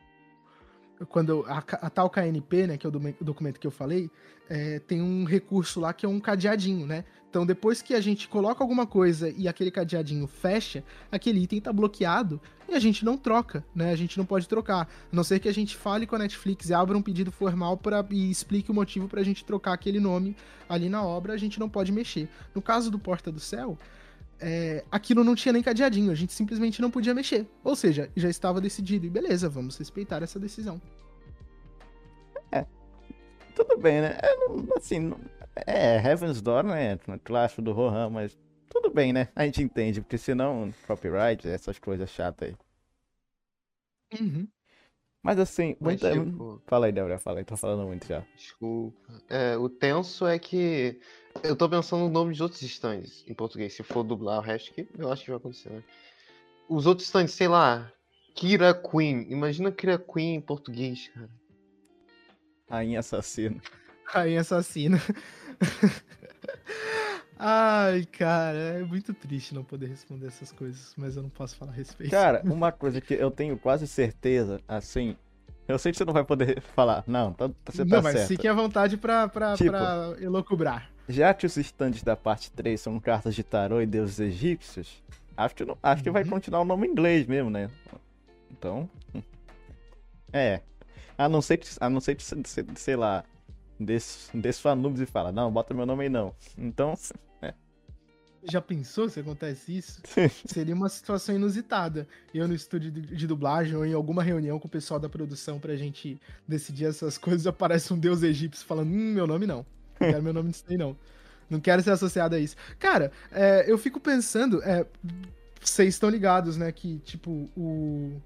[1.10, 4.10] Quando a, a tal KNP, né, que é o docu- documento que eu falei,
[4.50, 7.04] é, tem um recurso lá que é um cadeadinho, né?
[7.36, 10.82] Então, depois que a gente coloca alguma coisa e aquele cadeadinho fecha,
[11.12, 13.92] aquele item tá bloqueado e a gente não troca, né?
[13.92, 14.84] A gente não pode trocar.
[14.84, 17.76] A não ser que a gente fale com a Netflix e abra um pedido formal
[17.76, 20.34] pra, e explique o motivo pra gente trocar aquele nome
[20.70, 22.30] ali na obra, a gente não pode mexer.
[22.56, 23.78] No caso do Porta do Céu,
[24.40, 27.46] é, aquilo não tinha nem cadeadinho, a gente simplesmente não podia mexer.
[27.66, 29.08] Ou seja, já estava decidido.
[29.08, 30.82] E beleza, vamos respeitar essa decisão.
[33.56, 34.18] Tudo bem, né?
[34.22, 35.18] É, assim, não-
[35.56, 36.98] é Heaven's Door, né?
[37.24, 38.38] Clássico do Rohan, mas
[38.70, 39.30] tudo bem, né?
[39.36, 42.56] A gente entende, porque senão copyright, essas coisas chatas aí.
[44.20, 44.48] Uhum.
[45.24, 46.12] Mas assim, Mas, muita...
[46.12, 48.24] tipo, Fala aí, Gabriel, fala aí, tô falando muito já.
[48.36, 49.24] desculpa.
[49.28, 51.00] É, o tenso é que.
[51.44, 53.74] Eu tô pensando no nome de outros stands em português.
[53.74, 55.84] Se for dublar o resto, que eu acho que vai acontecer, né?
[56.70, 57.92] Os outros stands, sei lá.
[58.36, 59.26] Kira Queen.
[59.32, 61.30] Imagina Kira Queen em português, cara.
[62.70, 63.62] Rainha assassina.
[64.06, 64.98] Rainha assassina.
[67.38, 71.72] Ai, cara, é muito triste não poder responder essas coisas, mas eu não posso falar
[71.72, 72.10] a respeito.
[72.12, 75.18] Cara, uma coisa que eu tenho quase certeza, assim.
[75.68, 77.04] Eu sei que você não vai poder falar.
[77.08, 78.28] Não, tá, você tá não, mas certo.
[78.30, 80.90] fiquem à vontade pra, pra, Tipo- pra elocubrar.
[81.10, 85.04] Já que os stands da parte 3 são cartas de tarô e deuses egípcios,
[85.36, 86.30] acho que, não- acho que vai Uhum.
[86.30, 87.70] continuar o nome em inglês mesmo, né?
[88.52, 88.90] Então.
[89.14, 89.22] hum.
[90.32, 90.62] É.
[91.18, 93.24] A não ser que, a não ser que se- se- sei lá,
[94.54, 96.34] sua Anubis e fala, não, bota meu nome aí não.
[96.58, 96.96] Então,
[98.48, 100.02] Já pensou se acontece isso?
[100.46, 102.08] Seria uma situação inusitada.
[102.34, 105.60] Eu no estúdio de, de dublagem ou em alguma reunião com o pessoal da produção
[105.60, 109.66] pra gente decidir essas coisas, aparece um deus egípcio falando: Hum, meu nome não.
[110.00, 110.96] Não quero meu nome disso aí, não.
[111.50, 112.56] Não quero ser associado a isso.
[112.78, 114.62] Cara, é, eu fico pensando.
[114.64, 114.86] é,
[115.60, 116.72] Vocês estão ligados, né?
[116.72, 118.22] Que, tipo, o.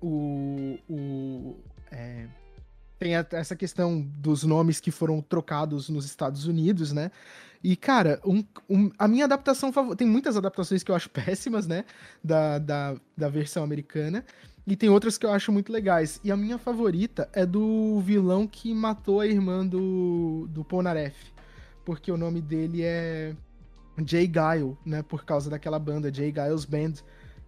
[0.00, 0.78] O.
[0.88, 1.56] o
[1.90, 2.26] é,
[2.98, 7.10] tem a- essa questão dos nomes que foram trocados nos Estados Unidos, né?
[7.62, 9.96] E, cara, um- um- a minha adaptação favorita.
[9.98, 11.08] Tem muitas adaptações que eu acho
[11.38, 11.84] péssimas, né?
[12.22, 14.24] Da, da, da versão americana.
[14.66, 16.20] E tem outras que eu acho muito legais.
[16.24, 21.32] E a minha favorita é do vilão que matou a irmã do, do Polnareff.
[21.84, 23.34] Porque o nome dele é
[24.06, 25.02] Jay Guile, né?
[25.02, 26.94] Por causa daquela banda, Jay Giles Band.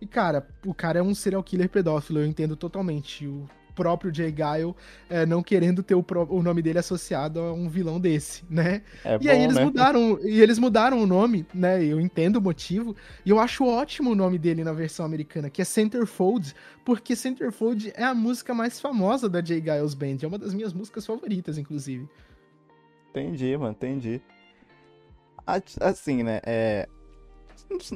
[0.01, 3.27] E, cara, o cara é um serial killer pedófilo, eu entendo totalmente.
[3.27, 4.74] O próprio Jay Guile
[5.09, 8.82] é, não querendo ter o, pró- o nome dele associado a um vilão desse, né?
[9.05, 9.65] é E aí bom, eles né?
[9.65, 11.85] mudaram, e eles mudaram o nome, né?
[11.85, 15.62] Eu entendo o motivo, e eu acho ótimo o nome dele na versão americana, que
[15.62, 16.55] é Centerfold,
[16.85, 20.73] porque Centerfold é a música mais famosa da Jay Giles Band, é uma das minhas
[20.73, 22.09] músicas favoritas, inclusive.
[23.11, 24.20] Entendi, mano, entendi.
[25.81, 26.89] Assim, né, é...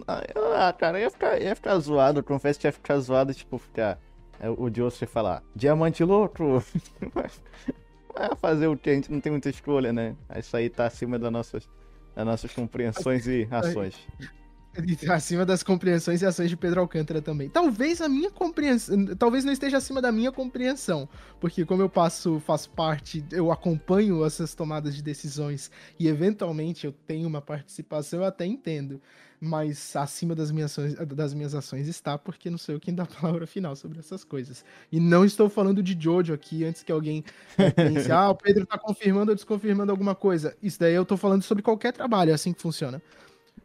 [0.06, 3.98] Ah, cara, ia ficar, ia ficar zoado, eu confesso que ia ficar zoado, tipo, ficar...
[4.40, 6.62] é, O Joseph falar, diamante louco!
[8.14, 8.90] Vai fazer o que?
[8.90, 10.16] A gente não tem muita escolha, né?
[10.36, 11.68] Isso aí tá acima das nossas,
[12.14, 13.94] das nossas compreensões e ações.
[15.08, 17.48] Acima das compreensões e ações de Pedro Alcântara também.
[17.48, 19.16] Talvez a minha compreensão.
[19.16, 21.08] Talvez não esteja acima da minha compreensão.
[21.40, 26.92] Porque como eu passo, faço parte, eu acompanho essas tomadas de decisões e eventualmente eu
[26.92, 29.00] tenho uma participação, eu até entendo.
[29.40, 33.04] Mas acima das minhas ações, das minhas ações está, porque não sou eu quem dá
[33.04, 34.62] a palavra final sobre essas coisas.
[34.92, 37.24] E não estou falando de Jojo aqui, antes que alguém
[37.56, 40.54] eh, pense, ah, o Pedro está confirmando ou desconfirmando alguma coisa.
[40.62, 43.00] Isso daí eu estou falando sobre qualquer trabalho, é assim que funciona.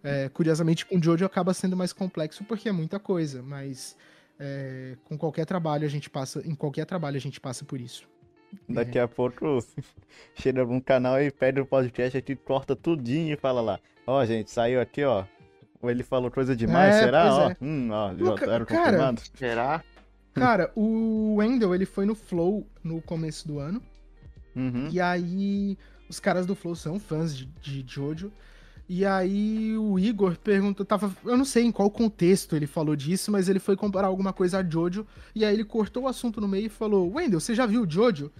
[0.01, 3.97] É, curiosamente, com Jojo acaba sendo mais complexo porque é muita coisa, mas
[4.39, 8.07] é, com qualquer trabalho a gente passa, em qualquer trabalho a gente passa por isso.
[8.69, 9.01] Daqui é.
[9.01, 9.59] a pouco
[10.35, 13.79] chega num canal e pede o podcast aqui, corta tudinho e fala lá.
[14.07, 15.25] Ó, oh, gente, saiu aqui, ó.
[15.81, 17.33] Ou ele falou coisa demais, é, será?
[17.33, 17.57] Ó, é.
[17.61, 19.21] hum, ó, Pô, cara, confirmado.
[19.35, 19.83] Será?
[20.33, 23.81] Cara, o Wendell, ele foi no Flow no começo do ano.
[24.55, 24.89] Uhum.
[24.91, 25.77] E aí,
[26.09, 28.31] os caras do Flow são fãs de, de Jojo.
[28.87, 33.31] E aí o Igor perguntou, tava, eu não sei em qual contexto ele falou disso,
[33.31, 36.47] mas ele foi comparar alguma coisa a Jojo, e aí ele cortou o assunto no
[36.47, 38.31] meio e falou: "Wendell, você já viu Jojo?"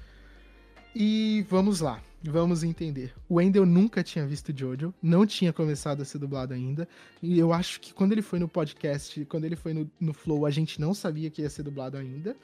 [0.96, 2.00] E vamos lá,
[2.30, 3.14] vamos entender.
[3.30, 6.88] O Wendell nunca tinha visto Jojo, não tinha começado a ser dublado ainda,
[7.22, 10.46] e eu acho que quando ele foi no podcast, quando ele foi no, no Flow,
[10.46, 12.36] a gente não sabia que ia ser dublado ainda.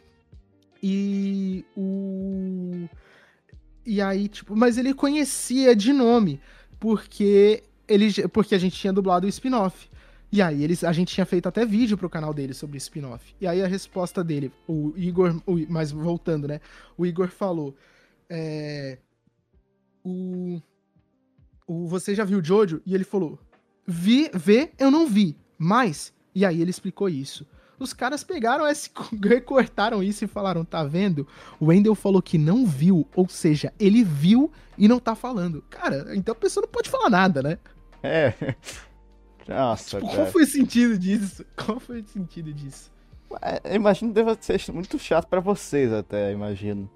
[0.84, 2.88] E o
[3.86, 6.40] e aí, tipo, mas ele conhecia de nome,
[6.80, 9.90] porque ele, porque a gente tinha dublado o spin-off.
[10.32, 13.36] E aí eles, a gente tinha feito até vídeo pro canal dele sobre spin-off.
[13.42, 16.62] E aí a resposta dele, o Igor, o, mas voltando, né?
[16.98, 17.76] O Igor falou,
[18.30, 18.98] é,
[20.04, 20.62] o,
[21.68, 22.82] o você já viu Jojo?
[22.86, 23.40] E ele falou,
[23.86, 27.46] vi, vê, eu não vi, mas e aí ele explicou isso.
[27.80, 28.92] Os caras pegaram esse,
[29.24, 31.28] recortaram isso e falaram, tá vendo?
[31.60, 35.64] O Wendell falou que não viu, ou seja, ele viu e não tá falando.
[35.70, 37.58] Cara, então a pessoa não pode falar nada, né?
[38.04, 38.34] É.
[39.48, 41.44] Nossa, tipo, qual foi o sentido disso?
[41.56, 42.92] Qual foi o sentido disso?
[43.42, 46.90] É, imagino que deve ser muito chato para vocês até, imagino.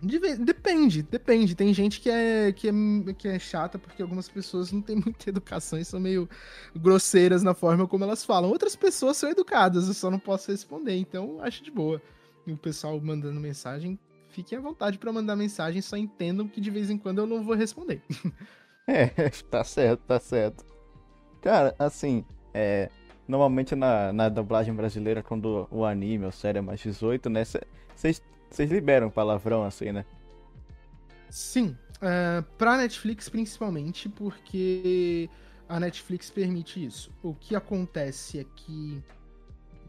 [0.00, 1.54] Depende, depende.
[1.56, 2.72] Tem gente que é, que, é,
[3.14, 6.28] que é chata porque algumas pessoas não têm muita educação e são meio
[6.74, 8.50] grosseiras na forma como elas falam.
[8.50, 12.00] Outras pessoas são educadas, eu só não posso responder, então acho de boa.
[12.46, 13.98] E o pessoal mandando mensagem,
[14.28, 17.42] fiquem à vontade para mandar mensagem, só entendam que de vez em quando eu não
[17.42, 18.02] vou responder.
[18.90, 19.06] É,
[19.50, 20.64] tá certo, tá certo.
[21.42, 22.88] Cara, assim, é,
[23.28, 27.42] normalmente na, na dublagem brasileira, quando o anime ou série é mais 18, né,
[27.94, 28.22] vocês
[28.58, 30.04] liberam palavrão assim, né?
[31.30, 35.28] Sim, uh, pra Netflix principalmente, porque
[35.68, 37.12] a Netflix permite isso.
[37.22, 39.02] O que acontece é que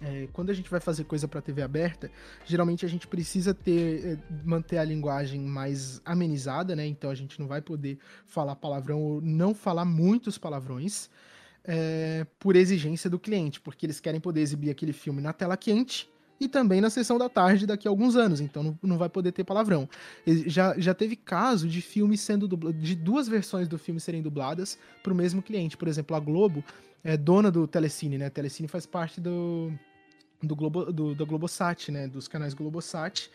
[0.01, 2.09] é, quando a gente vai fazer coisa para TV aberta,
[2.45, 6.85] geralmente a gente precisa ter é, manter a linguagem mais amenizada, né?
[6.85, 11.09] Então a gente não vai poder falar palavrão ou não falar muitos palavrões
[11.65, 16.09] é, por exigência do cliente, porque eles querem poder exibir aquele filme na tela quente
[16.39, 19.31] e também na sessão da tarde daqui a alguns anos, então não, não vai poder
[19.31, 19.89] ter palavrão.
[20.45, 24.77] Já, já teve caso de filmes sendo dublados, de duas versões do filme serem dubladas
[25.03, 25.75] para o mesmo cliente.
[25.75, 26.63] Por exemplo, a Globo
[27.03, 28.27] é dona do Telecine, né?
[28.27, 29.71] A Telecine faz parte do,
[30.41, 32.07] do, Globo, do, Globosat, né?
[32.07, 33.29] Dos canais Globosat.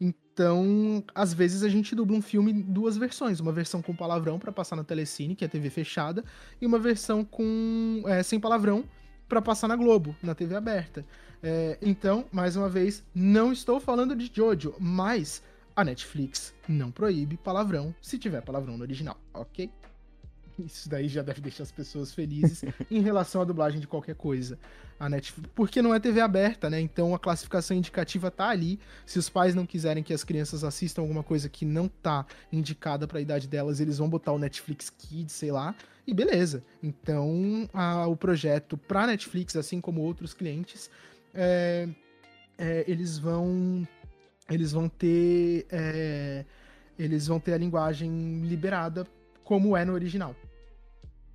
[0.00, 3.40] Então, às vezes a gente dubla um filme em duas versões.
[3.40, 6.24] Uma versão com palavrão para passar na Telecine, que é TV fechada,
[6.60, 8.84] e uma versão com é, sem palavrão
[9.28, 11.04] para passar na Globo, na TV aberta.
[11.46, 15.42] É, então, mais uma vez, não estou falando de Jojo, mas
[15.76, 19.70] a Netflix não proíbe palavrão se tiver palavrão no original, ok?
[20.58, 24.58] Isso daí já deve deixar as pessoas felizes em relação à dublagem de qualquer coisa.
[24.98, 26.80] A Netflix, porque não é TV aberta, né?
[26.80, 28.80] Então a classificação indicativa tá ali.
[29.04, 33.06] Se os pais não quiserem que as crianças assistam alguma coisa que não tá indicada
[33.06, 35.74] para a idade delas, eles vão botar o Netflix Kids, sei lá,
[36.06, 36.64] e beleza.
[36.82, 40.88] Então a, o projeto para Netflix, assim como outros clientes,
[41.34, 41.88] é,
[42.56, 43.86] é, eles vão
[44.48, 46.44] eles vão ter é,
[46.98, 49.06] eles vão ter a linguagem liberada
[49.42, 50.34] como é no original.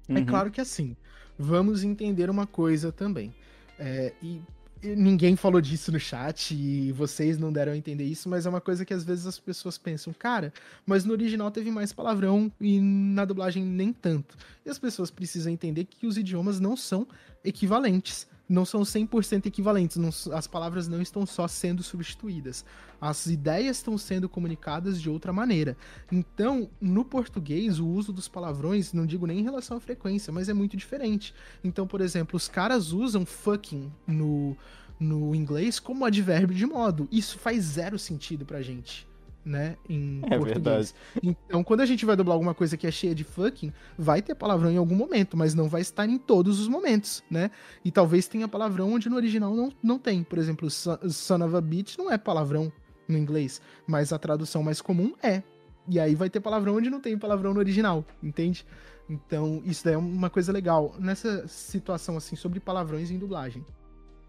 [0.07, 0.17] É uhum.
[0.19, 0.95] É claro que assim,
[1.37, 3.33] vamos entender uma coisa também.
[3.77, 4.41] É, e,
[4.81, 8.61] ninguém falou disso no chat e vocês não deram a entender isso, mas é uma
[8.61, 10.53] coisa que às vezes as pessoas pensam, cara,
[10.85, 14.37] mas no original teve mais palavrão e na dublagem nem tanto.
[14.65, 17.05] E as pessoas precisam entender que os idiomas não são
[17.43, 22.65] equivalentes não são 100% equivalentes, não, as palavras não estão só sendo substituídas,
[22.99, 25.77] as ideias estão sendo comunicadas de outra maneira.
[26.11, 30.49] Então, no português, o uso dos palavrões, não digo nem em relação à frequência, mas
[30.49, 31.33] é muito diferente.
[31.63, 34.57] Então, por exemplo, os caras usam fucking no,
[34.99, 37.07] no inglês como advérbio de modo.
[37.11, 39.08] Isso faz zero sentido pra gente.
[39.45, 40.53] Né, em É português.
[40.53, 40.93] verdade.
[41.23, 44.35] Então, quando a gente vai dublar alguma coisa que é cheia de fucking, vai ter
[44.35, 47.49] palavrão em algum momento, mas não vai estar em todos os momentos, né?
[47.83, 50.23] E talvez tenha palavrão onde no original não, não tem.
[50.23, 52.71] Por exemplo, son of a bitch não é palavrão
[53.07, 55.41] no inglês, mas a tradução mais comum é.
[55.87, 58.65] E aí vai ter palavrão onde não tem palavrão no original, entende?
[59.09, 60.93] Então, isso daí é uma coisa legal.
[60.99, 63.65] Nessa situação, assim, sobre palavrões em dublagem.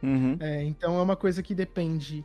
[0.02, 0.38] Uhum.
[0.40, 2.24] É, então é uma coisa que depende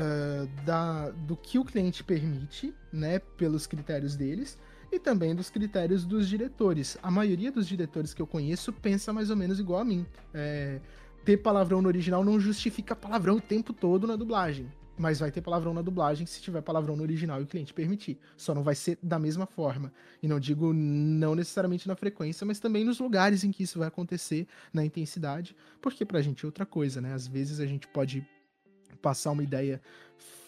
[0.00, 4.56] ah, da, do que o cliente permite, né, pelos critérios deles,
[4.92, 6.96] e também dos critérios dos diretores.
[7.02, 10.06] A maioria dos diretores que eu conheço pensa mais ou menos igual a mim.
[10.32, 10.80] É,
[11.24, 14.72] ter palavrão no original não justifica palavrão o tempo todo na dublagem.
[14.96, 18.18] Mas vai ter palavrão na dublagem se tiver palavrão no original e o cliente permitir.
[18.36, 19.92] Só não vai ser da mesma forma.
[20.22, 23.88] E não digo não necessariamente na frequência, mas também nos lugares em que isso vai
[23.88, 25.56] acontecer, na intensidade.
[25.82, 27.12] Porque pra gente é outra coisa, né?
[27.12, 28.26] Às vezes a gente pode
[29.00, 29.80] passar uma ideia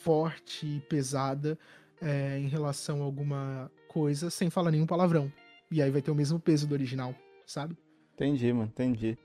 [0.01, 1.59] forte e pesada
[2.01, 5.33] é, em relação a alguma coisa sem falar nenhum palavrão.
[5.71, 7.15] E aí vai ter o mesmo peso do original,
[7.47, 7.77] sabe?
[8.15, 9.17] Entendi, mano, entendi.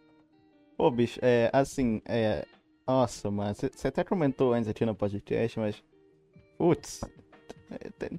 [0.78, 2.46] Pô, bicho, é assim, é.
[2.86, 5.84] Nossa, mano, você até comentou antes aqui no podcast, mas.
[6.58, 7.02] Putz.
[7.72, 8.10] é,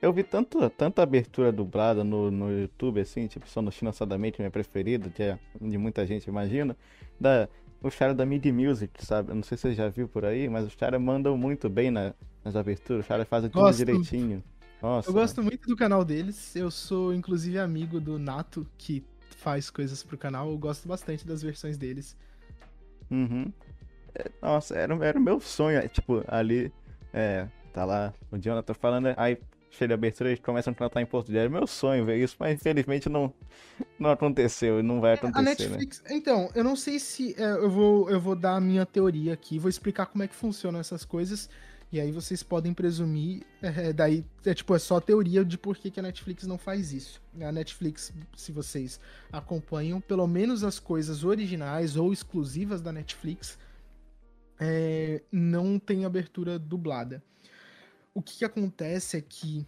[0.00, 4.50] Eu vi tanto, tanta abertura dublada no, no YouTube, assim, tipo, só no Finançadamente, minha
[4.50, 6.76] preferida, que é de muita gente imagina.
[7.18, 7.48] Da,
[7.86, 9.30] os caras da Mid Music, sabe?
[9.30, 11.90] Eu não sei se você já viu por aí, mas os caras mandam muito bem
[11.90, 14.42] na- nas aberturas, os caras fazem tudo direitinho.
[14.82, 15.08] Nossa.
[15.08, 16.54] Eu gosto muito do canal deles.
[16.56, 19.02] Eu sou, inclusive, amigo do Nato, que
[19.36, 20.50] faz coisas pro canal.
[20.50, 22.16] Eu gosto bastante das versões deles.
[23.10, 23.52] Uhum.
[24.14, 26.72] É, Nossa, era, era o meu sonho, é, tipo, ali,
[27.12, 29.38] é, tá lá o Jonathan falando, aí
[29.74, 31.42] chega a abertura e começam a cantar em português.
[31.42, 33.32] Era meu sonho ver isso, mas infelizmente não,
[33.98, 35.50] não aconteceu e não vai A acontecer, né?
[35.50, 36.02] Netflix.
[36.10, 37.34] Então, eu não sei se.
[37.40, 40.34] é, eu, vou, eu vou dar a minha teoria aqui, vou explicar como é que
[40.34, 41.48] funcionam essas coisas.
[41.92, 43.44] E aí vocês podem presumir.
[43.62, 46.92] é, daí, é tipo, é só teoria de por que, que a Netflix não faz
[46.92, 47.22] isso.
[47.40, 48.98] A Netflix, se vocês
[49.30, 53.56] acompanham, pelo menos as coisas originais ou exclusivas da Netflix,
[54.58, 57.22] é, não tem abertura dublada.
[58.14, 59.66] O que, que acontece é que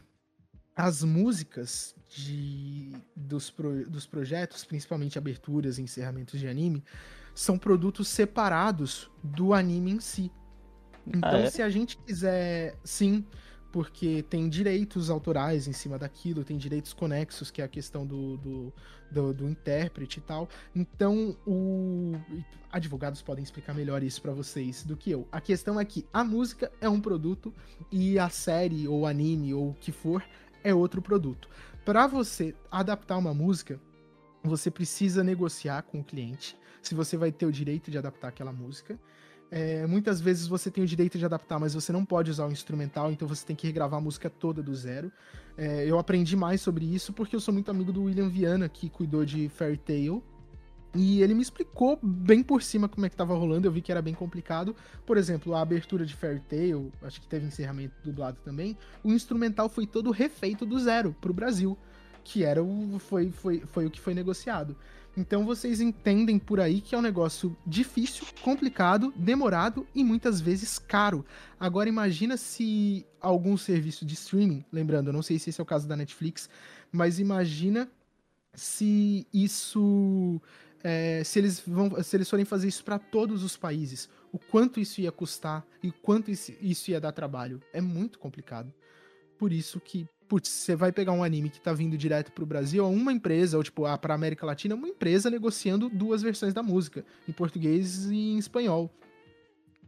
[0.74, 6.84] as músicas de, dos, pro- dos projetos, principalmente aberturas e encerramentos de anime,
[7.34, 10.30] são produtos separados do anime em si.
[11.06, 11.50] Então, Ah, é?
[11.50, 13.24] se a gente quiser, sim,
[13.72, 18.36] porque tem direitos autorais em cima daquilo, tem direitos conexos, que é a questão do,
[18.38, 18.72] do,
[19.10, 20.48] do, do intérprete e tal.
[20.74, 22.14] Então, o
[22.70, 25.26] advogados podem explicar melhor isso pra vocês do que eu.
[25.32, 27.52] A questão é que a música é um produto
[27.90, 30.22] e a série ou anime ou o que for
[30.62, 31.48] é outro produto.
[31.84, 33.80] Para você adaptar uma música,
[34.42, 38.52] você precisa negociar com o cliente se você vai ter o direito de adaptar aquela
[38.52, 38.98] música.
[39.50, 42.52] É, muitas vezes você tem o direito de adaptar, mas você não pode usar o
[42.52, 45.12] instrumental, então você tem que regravar a música toda do zero.
[45.56, 48.88] É, eu aprendi mais sobre isso porque eu sou muito amigo do William Viana, que
[48.88, 50.22] cuidou de Fairy Tail.
[50.94, 53.92] E ele me explicou bem por cima como é que tava rolando, eu vi que
[53.92, 54.74] era bem complicado.
[55.04, 59.68] Por exemplo, a abertura de Fairy Tail, acho que teve encerramento dublado também, o instrumental
[59.68, 61.76] foi todo refeito do zero pro Brasil,
[62.24, 64.74] que era o foi, foi, foi o que foi negociado.
[65.16, 70.78] Então vocês entendem por aí que é um negócio difícil, complicado, demorado e muitas vezes
[70.78, 71.24] caro.
[71.58, 75.66] Agora imagina se algum serviço de streaming, lembrando, eu não sei se esse é o
[75.66, 76.50] caso da Netflix,
[76.92, 77.90] mas imagina
[78.52, 80.40] se isso
[80.84, 84.78] é, se eles vão se eles forem fazer isso para todos os países, o quanto
[84.78, 87.62] isso ia custar e quanto isso, isso ia dar trabalho.
[87.72, 88.72] É muito complicado.
[89.38, 92.84] Por isso que putz, você vai pegar um anime que tá vindo direto pro Brasil,
[92.84, 96.62] é uma empresa, ou tipo, ah, pra América Latina, uma empresa negociando duas versões da
[96.62, 98.90] música, em português e em espanhol.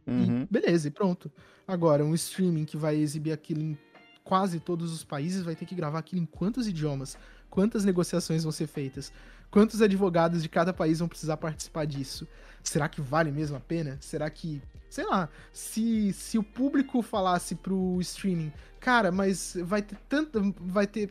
[0.07, 0.43] Uhum.
[0.43, 1.31] E beleza, e pronto.
[1.67, 3.77] Agora, um streaming que vai exibir aquilo em
[4.23, 7.17] quase todos os países vai ter que gravar aquilo em quantos idiomas?
[7.49, 9.11] Quantas negociações vão ser feitas?
[9.51, 12.27] Quantos advogados de cada país vão precisar participar disso?
[12.63, 13.97] Será que vale mesmo a pena?
[14.01, 19.97] Será que, sei lá, se, se o público falasse pro streaming, cara, mas vai ter
[20.07, 21.09] tanta, vai ter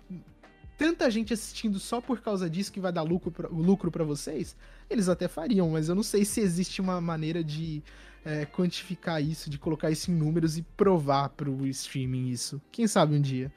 [0.76, 4.56] tanta gente assistindo só por causa disso que vai dar lucro pra, lucro vocês?
[4.88, 7.82] Eles até fariam, mas eu não sei se existe uma maneira de
[8.24, 12.60] é, quantificar isso, de colocar isso em números e provar pro streaming isso.
[12.70, 13.52] Quem sabe um dia.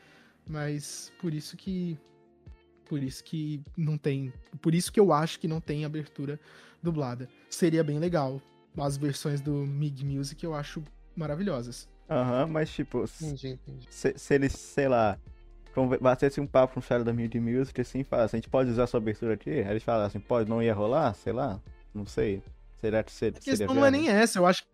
[0.48, 1.98] Mas por isso que.
[2.92, 4.34] Por isso que não tem.
[4.62, 6.38] Por isso que eu acho que não tem abertura
[6.84, 7.30] dublada.
[7.50, 8.42] Seria bem legal.
[8.78, 10.84] As versões do Mig Music eu acho
[11.16, 11.88] maravilhosas.
[12.10, 13.88] Aham, mas tipo, se, Entendi, entendi.
[13.90, 15.18] se eles, sei lá,
[16.02, 18.88] batesse um papo com o cara da Mid Music assim, falasse, a gente pode usar
[18.88, 19.50] sua abertura aqui?
[19.52, 21.14] Aí eles falassem, pode, não ia rolar?
[21.14, 21.62] Sei lá,
[21.94, 22.44] não sei.
[22.82, 24.66] Será que seria, A questão não é nem essa, eu acho.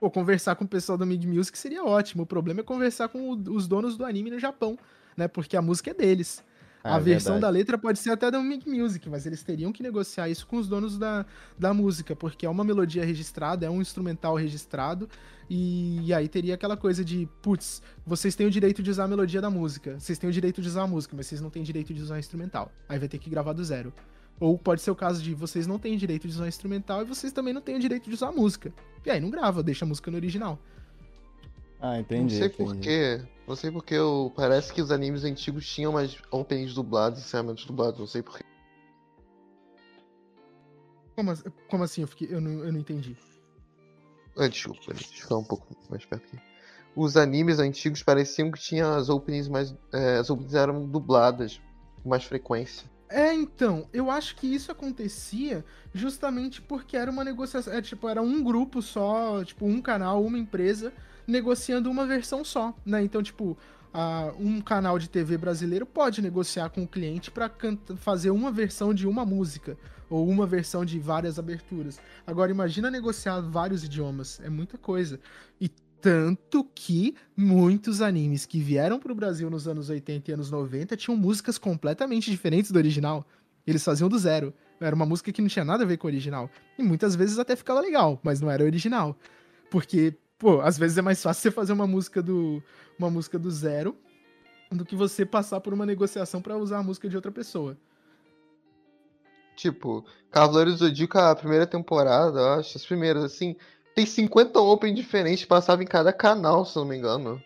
[0.00, 2.24] Pô, conversar com o pessoal do Mid Music seria ótimo.
[2.24, 4.76] O problema é conversar com o- os donos do anime no Japão,
[5.16, 5.28] né?
[5.28, 6.42] Porque a música é deles.
[6.84, 7.52] Ah, a é versão verdade.
[7.52, 10.56] da letra pode ser até da Mid Music, mas eles teriam que negociar isso com
[10.56, 11.24] os donos da,
[11.58, 15.08] da música, porque é uma melodia registrada, é um instrumental registrado,
[15.48, 19.08] e, e aí teria aquela coisa de, putz, vocês têm o direito de usar a
[19.08, 21.62] melodia da música, vocês têm o direito de usar a música, mas vocês não têm
[21.62, 22.72] direito de usar o instrumental.
[22.88, 23.92] Aí vai ter que gravar do zero.
[24.40, 27.04] Ou pode ser o caso de vocês não têm direito de usar o instrumental e
[27.04, 28.72] vocês também não têm o direito de usar a música.
[29.04, 30.58] E aí não grava, deixa a música no original.
[31.82, 32.34] Ah, entendi.
[32.34, 33.22] não sei porquê.
[33.46, 34.32] Não sei porque eu...
[34.36, 37.98] parece que os animes antigos tinham mais openings dublados e encerramentos dublados.
[37.98, 38.44] Não sei porquê.
[41.16, 41.32] Como,
[41.68, 42.02] como assim?
[42.02, 43.16] Eu, fiquei, eu, não, eu não entendi.
[44.38, 46.38] Ah, desculpa, deixa eu falar um pouco mais perto aqui.
[46.94, 49.74] Os animes antigos pareciam que tinham as openings mais.
[49.92, 51.60] é, as openings eram dubladas
[52.02, 52.88] com mais frequência.
[53.08, 57.72] É, então, eu acho que isso acontecia justamente porque era uma negociação.
[57.72, 60.92] É, tipo, era um grupo só, tipo, um canal, uma empresa,
[61.26, 63.02] negociando uma versão só, né?
[63.02, 63.56] Então, tipo,
[64.38, 69.06] um canal de TV brasileiro pode negociar com o cliente canta- fazer uma versão de
[69.06, 69.76] uma música.
[70.08, 71.98] Ou uma versão de várias aberturas.
[72.26, 74.40] Agora, imagina negociar vários idiomas.
[74.44, 75.18] É muita coisa.
[75.58, 75.70] E
[76.02, 81.16] tanto que muitos animes que vieram pro Brasil nos anos 80 e anos 90 tinham
[81.16, 83.26] músicas completamente diferentes do original.
[83.66, 84.52] Eles faziam do zero.
[84.78, 86.50] Era uma música que não tinha nada a ver com o original.
[86.78, 89.16] E muitas vezes até ficava legal, mas não era original.
[89.70, 92.60] Porque, pô, às vezes é mais fácil você fazer uma música do,
[92.98, 93.96] uma música do zero
[94.72, 97.76] do que você passar por uma negociação pra usar a música de outra pessoa.
[99.54, 103.54] Tipo, Cavaleiros do Zodíaco, a primeira temporada, eu acho, as primeiras, assim,
[103.94, 107.40] tem 50 open diferentes que passavam em cada canal, se não me engano.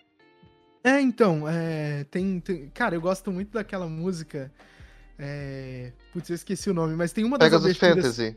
[0.84, 4.52] É, então, é, tem, tem- Cara, eu gosto muito daquela música.
[5.18, 5.92] É...
[6.12, 8.16] Putz, eu esqueci o nome, mas tem uma das Pegasus aberturas...
[8.16, 8.36] Fantasy.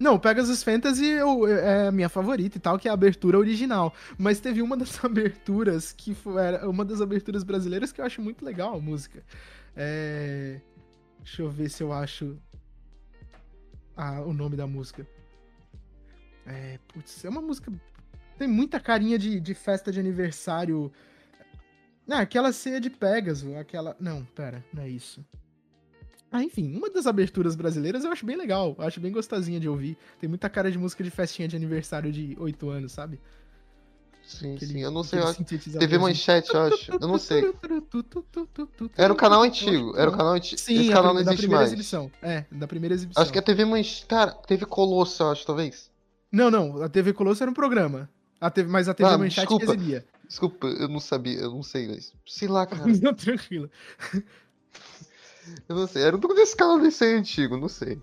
[0.00, 3.94] Não, Pegasus Fantasy eu- é a minha favorita e tal, que é a abertura original.
[4.16, 8.22] Mas teve uma das aberturas que foi era uma das aberturas brasileiras que eu acho
[8.22, 9.22] muito legal a música.
[9.76, 10.58] É...
[11.18, 12.38] Deixa eu ver se eu acho
[13.94, 15.06] ah, o nome da música.
[16.46, 17.70] É, putz, é uma música.
[18.38, 20.90] Tem muita carinha de, de festa de aniversário.
[22.08, 23.94] Ah, aquela ceia de Pegasus, aquela.
[24.00, 25.22] Não, pera, não é isso.
[26.32, 29.68] Ah, enfim, uma das aberturas brasileiras eu acho bem legal, eu acho bem gostosinha de
[29.68, 29.96] ouvir.
[30.20, 33.18] Tem muita cara de música de festinha de aniversário de 8 anos, sabe?
[34.22, 35.42] Sim, Aquele- sim, eu não sei, eu acho.
[35.44, 36.92] TV Manchete, eu acho.
[36.92, 37.42] Eu não sei.
[38.96, 40.60] Era o canal antigo, era o canal antigo.
[40.60, 41.72] Sim, Esse canal não da existe primeira mais.
[41.72, 42.10] exibição.
[42.22, 43.20] É, da primeira exibição.
[43.22, 44.06] Acho que a TV Manchete.
[44.06, 45.90] Cara, TV Colosso, eu acho, talvez.
[46.30, 48.08] Não, não, a TV Colosso era um programa.
[48.40, 49.64] A TV, mas a TV Ah, Manchete desculpa.
[49.64, 50.04] exibia.
[50.28, 52.12] Desculpa, eu não sabia, eu não sei, mas.
[52.24, 52.84] Sei lá, cara.
[53.02, 53.68] Não, tranquilo.
[55.68, 56.02] Eu não sei.
[56.02, 58.00] Era um desse canal desse aí antigo, não sei.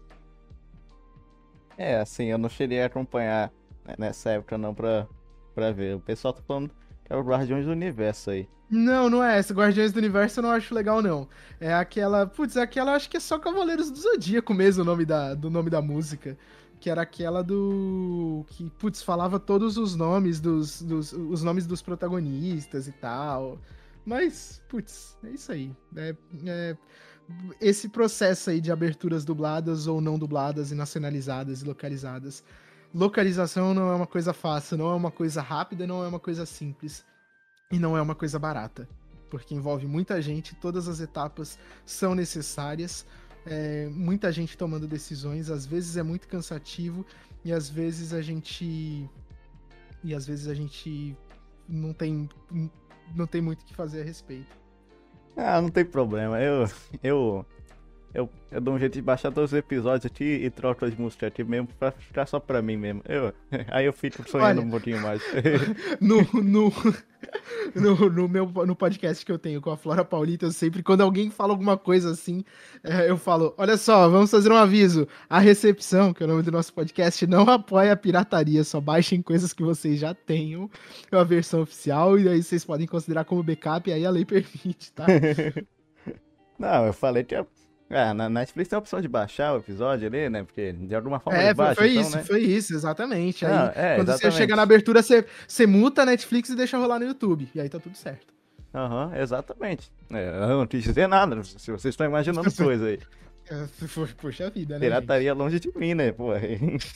[1.78, 3.52] É, assim, eu não cheguei a acompanhar
[3.86, 5.08] né, nessa época não pra,
[5.54, 5.96] pra ver.
[5.96, 6.70] O pessoal tá falando
[7.06, 8.50] que é o Guardiões do Universo aí.
[8.70, 9.54] Não, não é essa.
[9.54, 11.28] Guardiões do Universo eu não acho legal, não.
[11.60, 12.28] É aquela.
[12.28, 15.50] Putz, é aquela, acho que é só Cavaleiros do Zodíaco mesmo o nome da, do
[15.50, 16.38] nome da música.
[16.80, 18.46] Que era aquela do.
[18.50, 21.14] Que, putz, falava todos os nomes dos, dos.
[21.14, 23.58] Os nomes dos protagonistas e tal.
[24.06, 25.72] Mas, putz, é isso aí.
[25.96, 26.16] É,
[26.46, 26.78] é-
[27.60, 32.44] esse processo aí de aberturas dubladas ou não dubladas e nacionalizadas e localizadas.
[32.94, 36.46] Localização não é uma coisa fácil, não é uma coisa rápida, não é uma coisa
[36.46, 37.06] simples.
[37.72, 38.88] E não é uma coisa barata,
[39.30, 43.06] porque envolve muita gente, todas as etapas são necessárias,
[43.46, 47.06] é, muita gente tomando decisões, às vezes é muito cansativo
[47.44, 49.10] e às vezes a gente
[50.04, 51.16] e às vezes a gente
[51.68, 52.30] não tem
[53.16, 54.67] não tem muito o que fazer a respeito.
[55.38, 56.40] Ah, não tem problema.
[56.42, 56.68] Eu,
[57.04, 57.46] eu,
[58.14, 61.28] eu, eu dou um jeito de baixar todos os episódios aqui e troco as músicas
[61.28, 63.02] aqui mesmo pra ficar só pra mim mesmo.
[63.08, 63.34] Eu,
[63.70, 64.68] aí eu fico sonhando Olha.
[64.68, 65.22] um pouquinho mais.
[66.02, 66.72] No, no,
[67.76, 71.02] no, no meu no podcast que eu tenho com a Flora Paulita, eu sempre, quando
[71.02, 72.44] alguém fala alguma coisa assim,
[72.84, 75.08] é, eu falo: olha só, vamos fazer um aviso.
[75.30, 79.22] A recepção, que é o nome do nosso podcast, não apoia a pirataria, só baixem
[79.22, 80.70] coisas que vocês já tenham,
[81.12, 84.24] é a versão oficial, e aí vocês podem considerar como backup, e aí a lei
[84.26, 85.06] permite, tá?
[86.58, 87.36] Não, eu falei que.
[87.36, 87.48] eu-
[87.90, 90.44] Ah, na Netflix tem a opção de baixar o episódio ali, né?
[90.44, 92.24] Porque de alguma forma É, baixa, foi então, isso, né?
[92.24, 93.46] foi isso, exatamente.
[93.46, 94.38] Aí, Não, é, quando você exatamente.
[94.38, 97.70] chega na abertura, você, você muta a Netflix e deixa rolar no YouTube, e aí
[97.70, 98.34] tá tudo certo.
[98.76, 99.90] Aham, exatamente.
[100.12, 103.00] É, eu não quis dizer nada, se vocês estão imaginando coisa aí.
[103.50, 103.66] É,
[104.18, 104.82] Poxa vida, né?
[104.82, 106.12] Pirataria longe de mim, né?
[106.12, 106.94] Pô, gente?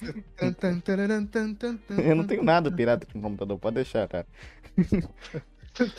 [1.98, 4.28] Eu não tenho nada pirata no computador, pode deixar, cara.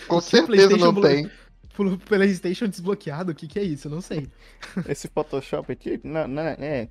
[0.07, 1.31] Com é certeza não Blu- tem.
[1.77, 3.89] Pelo PlayStation desbloqueado, o que que é isso?
[3.89, 4.29] Eu não sei.
[4.87, 6.89] Esse Photoshop aqui, não, não, é.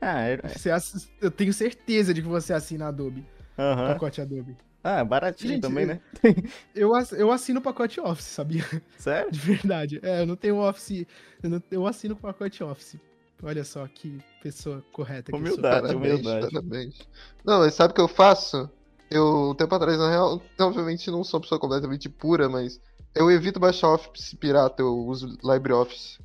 [0.00, 0.36] Ah, é.
[0.48, 3.26] Você ass- Eu tenho certeza de que você assina Adobe,
[3.58, 3.94] Aham.
[3.94, 4.56] pacote Adobe.
[4.82, 6.00] Ah, baratinho Gente, também, né?
[6.74, 8.64] Eu, eu assino o pacote Office, sabia?
[8.96, 9.30] Sério?
[9.30, 10.00] De verdade.
[10.02, 11.04] É, eu não tenho Office.
[11.42, 12.96] Eu, não- eu assino o pacote Office.
[13.42, 15.64] Olha só que pessoa correta que eu sou.
[15.64, 16.48] Humildade, Parabéns, humildade.
[16.52, 17.08] parabéns.
[17.44, 18.68] Não, mas sabe o que eu faço?
[19.10, 22.80] Eu, um tempo atrás, na real, obviamente não sou uma pessoa completamente pura, mas
[23.14, 26.18] eu evito baixar Office pirata, eu uso LibreOffice.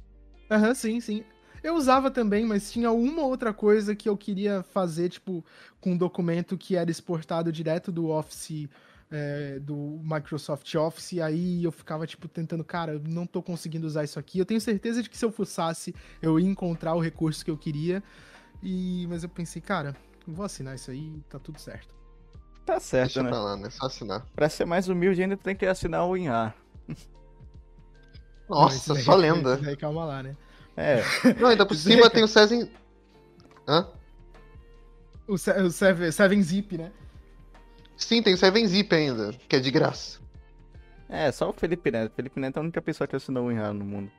[0.49, 1.23] Aham, sim, sim.
[1.63, 5.43] Eu usava também, mas tinha uma outra coisa que eu queria fazer, tipo,
[5.79, 8.67] com um documento que era exportado direto do Office,
[9.09, 13.87] é, do Microsoft Office, e aí eu ficava, tipo, tentando, cara, eu não tô conseguindo
[13.87, 14.39] usar isso aqui.
[14.39, 17.57] Eu tenho certeza de que se eu fuçasse, eu ia encontrar o recurso que eu
[17.57, 18.03] queria.
[18.61, 19.07] E...
[19.09, 19.95] Mas eu pensei, cara,
[20.27, 21.95] eu vou assinar isso aí e tá tudo certo.
[22.65, 23.29] Tá certo, Deixa né?
[23.29, 23.69] pra lá, né?
[23.69, 24.25] Só assinar.
[24.35, 26.55] Pra ser mais humilde, ainda tem que assinar o WinRAR.
[28.49, 29.53] Nossa, daí- só lenda.
[29.55, 30.35] esse daí, calma lá, né?
[30.75, 31.01] É,
[31.39, 32.67] Não, ainda por cima tem o César.
[33.67, 33.87] Hã?
[35.27, 36.91] O, Se- o Seven, Seven Zip, né?
[37.95, 40.19] Sim, tem o 7-Zip ainda, que é de graça.
[41.07, 42.11] é, só o Felipe Neto.
[42.11, 44.11] O Felipe Neto é a única pessoa que assinou o WinRAR no mundo.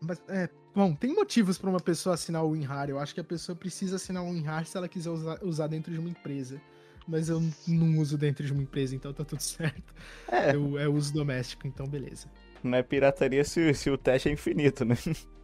[0.00, 2.88] Mas, é, bom, tem motivos pra uma pessoa assinar o WinRAR.
[2.88, 5.92] Eu acho que a pessoa precisa assinar o WinRAR se ela quiser usar, usar dentro
[5.92, 6.58] de uma empresa.
[7.06, 9.94] Mas eu não uso dentro de uma empresa, então tá tudo certo.
[10.28, 12.28] É, Eu é uso doméstico, então beleza.
[12.62, 14.96] não é pirataria se, se o teste é infinito, né?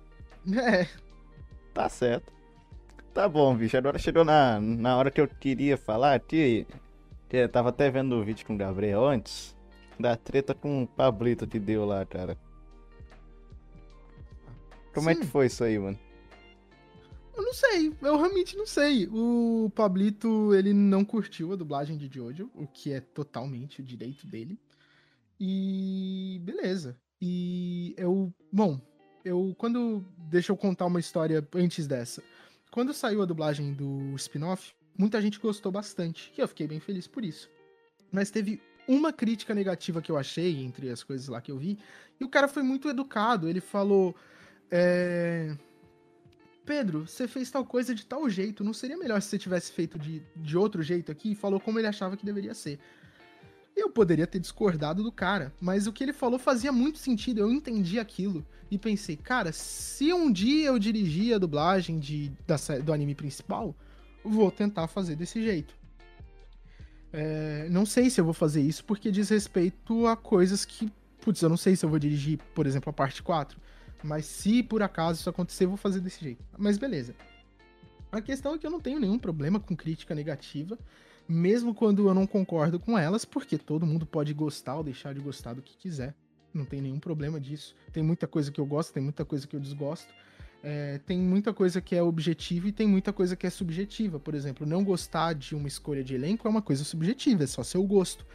[0.46, 0.88] É,
[1.72, 2.32] Tá certo.
[3.12, 3.76] Tá bom, bicho.
[3.76, 6.66] Agora chegou na, na hora que eu queria falar que,
[7.28, 9.56] que eu tava até vendo o vídeo com o Gabriel antes.
[9.98, 12.38] Da treta com o Pablito que deu lá, cara.
[14.92, 15.20] Como é Sim.
[15.20, 15.98] que foi isso aí, mano?
[17.36, 19.09] Eu não sei, eu realmente não sei.
[19.12, 24.27] O Pablito, ele não curtiu a dublagem de Jojo, o que é totalmente o direito
[24.27, 24.59] dele.
[25.39, 26.98] E beleza.
[27.20, 28.81] E eu, bom,
[29.24, 32.23] eu quando deixa eu contar uma história antes dessa.
[32.70, 37.07] Quando saiu a dublagem do spin-off, muita gente gostou bastante, e eu fiquei bem feliz
[37.07, 37.51] por isso.
[38.12, 41.78] Mas teve uma crítica negativa que eu achei entre as coisas lá que eu vi,
[42.19, 44.15] e o cara foi muito educado, ele falou
[44.70, 45.57] é...
[46.70, 49.98] Pedro, você fez tal coisa de tal jeito, não seria melhor se você tivesse feito
[49.98, 51.32] de, de outro jeito aqui?
[51.32, 52.78] E falou como ele achava que deveria ser.
[53.76, 57.51] Eu poderia ter discordado do cara, mas o que ele falou fazia muito sentido, eu
[57.51, 58.47] entendi aquilo.
[58.70, 63.74] E pensei, cara, se um dia eu dirigir a dublagem de, da, do anime principal,
[64.22, 65.74] vou tentar fazer desse jeito.
[67.12, 70.88] É, não sei se eu vou fazer isso porque diz respeito a coisas que.
[71.20, 73.59] Putz, eu não sei se eu vou dirigir, por exemplo, a parte 4.
[74.02, 76.44] Mas se por acaso isso acontecer, eu vou fazer desse jeito.
[76.59, 77.14] Mas beleza.
[78.10, 80.78] A questão é que eu não tenho nenhum problema com crítica negativa,
[81.28, 85.20] mesmo quando eu não concordo com elas, porque todo mundo pode gostar ou deixar de
[85.20, 86.14] gostar do que quiser.
[86.52, 87.77] Não tem nenhum problema disso.
[87.93, 90.12] Tem muita coisa que eu gosto, tem muita coisa que eu desgosto.
[90.62, 94.18] É, tem muita coisa que é objetiva e tem muita coisa que é subjetiva.
[94.18, 97.62] Por exemplo, não gostar de uma escolha de elenco é uma coisa subjetiva, é só
[97.62, 98.27] seu gosto.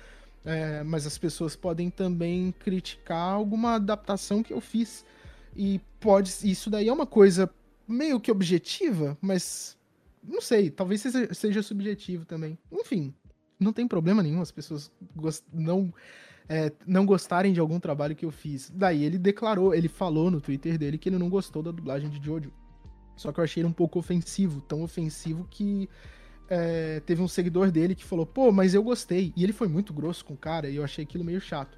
[0.45, 5.03] É, mas as pessoas podem também criticar alguma adaptação que eu fiz.
[5.55, 6.31] E pode.
[6.43, 7.49] Isso daí é uma coisa
[7.87, 9.77] meio que objetiva, mas.
[10.27, 12.57] Não sei, talvez seja, seja subjetivo também.
[12.71, 13.13] Enfim,
[13.59, 14.91] não tem problema nenhum as pessoas
[15.53, 15.93] não,
[16.49, 18.71] é, não gostarem de algum trabalho que eu fiz.
[18.73, 22.23] Daí ele declarou, ele falou no Twitter dele que ele não gostou da dublagem de
[22.23, 22.51] Jojo.
[23.15, 25.89] Só que eu achei ele um pouco ofensivo, tão ofensivo que
[26.49, 29.33] é, teve um seguidor dele que falou, pô, mas eu gostei.
[29.35, 31.77] E ele foi muito grosso com o cara e eu achei aquilo meio chato.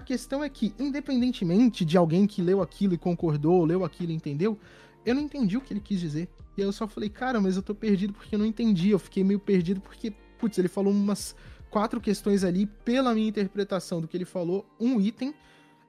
[0.00, 4.14] A questão é que, independentemente de alguém que leu aquilo e concordou, leu aquilo e
[4.14, 4.58] entendeu,
[5.04, 6.26] eu não entendi o que ele quis dizer.
[6.56, 8.88] E aí eu só falei, cara, mas eu tô perdido porque eu não entendi.
[8.88, 11.36] Eu fiquei meio perdido porque, putz, ele falou umas
[11.68, 15.34] quatro questões ali, pela minha interpretação do que ele falou, um item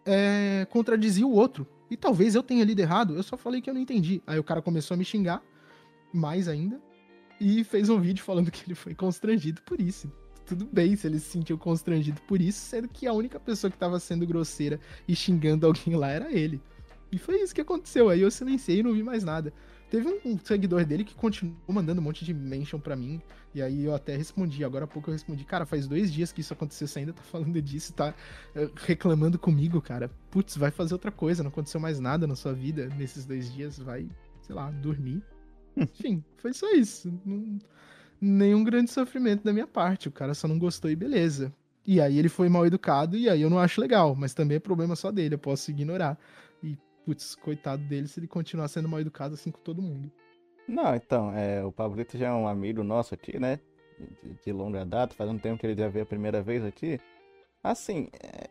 [0.06, 1.66] é, contradizia o outro.
[1.90, 4.22] E talvez eu tenha lido errado, eu só falei que eu não entendi.
[4.28, 5.42] Aí o cara começou a me xingar,
[6.14, 6.82] mais ainda,
[7.40, 10.12] e fez um vídeo falando que ele foi constrangido por isso.
[10.52, 13.78] Tudo bem se ele se sentiu constrangido por isso, sendo que a única pessoa que
[13.78, 16.62] tava sendo grosseira e xingando alguém lá era ele.
[17.10, 18.10] E foi isso que aconteceu.
[18.10, 19.54] Aí eu silenciei e não vi mais nada.
[19.90, 23.22] Teve um, um seguidor dele que continuou mandando um monte de mention pra mim.
[23.56, 24.62] E aí eu até respondi.
[24.66, 25.46] Agora há pouco eu respondi.
[25.46, 26.86] Cara, faz dois dias que isso aconteceu.
[26.86, 28.14] Você ainda tá falando disso, tá
[28.54, 30.12] eh, reclamando comigo, cara.
[30.30, 31.44] Putz, vai fazer outra coisa.
[31.44, 33.80] Não aconteceu mais nada na sua vida nesses dois dias.
[33.80, 34.06] Vai,
[34.42, 35.24] sei lá, dormir.
[35.78, 37.10] Enfim, foi só isso.
[37.26, 37.58] Não-
[38.22, 40.08] nenhum grande sofrimento da minha parte.
[40.08, 41.52] O cara só não gostou e beleza.
[41.86, 44.16] E aí ele foi mal educado e aí eu não acho legal.
[44.16, 45.36] Mas também é problema só dele.
[45.36, 46.18] Eu posso ignorar.
[46.64, 50.12] E, putz, coitado dele se ele continuar sendo mal educado assim com todo mundo.
[50.68, 53.60] Não, então, é, o Pablito já é um amigo nosso aqui, né?
[54.24, 57.00] De, de longa data, faz um tempo que ele já veio a primeira vez aqui.
[57.64, 58.48] Assim, é,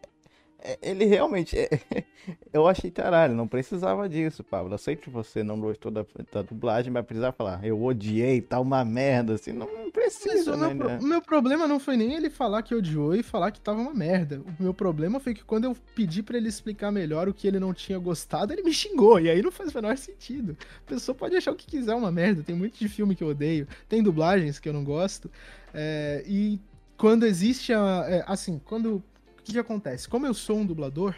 [0.82, 1.58] ele realmente.
[1.58, 1.68] É,
[2.52, 4.74] eu achei caralho, não precisava disso, Pablo.
[4.74, 8.60] Eu sei que você não gostou da, da dublagem, mas precisava falar, eu odiei, tá
[8.60, 10.74] uma merda, assim, não, não precisa, o, né?
[10.74, 13.80] meu, o meu problema não foi nem ele falar que odiou e falar que tava
[13.80, 14.42] uma merda.
[14.58, 17.58] O meu problema foi que quando eu pedi para ele explicar melhor o que ele
[17.58, 19.18] não tinha gostado, ele me xingou.
[19.18, 20.56] E aí não faz o menor sentido.
[20.86, 22.42] A pessoa pode achar o que quiser uma merda.
[22.42, 25.30] Tem muito de filme que eu odeio, tem dublagens que eu não gosto.
[25.72, 26.60] É, e
[26.96, 28.04] quando existe a.
[28.06, 29.02] É, assim, quando
[29.50, 30.08] que, que acontece?
[30.08, 31.14] Como eu sou um dublador,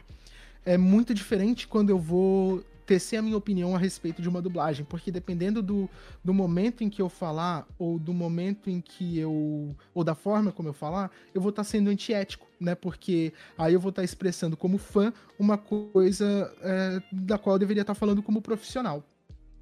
[0.64, 4.84] é muito diferente quando eu vou tecer a minha opinião a respeito de uma dublagem,
[4.84, 5.88] porque dependendo do,
[6.22, 9.74] do momento em que eu falar, ou do momento em que eu.
[9.94, 12.74] ou da forma como eu falar, eu vou estar tá sendo antiético, né?
[12.74, 17.60] Porque aí eu vou estar tá expressando como fã uma coisa é, da qual eu
[17.60, 19.04] deveria estar tá falando como profissional.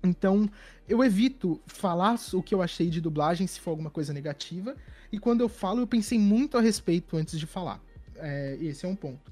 [0.02, 0.48] Então,
[0.88, 4.74] eu evito falar o que eu achei de dublagem se for alguma coisa negativa,
[5.12, 7.82] e quando eu falo, eu pensei muito a respeito antes de falar.
[8.22, 9.30] É, esse é um ponto.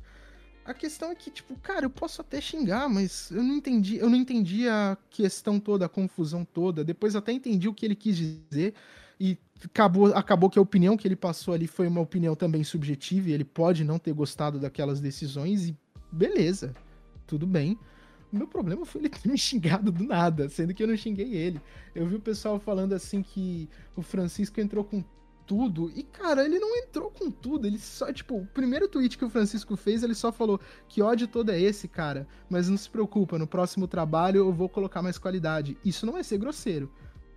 [0.64, 4.10] A questão é que, tipo, cara, eu posso até xingar, mas eu não entendi, eu
[4.10, 6.84] não entendi a questão toda, a confusão toda.
[6.84, 8.74] Depois até entendi o que ele quis dizer
[9.18, 13.30] e acabou, acabou que a opinião que ele passou ali foi uma opinião também subjetiva
[13.30, 15.76] e ele pode não ter gostado daquelas decisões e
[16.12, 16.74] beleza,
[17.26, 17.78] tudo bem.
[18.30, 21.34] O meu problema foi ele ter me xingado do nada, sendo que eu não xinguei
[21.34, 21.60] ele.
[21.94, 25.02] Eu vi o pessoal falando assim que o Francisco entrou com
[25.48, 25.90] tudo.
[25.96, 27.66] E, cara, ele não entrou com tudo.
[27.66, 31.26] Ele só, tipo, o primeiro tweet que o Francisco fez, ele só falou que ódio
[31.26, 32.28] todo é esse, cara.
[32.50, 35.78] Mas não se preocupa, no próximo trabalho eu vou colocar mais qualidade.
[35.82, 36.92] Isso não é ser grosseiro.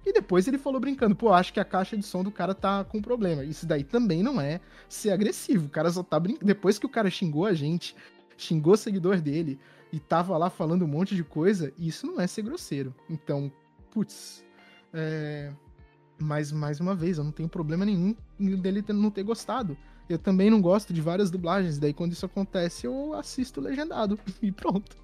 [0.05, 2.83] E depois ele falou brincando, pô, acho que a caixa de som do cara tá
[2.83, 3.45] com problema.
[3.45, 4.59] Isso daí também não é
[4.89, 5.67] ser agressivo.
[5.67, 6.45] O cara só tá brincando.
[6.45, 7.95] Depois que o cara xingou a gente,
[8.35, 9.57] xingou o seguidor dele
[9.93, 12.93] e tava lá falando um monte de coisa, isso não é ser grosseiro.
[13.09, 13.51] Então,
[13.91, 14.43] putz.
[14.93, 15.53] É...
[16.21, 19.75] Mas, mais uma vez, eu não tenho problema nenhum dele não ter gostado.
[20.07, 24.51] Eu também não gosto de várias dublagens, daí quando isso acontece eu assisto legendado e
[24.51, 24.97] pronto.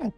[0.00, 0.12] É.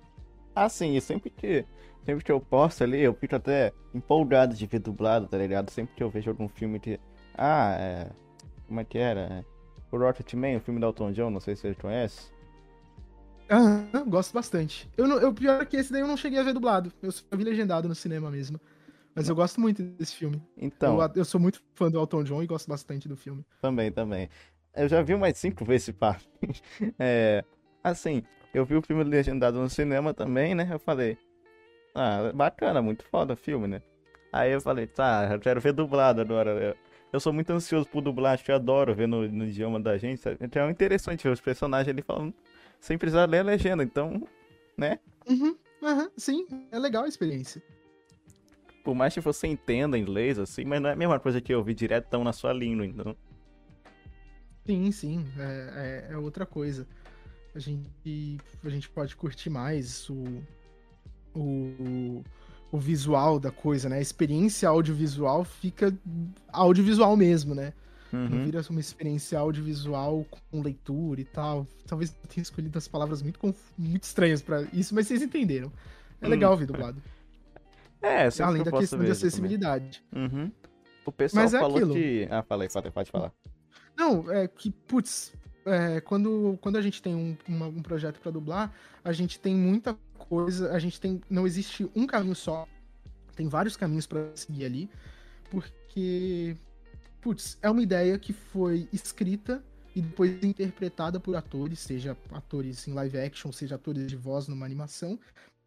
[0.55, 1.65] Assim, sempre que,
[2.05, 5.71] sempre que eu posto ali, eu fico até empolgado de ver dublado, tá ligado?
[5.71, 6.99] Sempre que eu vejo algum filme que.
[7.35, 8.11] Ah, é.
[8.67, 9.45] Como é que era?
[9.91, 12.31] O Rocket Man, o filme da Elton John, não sei se você conhece.
[13.49, 14.89] Ah, gosto bastante.
[14.97, 16.93] Eu, não, eu pior que esse daí eu não cheguei a ver dublado.
[17.03, 18.61] Eu só vi legendado no cinema mesmo.
[19.15, 20.43] Mas eu gosto muito desse filme.
[20.57, 21.01] Então.
[21.01, 23.45] Eu, eu, sou muito fã do Elton John e gosto bastante do filme.
[23.61, 24.29] Também, também.
[24.75, 26.19] Eu já vi umas cinco vezes pá.
[26.99, 27.45] é,
[27.83, 28.23] assim,
[28.55, 30.69] eu vi o filme legendado no cinema também, né?
[30.71, 31.19] Eu falei,
[31.95, 33.83] ah, bacana, muito foda o filme, né?
[34.33, 36.51] Aí eu falei, tá, eu quero ver dublado agora.
[36.51, 36.77] Eu,
[37.13, 40.21] eu sou muito ansioso por dublagem, eu adoro ver no, no idioma da gente.
[40.21, 40.37] Sabe?
[40.41, 42.33] Então é interessante ver os personagens ali falando
[42.79, 44.27] sem precisar ler a legenda, então,
[44.77, 44.99] né?
[45.29, 47.63] Uhum, uhum, sim, é legal a experiência.
[48.83, 51.59] Por mais que você entenda inglês, assim, mas não é a mesma coisa que eu
[51.59, 53.15] ouvir diretão na sua língua, então.
[54.67, 56.49] Sim, sim, é, é, é, outra
[57.55, 60.25] A gente, a gente pode curtir mais o,
[61.35, 62.25] o,
[62.73, 63.99] o visual da coisa, né?
[63.99, 65.93] A experiência audiovisual fica
[66.53, 67.73] audiovisual mesmo, né?
[68.13, 68.29] Uhum.
[68.29, 71.67] Não vira uma experiência audiovisual com leitura e tal.
[71.87, 73.39] Talvez eu tenha escolhido as palavras muito,
[73.79, 75.73] muito estranhas para isso, mas vocês entenderam.
[76.21, 76.55] É legal hum.
[76.55, 77.01] ouvir dublado.
[78.03, 80.03] É, Além da questão de acessibilidade.
[80.15, 80.51] Uhum.
[81.05, 81.95] O pessoal Mas é falou aquilo.
[81.95, 82.29] que.
[82.31, 83.33] Ah, falei, pode, pode falar.
[83.97, 85.35] Não, é que, putz,
[85.67, 88.73] é, quando, quando a gente tem um, uma, um projeto para dublar,
[89.05, 91.21] a gente tem muita coisa, a gente tem.
[91.29, 92.67] Não existe um caminho só.
[93.35, 94.91] Tem vários caminhos para seguir ali.
[95.51, 96.57] Porque,
[97.21, 99.63] putz, é uma ideia que foi escrita
[99.95, 104.65] e depois interpretada por atores, seja atores em live action, seja atores de voz numa
[104.65, 105.19] animação,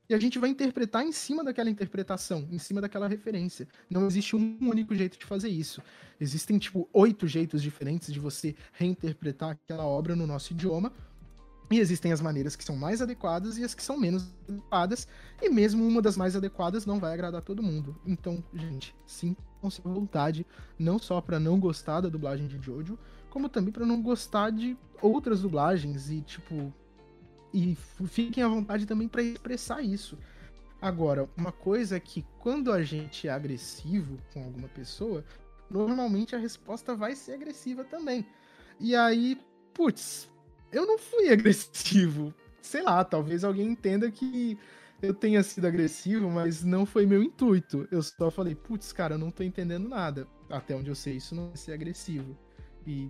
[0.10, 3.68] e a gente vai interpretar em cima daquela interpretação, em cima daquela referência.
[3.90, 5.82] Não existe um único jeito de fazer isso.
[6.20, 10.92] Existem, tipo, oito jeitos diferentes de você reinterpretar aquela obra no nosso idioma.
[11.72, 15.08] E existem as maneiras que são mais adequadas e as que são menos adequadas.
[15.42, 17.96] E mesmo uma das mais adequadas não vai agradar todo mundo.
[18.06, 18.94] Então, gente,
[19.62, 20.46] com sua vontade,
[20.78, 23.00] não só para não gostar da dublagem de Jojo,
[23.30, 26.72] como também para não gostar de outras dublagens e, tipo,
[27.54, 27.78] e
[28.08, 30.18] fiquem à vontade também para expressar isso.
[30.82, 35.24] Agora, uma coisa é que quando a gente é agressivo com alguma pessoa,
[35.70, 38.26] normalmente a resposta vai ser agressiva também.
[38.80, 39.40] E aí,
[39.74, 40.30] putz,
[40.72, 42.34] eu não fui agressivo.
[42.62, 44.58] Sei lá, talvez alguém entenda que
[45.02, 47.88] eu tenha sido agressivo, mas não foi meu intuito.
[47.92, 50.28] Eu só falei, putz, cara, eu não tô entendendo nada.
[50.50, 52.38] Até onde eu sei, isso não é ser agressivo.
[52.88, 53.10] E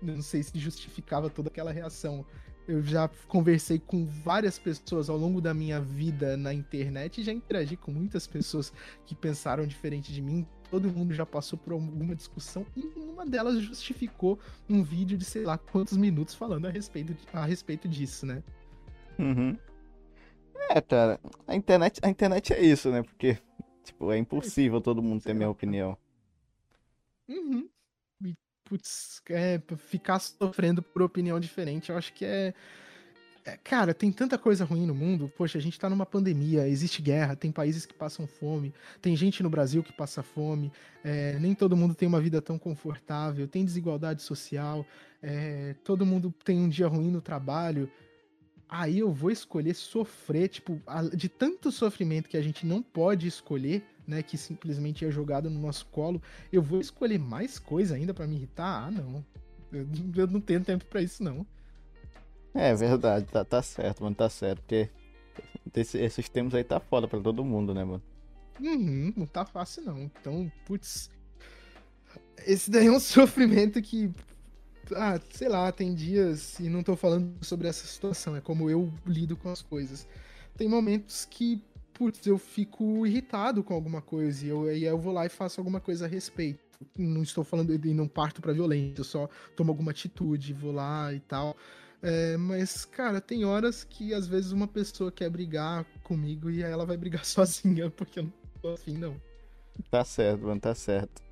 [0.00, 2.24] não sei se justificava toda aquela reação.
[2.66, 7.32] Eu já conversei com várias pessoas ao longo da minha vida na internet e já
[7.32, 8.72] interagi com muitas pessoas
[9.04, 13.60] que pensaram diferente de mim, todo mundo já passou por alguma discussão e uma delas
[13.60, 14.38] justificou
[14.70, 18.42] um vídeo de sei lá quantos minutos falando a respeito, a respeito disso, né?
[19.18, 19.58] Uhum.
[20.70, 23.02] É, cara, a internet, a internet é isso, né?
[23.02, 23.36] Porque,
[23.84, 25.96] tipo, é impossível todo mundo ter a minha opinião.
[27.28, 27.68] Uhum.
[28.72, 32.54] Putz, é, ficar sofrendo por opinião diferente, eu acho que é.
[33.44, 35.30] é, Cara, tem tanta coisa ruim no mundo.
[35.36, 38.72] Poxa, a gente tá numa pandemia, existe guerra, tem países que passam fome,
[39.02, 40.72] tem gente no Brasil que passa fome,
[41.04, 44.86] é, nem todo mundo tem uma vida tão confortável, tem desigualdade social,
[45.22, 47.90] é, todo mundo tem um dia ruim no trabalho.
[48.66, 50.80] Aí eu vou escolher sofrer, tipo,
[51.14, 54.22] de tanto sofrimento que a gente não pode escolher, né?
[54.22, 56.20] Que simplesmente é jogado no nosso colo.
[56.52, 58.86] Eu vou escolher mais coisa ainda pra me irritar?
[58.86, 59.24] Ah, não.
[59.72, 61.46] Eu, eu não tenho tempo pra isso, não.
[62.54, 64.60] É verdade, tá, tá certo, mano, tá certo.
[64.60, 64.88] Porque
[65.74, 68.02] esse- esses tempos aí tá foda pra todo mundo, né, mano?
[68.60, 70.02] Uhum, não tá fácil, não.
[70.02, 71.10] Então, putz.
[72.46, 74.10] Esse daí é um sofrimento que.
[74.94, 78.92] Ah, sei lá, tem dias, e não tô falando sobre essa situação, é como eu
[79.06, 80.06] lido com as coisas.
[80.56, 81.62] Tem momentos que,
[81.94, 85.60] putz, eu fico irritado com alguma coisa, e eu, e eu vou lá e faço
[85.60, 86.60] alguma coisa a respeito.
[86.96, 91.12] Não estou falando e não parto pra violência, eu só tomo alguma atitude, vou lá
[91.12, 91.56] e tal.
[92.02, 96.84] É, mas, cara, tem horas que às vezes uma pessoa quer brigar comigo e ela
[96.84, 99.14] vai brigar sozinha, porque eu não tô afim, não.
[99.90, 101.22] Tá certo, mano, tá certo.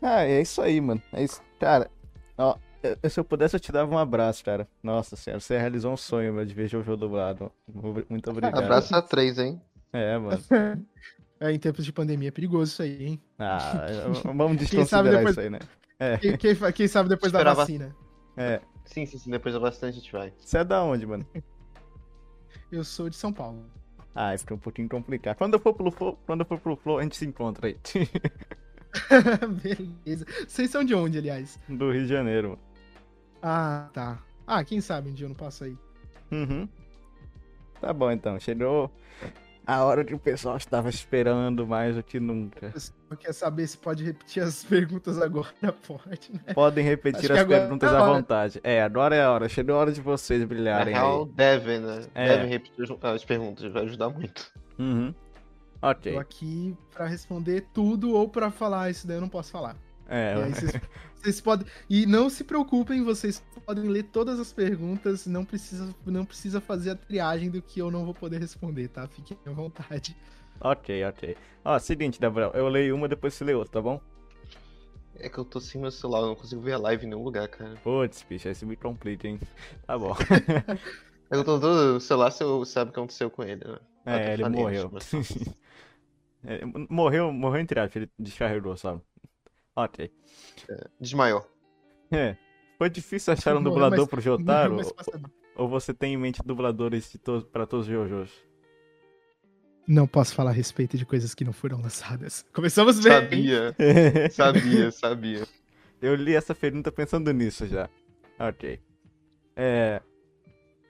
[0.00, 1.00] Ah, é isso aí, mano.
[1.12, 1.40] É isso.
[1.60, 1.88] Cara,
[2.36, 2.58] ó,
[3.08, 4.68] se eu pudesse eu te dava um abraço, cara.
[4.82, 7.50] Nossa senhora, você realizou um sonho, meu, de ver Jojo dublado.
[7.66, 8.58] Mu- Muito obrigado.
[8.62, 9.60] Abraço a três, hein?
[9.92, 10.38] É, mano.
[11.40, 13.20] É, em tempos de pandemia é perigoso isso aí, hein?
[13.36, 13.86] Ah,
[14.36, 15.58] vamos desconsiderar depois- isso aí, né?
[15.98, 17.96] É, Quem, quem quem sabe depois da Esperava- vacina?
[18.36, 18.60] é.
[18.84, 19.28] Sim, sim, sim.
[19.28, 20.32] Depois da bastante a gente vai.
[20.38, 21.26] Você é da onde, mano?
[22.70, 23.64] Eu sou de São Paulo.
[24.14, 25.36] Ah, fica um pouquinho complicado.
[25.36, 27.76] Quando eu for pro Flow, quando eu for pro Flow, a gente se encontra aí.
[29.62, 30.26] Beleza.
[30.46, 31.58] Vocês são de onde, aliás?
[31.68, 32.60] Do Rio de Janeiro, mano.
[33.42, 34.18] Ah, tá.
[34.46, 35.76] Ah, quem sabe um dia eu não passo aí.
[36.30, 36.68] Uhum.
[37.80, 38.90] Tá bom então, chegou
[39.66, 42.70] a hora que o pessoal estava esperando mais do que nunca.
[42.74, 45.48] Você quer saber se pode repetir as perguntas agora?
[45.86, 46.54] Pode, né?
[46.54, 48.12] Podem repetir Acho as agora perguntas é a à hora.
[48.14, 48.60] vontade.
[48.62, 49.48] É, agora é a hora.
[49.48, 51.28] Chegou a hora de vocês Na brilharem real, aí.
[51.34, 52.06] devem, né?
[52.14, 52.28] É.
[52.28, 54.52] Devem repetir as- as perguntas, vai ajudar muito.
[54.78, 55.14] Uhum.
[55.80, 56.12] Ok.
[56.12, 59.76] Tô aqui pra responder tudo ou pra falar isso daí eu não posso falar.
[60.08, 60.72] É, E aí vocês,
[61.22, 61.66] vocês podem.
[61.88, 66.90] E não se preocupem, vocês podem ler todas as perguntas, não precisa, não precisa fazer
[66.90, 69.06] a triagem do que eu não vou poder responder, tá?
[69.08, 70.16] Fiquem à vontade.
[70.60, 71.36] ok, ok.
[71.64, 74.00] Ó, seguinte, Gabriel, eu leio uma, depois você lê outra, tá bom?
[75.14, 77.22] É que eu tô sem meu celular, eu não consigo ver a live em nenhum
[77.22, 77.76] lugar, cara.
[77.82, 79.40] Putz, bicho, esse me complete, hein?
[79.86, 80.14] Tá bom.
[81.30, 83.78] É que eu tô todo o celular, você sabe o que aconteceu com ele, né?
[84.04, 84.90] É, ele falei morreu.
[86.44, 89.00] É, morreu, morreu entre aspas, ele descarregou, sabe?
[89.76, 90.10] Ok.
[91.00, 91.46] Desmaiou.
[92.14, 92.36] É.
[92.76, 94.76] Foi difícil achar um dublador mas- pro Jotaro?
[94.94, 95.18] Passa-
[95.56, 98.30] Ou você tem em mente dubladores de to pra todos os Jojos?
[99.88, 102.44] Não posso falar a respeito de coisas que não foram lançadas.
[102.52, 103.12] Começamos bem.
[103.12, 103.74] Sabia,
[104.30, 105.46] sabia, sabia.
[106.02, 107.88] Eu li essa pergunta pensando nisso já.
[108.38, 108.78] Ok.
[109.56, 110.02] É.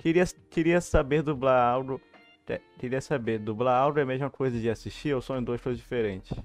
[0.00, 2.00] Queria, queria saber dublar áudio.
[2.48, 5.80] é, Queria saber, dublar áudio é a mesma coisa de assistir ou são duas coisas
[5.80, 6.36] diferentes?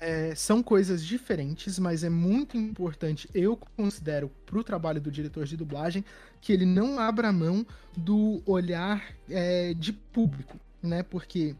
[0.00, 5.56] É, são coisas diferentes, mas é muito importante, eu considero, pro trabalho do diretor de
[5.56, 6.04] dublagem,
[6.40, 7.66] que ele não abra mão
[7.96, 11.02] do olhar é, de público, né?
[11.02, 11.56] Porque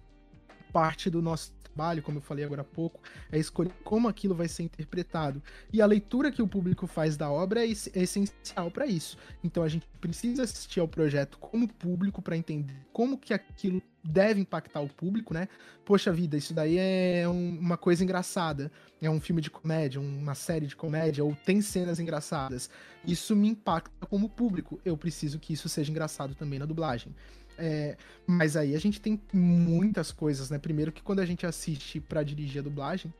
[0.73, 3.01] parte do nosso trabalho, como eu falei agora há pouco,
[3.31, 5.41] é escolher como aquilo vai ser interpretado.
[5.73, 9.17] E a leitura que o público faz da obra é, é essencial para isso.
[9.45, 14.41] Então a gente precisa assistir ao projeto como público para entender como que aquilo deve
[14.41, 15.49] impactar o público, né?
[15.85, 18.73] Poxa vida, isso daí é um- uma coisa engraçada.
[19.01, 22.69] É um filme de comédia, uma série de comédia, ou tem cenas engraçadas.
[23.07, 24.81] Isso me impacta como público.
[24.85, 27.15] Eu preciso que isso seja engraçado também na dublagem.
[27.59, 30.59] É, mas aí a gente tem muitas coisas, né?
[30.59, 33.13] Primeiro que quando a gente assiste pra dirigir a dublagem,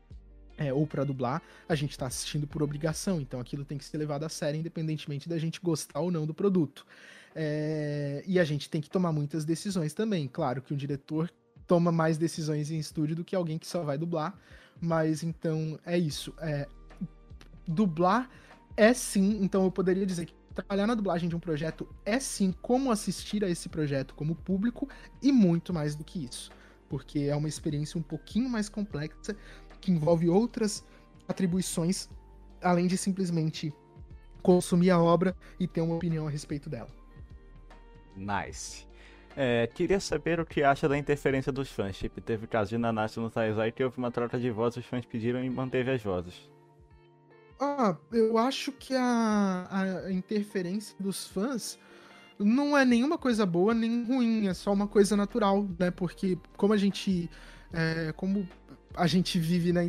[0.57, 3.19] é, ou pra dublar, a gente tá assistindo por obrigação.
[3.19, 6.33] Então aquilo tem que ser levado a sério, independentemente da gente gostar ou não do
[6.33, 6.85] produto.
[7.35, 10.27] É, e a gente tem que tomar muitas decisões também.
[10.27, 11.31] Claro que o diretor
[11.67, 14.37] toma mais decisões em estúdio do que alguém que só vai dublar.
[14.81, 16.33] Mas então é isso.
[16.39, 16.67] É,
[17.67, 18.29] dublar
[18.75, 22.53] é sim, então eu poderia dizer que trabalhar na dublagem de um projeto é sim
[22.61, 24.87] como assistir a esse projeto como público
[25.21, 26.51] e muito mais do que isso.
[26.87, 29.35] Porque é uma experiência um pouquinho mais complexa
[29.79, 30.83] que envolve outras
[31.27, 32.09] atribuições
[32.61, 33.73] além de simplesmente
[34.41, 36.89] consumir a obra e ter uma opinião a respeito dela.
[38.15, 38.87] Nice.
[39.35, 41.97] É, queria saber o que acha da interferência dos fãs.
[41.97, 45.05] Tipo, teve caso de Nanatsu no Taizai que houve uma troca de vozes, os fãs
[45.05, 46.49] pediram e manteve as vozes.
[47.59, 49.67] Ah, eu acho que a,
[50.05, 51.77] a interferência dos fãs
[52.39, 55.91] não é nenhuma coisa boa nem ruim, é só uma coisa natural, né?
[55.91, 57.29] Porque como a gente.
[57.73, 58.47] É, como
[58.95, 59.81] a gente vive na.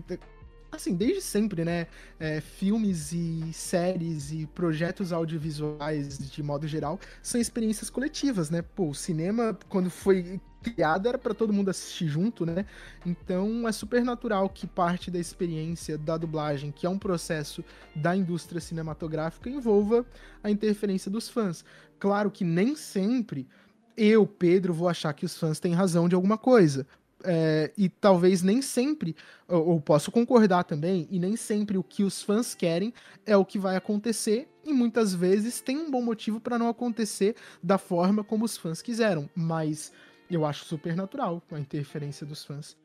[0.72, 1.86] Assim, desde sempre, né?
[2.18, 8.62] É, filmes e séries e projetos audiovisuais, de modo geral, são experiências coletivas, né?
[8.62, 12.66] Pô, o cinema, quando foi criado era para todo mundo assistir junto, né?
[13.05, 17.64] Então é super natural que parte da experiência da dublagem, que é um processo
[17.94, 20.06] da indústria cinematográfica, envolva
[20.42, 21.64] a interferência dos fãs.
[21.98, 23.48] Claro que nem sempre
[23.97, 26.86] eu, Pedro, vou achar que os fãs têm razão de alguma coisa.
[27.24, 29.14] É, e talvez nem sempre,
[29.47, 32.92] ou, ou posso concordar também, e nem sempre o que os fãs querem
[33.26, 37.36] é o que vai acontecer, e muitas vezes tem um bom motivo para não acontecer
[37.62, 39.92] da forma como os fãs quiseram, mas
[40.30, 42.76] eu acho super natural a interferência dos fãs.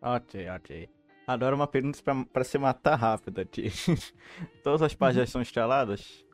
[0.00, 0.88] Ok, ok.
[1.26, 1.98] Agora uma pergunta
[2.32, 3.70] pra se matar rápido aqui.
[4.64, 6.24] Todas as páginas são instaladas?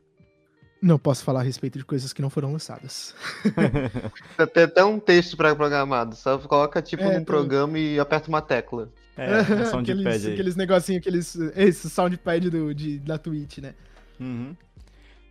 [0.87, 3.13] Não posso falar a respeito de coisas que não foram lançadas.
[4.53, 6.15] Tem até um texto pré-programado.
[6.15, 7.25] Só coloca tipo é, num tô...
[7.25, 8.89] programa e aperta uma tecla.
[9.17, 10.33] É, um soundpad aqueles, aí.
[10.33, 11.35] Aqueles negocinhos, aqueles.
[11.57, 13.75] Esse soundpad do, de, da Twitch, né?
[14.17, 14.55] Uhum.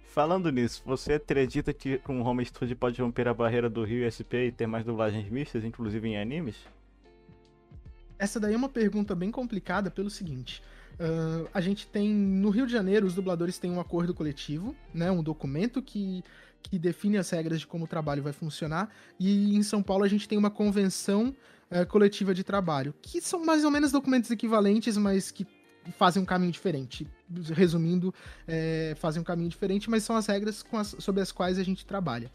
[0.04, 4.48] Falando nisso, você acredita que o Home Studio pode romper a barreira do Rio SP
[4.48, 6.56] e ter mais dublagens mistas, inclusive em animes?
[8.18, 10.62] Essa daí é uma pergunta bem complicada pelo seguinte.
[10.98, 12.10] Uh, a gente tem.
[12.12, 15.10] No Rio de Janeiro, os dubladores têm um acordo coletivo, né?
[15.10, 16.24] Um documento que,
[16.62, 18.90] que define as regras de como o trabalho vai funcionar.
[19.20, 21.34] E em São Paulo a gente tem uma convenção
[21.70, 25.46] uh, coletiva de trabalho, que são mais ou menos documentos equivalentes, mas que
[25.92, 27.06] fazem um caminho diferente.
[27.52, 28.14] Resumindo,
[28.46, 31.84] é, fazem um caminho diferente, mas são as regras as, sobre as quais a gente
[31.84, 32.30] trabalha.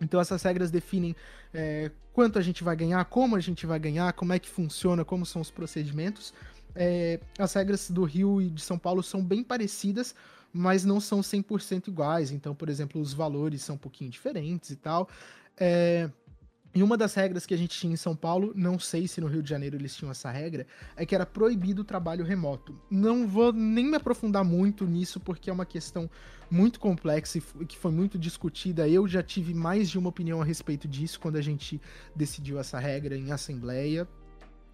[0.00, 1.14] Então essas regras definem
[1.54, 5.04] é, quanto a gente vai ganhar, como a gente vai ganhar, como é que funciona,
[5.04, 6.34] como são os procedimentos.
[6.74, 10.14] É, as regras do Rio e de São Paulo são bem parecidas,
[10.52, 12.30] mas não são 100% iguais.
[12.30, 15.08] Então, por exemplo, os valores são um pouquinho diferentes e tal.
[15.56, 16.10] É,
[16.74, 19.26] e uma das regras que a gente tinha em São Paulo, não sei se no
[19.26, 20.66] Rio de Janeiro eles tinham essa regra,
[20.96, 22.74] é que era proibido o trabalho remoto.
[22.90, 26.08] Não vou nem me aprofundar muito nisso, porque é uma questão
[26.50, 28.88] muito complexa e que foi muito discutida.
[28.88, 31.78] Eu já tive mais de uma opinião a respeito disso quando a gente
[32.16, 34.08] decidiu essa regra em assembleia.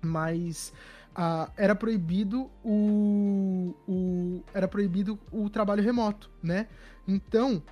[0.01, 0.73] Mas
[1.19, 4.43] uh, era proibido o, o.
[4.55, 6.69] Era proibido o trabalho remoto, né?
[7.07, 7.63] Então,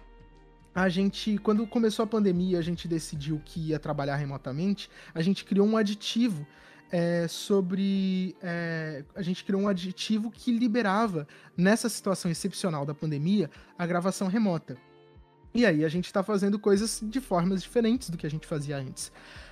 [0.75, 5.45] a gente, quando começou a pandemia, a gente decidiu que ia trabalhar remotamente, a gente
[5.45, 6.47] criou um aditivo
[6.91, 8.37] é, sobre.
[8.43, 13.49] É, a gente criou um aditivo que liberava, nessa situação excepcional da pandemia,
[13.79, 14.77] a gravação remota.
[15.55, 18.77] E aí a gente está fazendo coisas de formas diferentes do que a gente fazia
[18.77, 19.11] antes.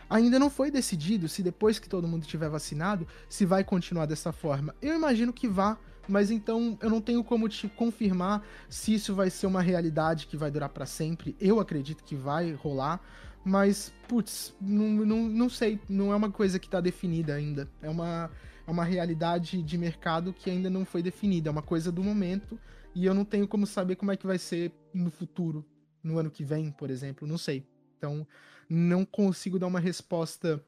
[0.09, 4.33] Ainda não foi decidido se depois que todo mundo tiver vacinado, se vai continuar dessa
[4.33, 4.75] forma.
[4.81, 5.79] Eu imagino que vá
[6.09, 10.37] mas então eu não tenho como te confirmar se isso vai ser uma realidade que
[10.37, 11.37] vai durar para sempre.
[11.41, 13.01] Eu acredito que vai rolar,
[13.45, 17.69] mas, putz, não, não, não sei, não é uma coisa que tá definida ainda.
[17.81, 18.31] É uma,
[18.67, 22.59] é uma realidade de mercado que ainda não foi definida, é uma coisa do momento
[22.95, 25.65] e eu não tenho como saber como é que vai ser no futuro,
[26.03, 27.67] no ano que vem, por exemplo, não sei.
[27.97, 28.27] Então,
[28.69, 30.65] não consigo dar uma resposta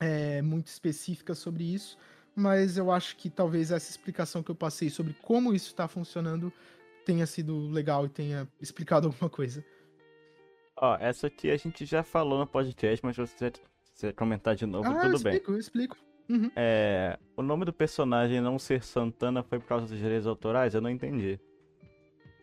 [0.00, 1.96] é, muito específica sobre isso
[2.34, 6.52] mas eu acho que talvez essa explicação que eu passei sobre como isso está funcionando
[7.04, 9.64] tenha sido legal e tenha explicado alguma coisa.
[10.76, 14.94] Ó, essa aqui a gente já falou no podcast, mas você comentar de novo, ah,
[14.94, 15.54] tudo eu explico, bem.
[15.54, 15.96] Eu explico,
[16.28, 16.50] uhum.
[16.56, 20.74] É, o nome do personagem não ser Santana foi por causa dos direitos autorais?
[20.74, 21.38] Eu não entendi.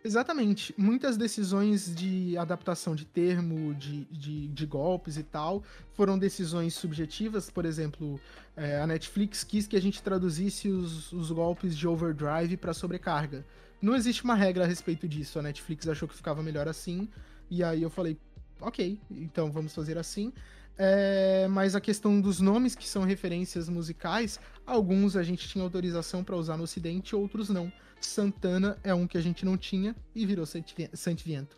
[0.03, 0.73] Exatamente.
[0.77, 5.61] Muitas decisões de adaptação de termo, de, de, de golpes e tal,
[5.93, 7.49] foram decisões subjetivas.
[7.49, 8.19] Por exemplo,
[8.55, 13.45] é, a Netflix quis que a gente traduzisse os, os golpes de overdrive para sobrecarga.
[13.81, 15.37] Não existe uma regra a respeito disso.
[15.37, 17.09] A Netflix achou que ficava melhor assim.
[17.49, 18.17] E aí eu falei,
[18.61, 20.31] ok, então vamos fazer assim.
[20.77, 26.23] É, mas a questão dos nomes que são referências musicais, alguns a gente tinha autorização
[26.23, 27.69] para usar no Ocidente, outros não.
[28.01, 31.57] Santana é um que a gente não tinha e virou Santiviento.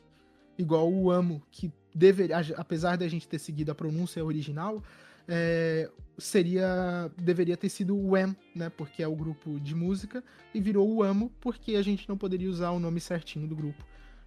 [0.58, 4.84] Igual o Amo, que deveria, apesar da gente ter seguido a pronúncia original,
[5.28, 8.70] é, seria deveria ter sido o M, né?
[8.70, 10.24] Porque é o grupo de música,
[10.54, 13.86] e virou o Amo porque a gente não poderia usar o nome certinho do grupo.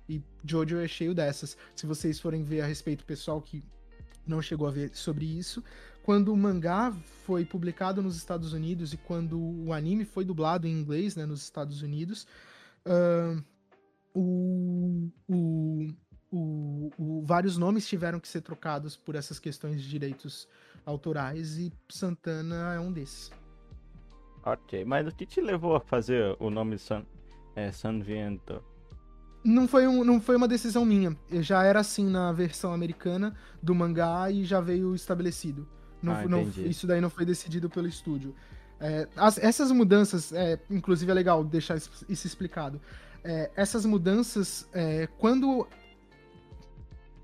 [0.09, 1.57] E Jojo é cheio dessas.
[1.75, 3.63] Se vocês forem ver a respeito, pessoal que
[4.27, 5.63] não chegou a ver sobre isso,
[6.05, 6.93] quando o mangá
[7.25, 11.43] foi publicado nos Estados Unidos e quando o anime foi dublado em inglês né, nos
[11.43, 12.27] Estados Unidos,
[12.85, 13.43] uh,
[14.15, 15.89] o, o,
[16.31, 20.47] o, o, vários nomes tiveram que ser trocados por essas questões de direitos
[20.85, 23.33] autorais e Santana é um desses.
[24.45, 27.03] Ok, mas o que te levou a fazer o nome San,
[27.57, 28.63] é, San Viento?
[29.43, 31.17] Não foi, um, não foi uma decisão minha.
[31.31, 35.67] Eu já era assim na versão americana do mangá e já veio estabelecido.
[36.05, 38.35] Não, Ah, não- isso daí não foi decidido pelo estúdio.
[38.81, 42.81] É, as- essas mudanças, é, inclusive é legal deixar isso isso explicado.
[43.23, 45.67] É, essas mudanças, é, quando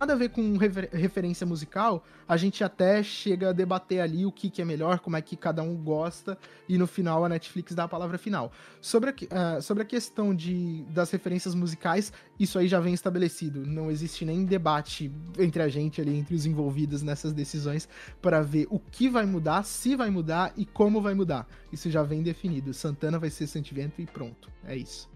[0.00, 4.32] nada a ver com refer- referência musical, a gente até chega a debater ali o
[4.32, 7.74] que, que é melhor, como é que cada um gosta, e no final a Netflix
[7.74, 8.50] dá a palavra final.
[8.80, 13.66] Sobre a, ah, sobre a questão de, das referências musicais, isso aí já vem estabelecido.
[13.66, 17.86] Não existe nem debate entre a gente ali, entre os envolvidos nessas decisões,
[18.22, 21.46] para ver o que vai mudar, se vai mudar e como vai mudar.
[21.70, 22.72] Isso já vem definido.
[22.72, 24.50] Santana vai ser Santivento e pronto.
[24.64, 25.10] É isso.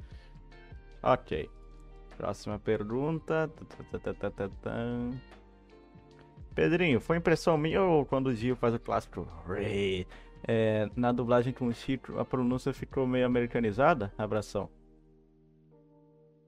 [1.03, 1.49] Ok.
[2.17, 3.51] Próxima pergunta.
[6.55, 10.07] Pedrinho, foi impressão minha ou quando o Gil faz o clássico Ray,
[10.47, 14.13] é, na dublagem com o Chico, a pronúncia ficou meio americanizada?
[14.17, 14.71] Abração.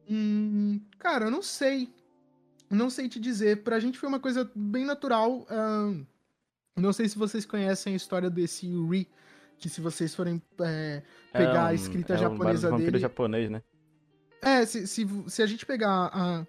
[0.09, 1.89] Hum, cara, eu não sei.
[2.71, 3.65] Não sei te dizer.
[3.65, 5.45] Pra gente foi uma coisa bem natural.
[5.51, 6.05] ahn,
[6.77, 9.09] não sei se vocês conhecem a história desse Ri,
[9.59, 11.03] que se vocês forem é,
[11.33, 13.03] pegar É a um- escrita é um japonesa vampiro dele.
[13.03, 13.63] japonês, né?
[14.43, 16.47] É, se, se, se a gente pegar a,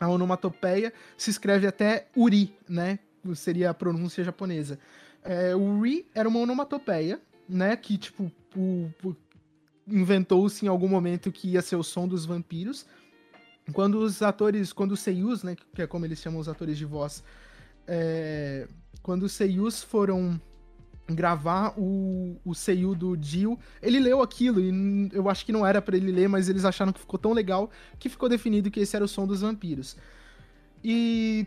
[0.00, 2.98] a onomatopeia, se escreve até Uri, né?
[3.34, 4.78] Seria a pronúncia japonesa.
[5.22, 7.76] É, o Uri era uma onomatopeia, né?
[7.76, 8.32] Que, tipo,
[9.86, 12.86] inventou-se em algum momento que ia ser o som dos vampiros.
[13.72, 15.56] Quando os atores, quando os seiyus, né?
[15.74, 17.22] Que é como eles chamam os atores de voz,
[17.86, 18.66] é,
[19.02, 20.40] quando os seiyus foram
[21.08, 25.80] gravar o, o seiyu do Jill, ele leu aquilo e eu acho que não era
[25.80, 28.94] pra ele ler, mas eles acharam que ficou tão legal que ficou definido que esse
[28.94, 29.96] era o som dos vampiros.
[30.84, 31.46] E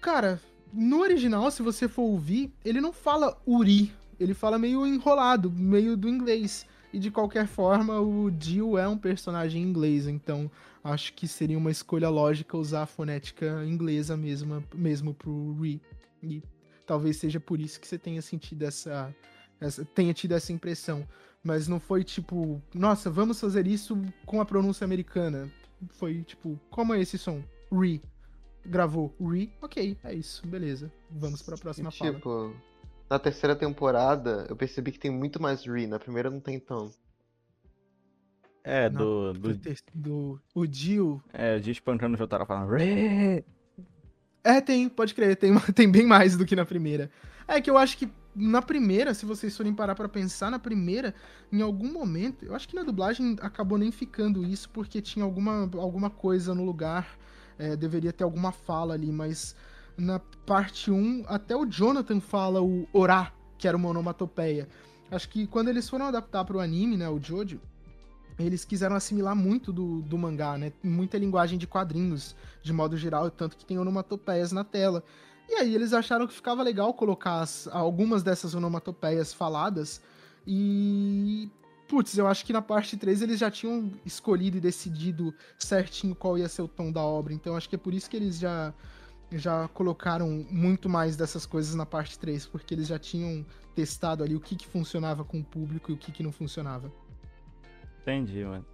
[0.00, 0.40] cara,
[0.72, 5.96] no original, se você for ouvir, ele não fala Uri, ele fala meio enrolado, meio
[5.96, 6.66] do inglês.
[6.92, 10.50] E de qualquer forma, o Jill é um personagem inglês, então
[10.82, 15.82] acho que seria uma escolha lógica usar a fonética inglesa mesmo, mesmo pro Ri.
[16.22, 16.42] E
[16.88, 19.14] talvez seja por isso que você tenha sentido essa,
[19.60, 21.06] essa- tenha tido essa impressão.
[21.44, 23.96] Mas não foi tipo, nossa, vamos fazer isso
[24.26, 25.48] com a pronúncia americana.
[25.90, 27.40] Foi tipo, como é esse som?
[27.70, 28.02] Re.
[28.66, 29.52] Gravou Re.
[29.62, 30.90] Ok, é isso, beleza.
[31.10, 32.14] Vamos pra próxima fala.
[32.14, 32.52] Tipo,
[33.08, 35.86] na terceira temporada, eu percebi que tem muito mais Re.
[35.86, 36.96] Na primeira não tem tanto.
[38.64, 39.32] É, do.
[39.32, 39.60] Do, do
[39.94, 41.22] do- o Jill.
[41.32, 43.44] é, o Gil espancando o Jotaro falando Ray.
[44.42, 47.10] É, tem, pode crer, tem, tem bem mais do que na primeira.
[47.46, 51.14] É que eu acho que na primeira, se vocês forem parar pra pensar, na primeira,
[51.50, 55.68] em algum momento, eu acho que na dublagem acabou nem ficando isso, porque tinha alguma,
[55.74, 57.18] alguma coisa no lugar,
[57.58, 59.56] é, deveria ter alguma fala ali, mas
[59.96, 64.68] na parte 1, até o Jonathan fala o orá, que era uma onomatopeia.
[65.10, 67.60] Acho que quando eles foram adaptar pro anime, né, o Jojo,
[68.46, 70.72] eles quiseram assimilar muito do, do mangá, né?
[70.82, 75.02] Muita linguagem de quadrinhos, de modo geral, tanto que tem onomatopeias na tela.
[75.48, 80.00] E aí eles acharam que ficava legal colocar as- algumas dessas onomatopeias faladas.
[80.46, 81.50] E.
[81.88, 86.36] Putz, eu acho que na parte 3 eles já tinham escolhido e decidido certinho qual
[86.36, 87.32] ia ser o tom da obra.
[87.32, 88.74] Então acho que é por isso que eles já,
[89.32, 93.44] já colocaram muito mais dessas coisas na parte 3, porque eles já tinham
[93.74, 96.92] testado ali o que, que funcionava com o público e o que, que não funcionava.
[98.02, 98.64] Entendi, mano.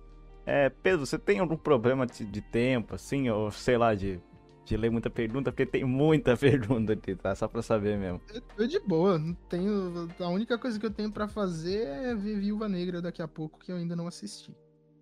[0.47, 4.21] É, Pedro, você tem algum problema de, de tempo, assim, ou sei lá, de,
[4.65, 5.51] de ler muita pergunta?
[5.51, 7.35] Porque tem muita pergunta aqui, tá?
[7.35, 8.21] Só pra saber mesmo.
[8.33, 10.09] Eu tô de boa, não tenho.
[10.21, 13.59] A única coisa que eu tenho pra fazer é ver Viúva Negra daqui a pouco,
[13.59, 14.55] que eu ainda não assisti.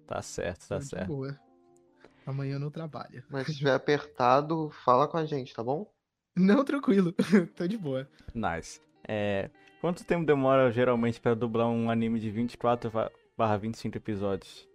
[0.06, 1.06] Tá certo, Tô tá de certo.
[1.08, 1.36] boa.
[2.24, 3.24] Amanhã eu não trabalho.
[3.28, 5.90] Mas se tiver apertado, fala com a gente, tá bom?
[6.36, 7.12] Não, tranquilo.
[7.56, 8.08] tô de boa.
[8.34, 8.80] Nice.
[9.06, 9.50] É,
[9.80, 14.68] quanto tempo demora geralmente pra dublar um anime de 24 va- barra 25 episódios?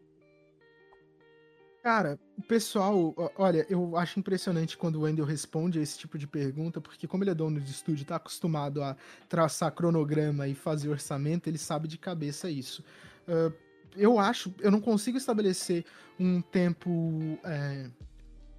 [1.83, 6.27] Cara, o pessoal, olha, eu acho impressionante quando o Wendel responde a esse tipo de
[6.27, 8.97] pergunta, porque como ele é dono de estúdio, tá acostumado a
[9.29, 12.83] traçar cronograma e fazer orçamento, ele sabe de cabeça isso.
[13.25, 13.51] Ah,
[13.95, 15.85] eu acho, eu não consigo estabelecer
[16.19, 17.89] um tempo, é,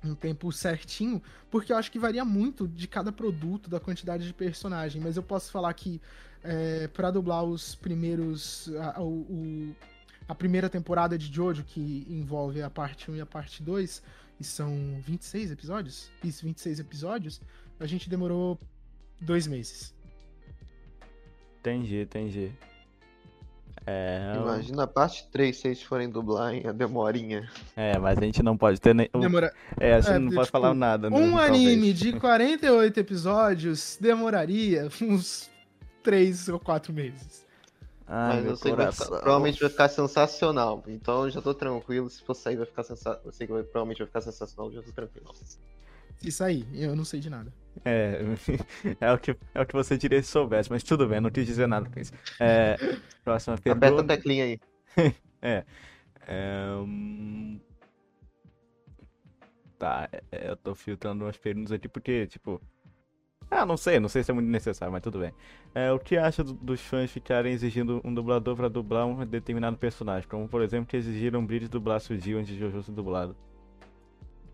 [0.04, 4.34] um tempo certinho, porque eu acho que varia muito de cada produto, da quantidade de
[4.34, 6.00] personagem, mas eu posso falar que
[6.44, 9.76] é, para dublar os primeiros, a, o- o-
[10.28, 14.02] a primeira temporada de Jojo, que envolve a parte 1 e a parte 2,
[14.40, 16.10] e são 26 episódios?
[16.22, 17.40] Isso, 26 episódios,
[17.80, 18.58] a gente demorou
[19.20, 19.94] dois meses.
[21.60, 22.52] Entendi, entendi.
[23.86, 27.48] É, Imagina a parte 3 se eles forem dublar em a demorinha.
[27.74, 29.08] é, mas a gente não pode ter nem.
[29.18, 29.52] Demora...
[29.80, 31.08] É, a gente É, não tipo, pode falar nada.
[31.08, 31.48] né, Um talvez.
[31.50, 35.48] anime de 48 episódios demoraria uns
[36.08, 37.46] 3 ou 4 meses.
[38.06, 39.06] Ai, mas meu eu sei que vai coração.
[39.08, 40.82] ficar- provavelmente vai ficar sensacional.
[40.86, 42.08] Então eu já tô tranquilo.
[42.08, 43.20] Se for sair, vai ficar sensacional.
[43.26, 45.30] Eu sei que vai- provavelmente vai ficar sensacional, eu já tô tranquilo.
[46.24, 47.52] Isso aí, eu não sei de nada.
[47.84, 48.20] É,
[49.00, 51.44] é o, que, é o que você diria se soubesse, mas tudo bem, não quis
[51.44, 52.12] dizer nada com isso.
[52.40, 52.76] É,
[53.22, 54.16] próxima Aperta a pergunta.
[54.16, 54.60] teclinha aí.
[55.40, 55.64] É,
[56.80, 57.60] hum,
[59.78, 62.60] Tá, é, eu tô filtrando umas perguntas aqui porque, tipo.
[63.50, 65.32] Ah, não sei, não sei se é muito necessário, mas tudo bem.
[65.74, 69.76] É, o que acha do- dos fãs ficarem exigindo um dublador pra dublar um determinado
[69.78, 70.28] personagem?
[70.28, 73.34] Como, por exemplo, que exigiram Bridge dublar Suji antes de Jojo ser dublado.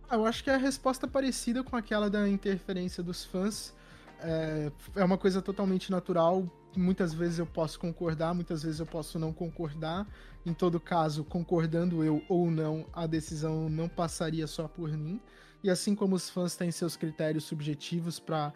[0.09, 3.75] Ah, eu acho que é a resposta parecida com aquela da interferência dos fãs.
[4.21, 6.47] É, é uma coisa totalmente natural.
[6.77, 10.07] Muitas vezes eu posso concordar, muitas vezes eu posso não concordar.
[10.45, 15.21] Em todo caso, concordando eu ou não, a decisão não passaria só por mim.
[15.62, 18.53] E assim como os fãs têm seus critérios subjetivos para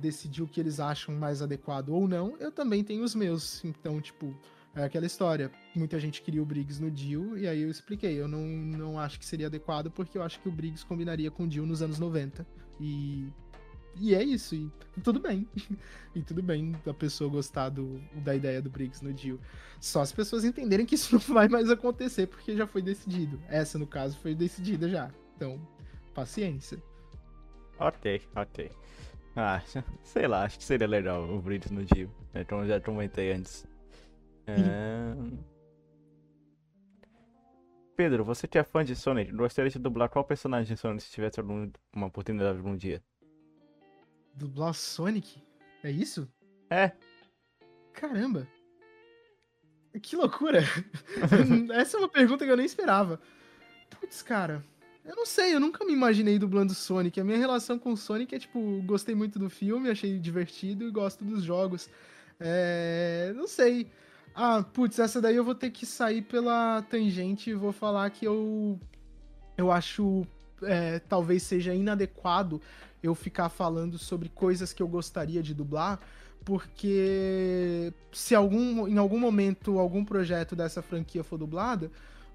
[0.00, 3.64] decidir o que eles acham mais adequado ou não, eu também tenho os meus.
[3.64, 4.34] Então, tipo,
[4.74, 5.50] é aquela história.
[5.74, 8.20] Muita gente queria o Briggs no Dio, e aí eu expliquei.
[8.20, 11.44] Eu não, não acho que seria adequado, porque eu acho que o Briggs combinaria com
[11.44, 12.46] o Dio nos anos 90.
[12.80, 13.28] E.
[13.96, 14.70] E é isso, e
[15.02, 15.48] tudo bem.
[16.14, 19.40] e tudo bem a pessoa gostar do, da ideia do Briggs no Dio.
[19.80, 23.42] Só as pessoas entenderem que isso não vai mais acontecer, porque já foi decidido.
[23.48, 25.10] Essa, no caso, foi decidida já.
[25.34, 25.60] Então,
[26.14, 26.80] paciência.
[27.80, 28.70] Ok, ok.
[29.36, 29.62] Ah,
[30.02, 32.12] sei lá, acho que seria legal o Bridge no Dio.
[32.34, 33.66] Então já comentei antes.
[34.46, 35.14] É...
[37.96, 41.10] Pedro, você que é fã de Sonic, gostaria de dublar qual personagem de Sonic se
[41.10, 43.02] tivesse algum, uma oportunidade algum dia?
[44.34, 45.42] Dublar Sonic?
[45.84, 46.28] É isso?
[46.70, 46.92] É,
[47.92, 48.48] Caramba!
[50.02, 50.60] Que loucura!
[51.74, 53.20] Essa é uma pergunta que eu nem esperava.
[53.90, 54.64] Putz, cara,
[55.04, 57.20] eu não sei, eu nunca me imaginei dublando Sonic.
[57.20, 60.90] A minha relação com o Sonic é tipo, gostei muito do filme, achei divertido e
[60.90, 61.88] gosto dos jogos.
[62.38, 63.32] É.
[63.34, 63.90] Não sei.
[64.34, 68.24] Ah, putz, essa daí eu vou ter que sair pela tangente e vou falar que
[68.26, 68.78] eu.
[69.56, 70.26] Eu acho.
[70.62, 72.60] é, talvez seja inadequado
[73.02, 76.00] eu ficar falando sobre coisas que eu gostaria de dublar
[76.44, 81.90] porque se algum, em algum momento algum projeto dessa franquia for dublada,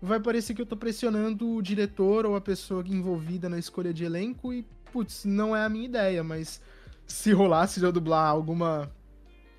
[0.05, 4.03] vai parecer que eu tô pressionando o diretor ou a pessoa envolvida na escolha de
[4.03, 6.61] elenco e, putz, não é a minha ideia, mas
[7.05, 8.91] se rolasse de eu dublar alguma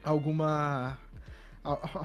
[0.02, 0.98] alguma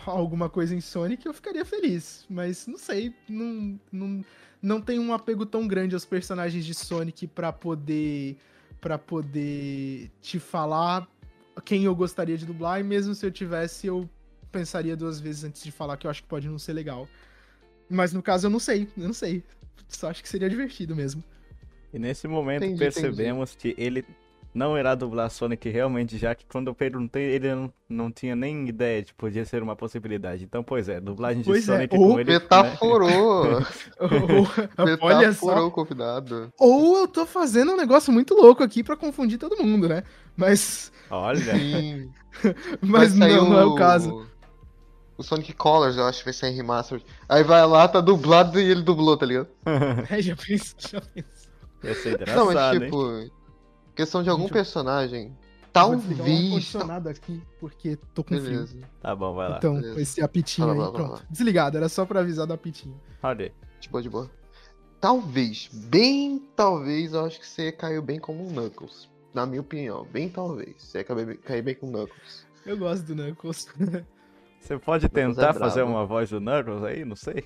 [0.06, 4.26] alguma coisa em Sonic, eu ficaria feliz, mas não sei, não não,
[4.62, 8.38] não tenho um apego tão grande aos personagens de Sonic pra poder
[8.80, 11.08] para poder te falar
[11.64, 14.10] quem eu gostaria de dublar, e mesmo se eu tivesse, eu
[14.52, 17.08] pensaria duas vezes antes de falar que eu acho que pode não ser legal.
[17.92, 19.44] Mas no caso eu não sei, eu não sei.
[19.88, 21.22] Só acho que seria divertido mesmo.
[21.94, 24.06] e nesse momento Entendi, percebemos que ele
[24.54, 28.68] não irá dublar Sonic realmente, já que quando eu perguntei, ele não, não tinha nem
[28.68, 30.44] ideia de que podia ser uma possibilidade.
[30.44, 32.32] Então, pois é, dublagem de Pois é, Sonic ou com ele.
[32.34, 32.40] né?
[32.40, 33.46] Metaforou!
[34.00, 34.48] Ou-
[35.02, 35.46] Olha só.
[35.48, 36.52] Metaforou o convidado.
[36.60, 40.04] Ou eu tô fazendo um negócio muito louco aqui pra confundir todo mundo, né?
[40.36, 42.10] Mas, Olha, Sim.
[42.82, 44.26] mas sair não, não é o caso.
[45.22, 47.06] O Sonic Colors, eu acho que vai sair em remastered.
[47.30, 49.48] Aí vai lá, tá dublado e ele dublou, tá ligado?
[50.10, 51.32] É, já pensou, já pensou.
[51.84, 52.82] ia ser Não, mas engraçado, hein?
[52.82, 53.32] tipo,
[53.96, 55.28] questão de algum Gente, eu- personagem.
[55.28, 56.20] O Talvez.
[56.20, 58.68] ar-condicionado aqui, porque tô com frio.
[59.02, 59.58] Tá bom, vai lá.
[59.58, 60.02] Então, beleza.
[60.02, 61.16] esse apitinho Vai lá, aí, lá, pronto.
[61.18, 63.00] vai Desligado, era só pra avisar do apitinho.
[63.24, 63.54] Olha.
[63.80, 64.30] De boa, de boa.
[65.00, 69.10] Talvez, bem talvez, eu acho que você caiu bem como um Knuckles.
[69.34, 70.76] Na minha opinião, bem talvez.
[70.78, 72.46] Você ia cair bem, cair bem com o Knuckles.
[72.66, 73.68] Eu gosto do Knuckles.
[74.62, 77.04] Você pode Knuckles tentar é fazer uma voz do Knuckles aí?
[77.04, 77.44] Não sei.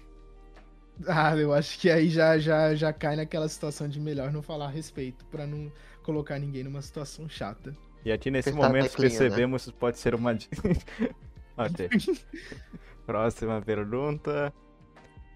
[1.07, 4.65] Ah, eu acho que aí já, já, já cai naquela situação de melhor não falar
[4.65, 5.71] a respeito, pra não
[6.03, 7.75] colocar ninguém numa situação chata.
[8.03, 8.97] E aqui nesse Apertar momento né?
[8.97, 10.31] percebemos que pode ser uma.
[11.57, 11.89] ok.
[13.05, 14.53] Próxima pergunta.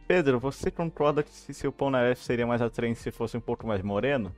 [0.07, 3.41] Pedro, você concorda que se seu pão na F seria mais atraente se fosse um
[3.41, 4.35] pouco mais moreno?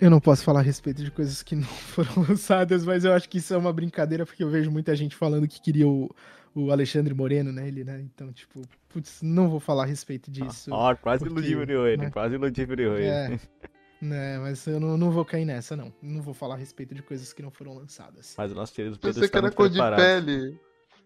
[0.00, 1.64] Eu não posso falar a respeito de coisas que não
[1.94, 5.16] foram lançadas, mas eu acho que isso é uma brincadeira, porque eu vejo muita gente
[5.16, 6.14] falando que queria o,
[6.54, 7.66] o Alexandre Moreno, né?
[7.66, 8.00] Ele, né?
[8.00, 10.70] Então, tipo, putz, não vou falar a respeito disso.
[10.72, 12.10] Ó, quase porque, ludibriou ele, né?
[12.10, 13.06] quase ludibriou ele.
[13.06, 13.40] É.
[13.98, 15.90] Né, mas eu não, não vou cair nessa, não.
[16.02, 18.34] Não vou falar a respeito de coisas que não foram lançadas.
[18.36, 20.60] Mas o nosso querido Pedro Pensei que era cor de pele.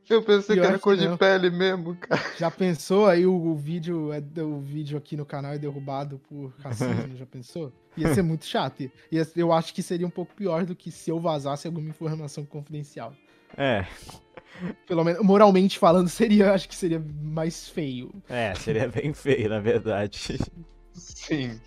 [0.09, 2.20] Eu pensei que era que cor de pele mesmo, cara.
[2.36, 6.52] Já pensou aí o, o vídeo é o vídeo aqui no canal é derrubado por
[6.59, 7.16] racismo?
[7.16, 7.72] já pensou?
[7.97, 8.90] Ia ser muito chato.
[9.10, 12.44] Ia, eu acho que seria um pouco pior do que se eu vazasse alguma informação
[12.44, 13.12] confidencial.
[13.56, 13.85] É,
[14.86, 18.12] Pelo menos, moralmente falando, seria, acho que seria mais feio.
[18.28, 20.39] é, seria bem feio, na verdade.
[20.93, 21.60] Sim.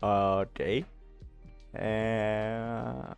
[0.00, 0.84] Ok.
[1.74, 3.16] É...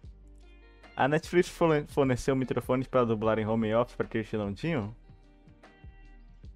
[0.96, 4.94] A Netflix forne- forneceu microfones para dublar em home office para aqueles que não tinham?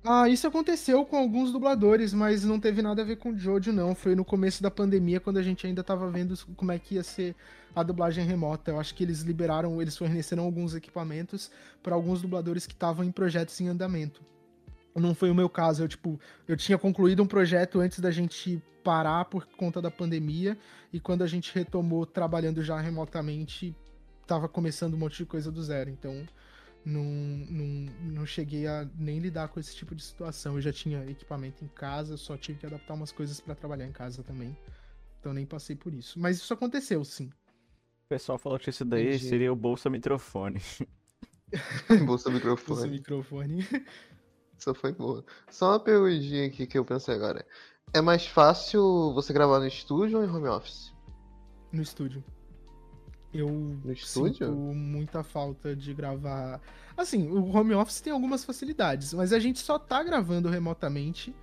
[0.04, 3.72] Ah, isso aconteceu com alguns dubladores, mas não teve nada a ver com o Jojo,
[3.72, 3.94] não.
[3.96, 7.02] Foi no começo da pandemia, quando a gente ainda tava vendo como é que ia
[7.02, 7.34] ser
[7.74, 8.70] a dublagem remota.
[8.70, 11.50] Eu acho que eles liberaram, eles forneceram alguns equipamentos
[11.82, 14.22] para alguns dubladores que estavam em projetos em andamento.
[14.94, 18.62] Não foi o meu caso, eu, tipo, eu tinha concluído um projeto antes da gente
[18.82, 20.56] parar por conta da pandemia,
[20.92, 23.76] e quando a gente retomou trabalhando já remotamente,
[24.28, 26.28] tava começando um monte de coisa do zero, então
[26.84, 30.54] não, não, não cheguei a nem lidar com esse tipo de situação.
[30.54, 33.92] Eu já tinha equipamento em casa, só tive que adaptar umas coisas para trabalhar em
[33.92, 34.56] casa também.
[35.18, 36.20] Então nem passei por isso.
[36.20, 37.30] Mas isso aconteceu, sim.
[38.04, 39.28] O pessoal falou que esse daí Entendi.
[39.28, 40.60] seria o bolsa microfone.
[42.06, 42.90] Bolsa microfone.
[42.90, 43.66] microfone.
[44.58, 45.24] Isso foi boa.
[45.50, 47.46] Só uma perguntinha aqui que eu pensei agora.
[47.94, 50.92] É mais fácil você gravar no estúdio ou em home office?
[51.72, 52.24] no estúdio.
[53.32, 54.46] Eu No estúdio?
[54.46, 56.60] sinto muita falta de gravar.
[56.96, 61.34] Assim, o home office tem algumas facilidades, mas a gente só tá gravando remotamente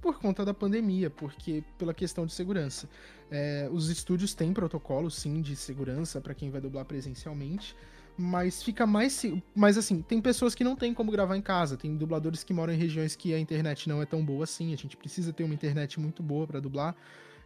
[0.00, 2.88] por conta da pandemia, porque pela questão de segurança.
[3.30, 7.74] É, os estúdios têm protocolo, sim, de segurança para quem vai dublar presencialmente,
[8.16, 9.22] mas fica mais.
[9.54, 12.72] Mas assim, tem pessoas que não têm como gravar em casa, tem dubladores que moram
[12.72, 15.54] em regiões que a internet não é tão boa assim, a gente precisa ter uma
[15.54, 16.96] internet muito boa para dublar.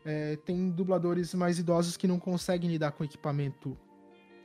[0.05, 3.77] É, tem dubladores mais idosos que não conseguem lidar com equipamento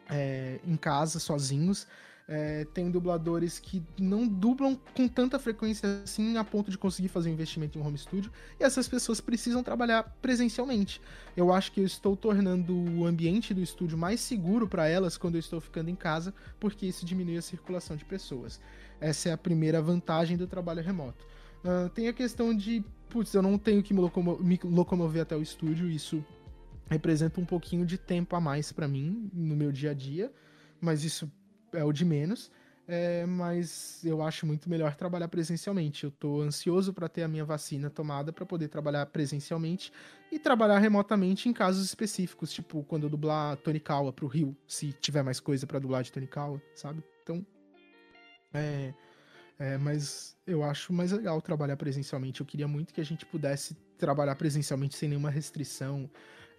[0.09, 1.87] é, em casa, sozinhos.
[2.29, 7.29] É, tem dubladores que não dublam com tanta frequência assim a ponto de conseguir fazer
[7.29, 8.29] um investimento em um home studio.
[8.59, 11.01] E essas pessoas precisam trabalhar presencialmente.
[11.37, 15.35] Eu acho que eu estou tornando o ambiente do estúdio mais seguro para elas quando
[15.35, 18.59] eu estou ficando em casa, porque isso diminui a circulação de pessoas.
[18.99, 21.25] Essa é a primeira vantagem do trabalho remoto.
[21.63, 25.35] Ah, tem a questão de, putz, eu não tenho que me, locomo- me locomover até
[25.35, 26.23] o estúdio, isso
[26.89, 30.31] representa um pouquinho de tempo a mais para mim no meu dia a dia,
[30.79, 31.31] mas isso
[31.73, 32.51] é o de menos.
[32.89, 36.05] É, mas eu acho muito melhor trabalhar presencialmente.
[36.05, 39.91] Eu tô ansioso para ter a minha vacina tomada para poder trabalhar presencialmente
[40.31, 44.93] e trabalhar remotamente em casos específicos, tipo quando eu dublar Tony Kawa pro Rio, se
[44.93, 47.03] tiver mais coisa para dublar de Tony Kawa, sabe?
[47.23, 47.45] Então,
[48.53, 48.93] é,
[49.59, 52.41] é, mas eu acho mais legal trabalhar presencialmente.
[52.41, 56.09] Eu queria muito que a gente pudesse trabalhar presencialmente sem nenhuma restrição.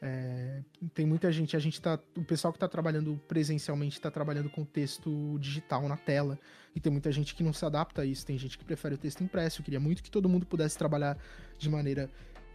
[0.01, 0.63] É,
[0.95, 1.99] tem muita gente, a gente tá.
[2.17, 6.39] O pessoal que tá trabalhando presencialmente tá trabalhando com texto digital na tela.
[6.75, 8.27] E tem muita gente que não se adapta a isso.
[8.27, 9.61] Tem gente que prefere o texto impresso.
[9.61, 11.17] Eu queria muito que todo mundo pudesse trabalhar
[11.57, 12.11] de maneira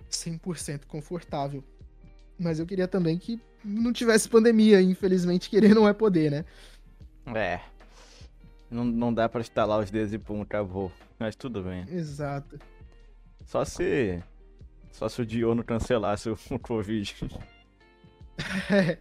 [0.10, 1.64] 100% confortável.
[2.38, 4.82] Mas eu queria também que não tivesse pandemia.
[4.82, 6.46] Infelizmente, querer não é poder, né?
[7.34, 7.62] É.
[8.74, 10.92] Não, não dá pra estalar os dedos e pum, acabou.
[11.20, 11.86] Mas tudo bem.
[11.90, 12.60] Exato.
[13.46, 14.22] Só se.
[14.92, 17.16] Só se o Diono cancelasse o, o Covid.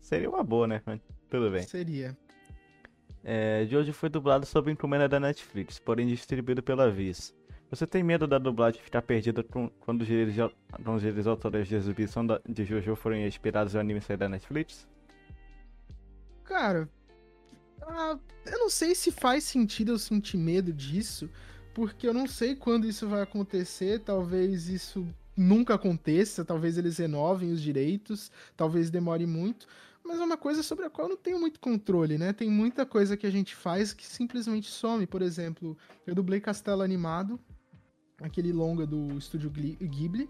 [0.00, 0.82] Seria uma boa, né?
[0.84, 1.00] Mas
[1.30, 1.62] tudo bem.
[1.62, 2.16] Seria.
[3.24, 7.34] É, de hoje foi dublado sob encomenda da Netflix, porém distribuído pela Viz.
[7.70, 10.34] Você tem medo da dublagem ficar perdida com- quando os direitos,
[11.26, 14.86] autorais de exibição da- de Jojo forem inspirados no anime sair da Netflix?
[16.44, 16.88] Cara,
[17.88, 21.28] ah, eu não sei se faz sentido eu sentir medo disso,
[21.74, 24.00] porque eu não sei quando isso vai acontecer.
[24.00, 25.06] Talvez isso
[25.36, 29.66] nunca aconteça, talvez eles renovem os direitos, talvez demore muito.
[30.04, 32.32] Mas é uma coisa sobre a qual eu não tenho muito controle, né?
[32.32, 35.06] Tem muita coisa que a gente faz que simplesmente some.
[35.06, 35.76] Por exemplo,
[36.06, 37.38] eu dublei Castelo Animado,
[38.20, 40.28] aquele longa do estúdio Ghibli,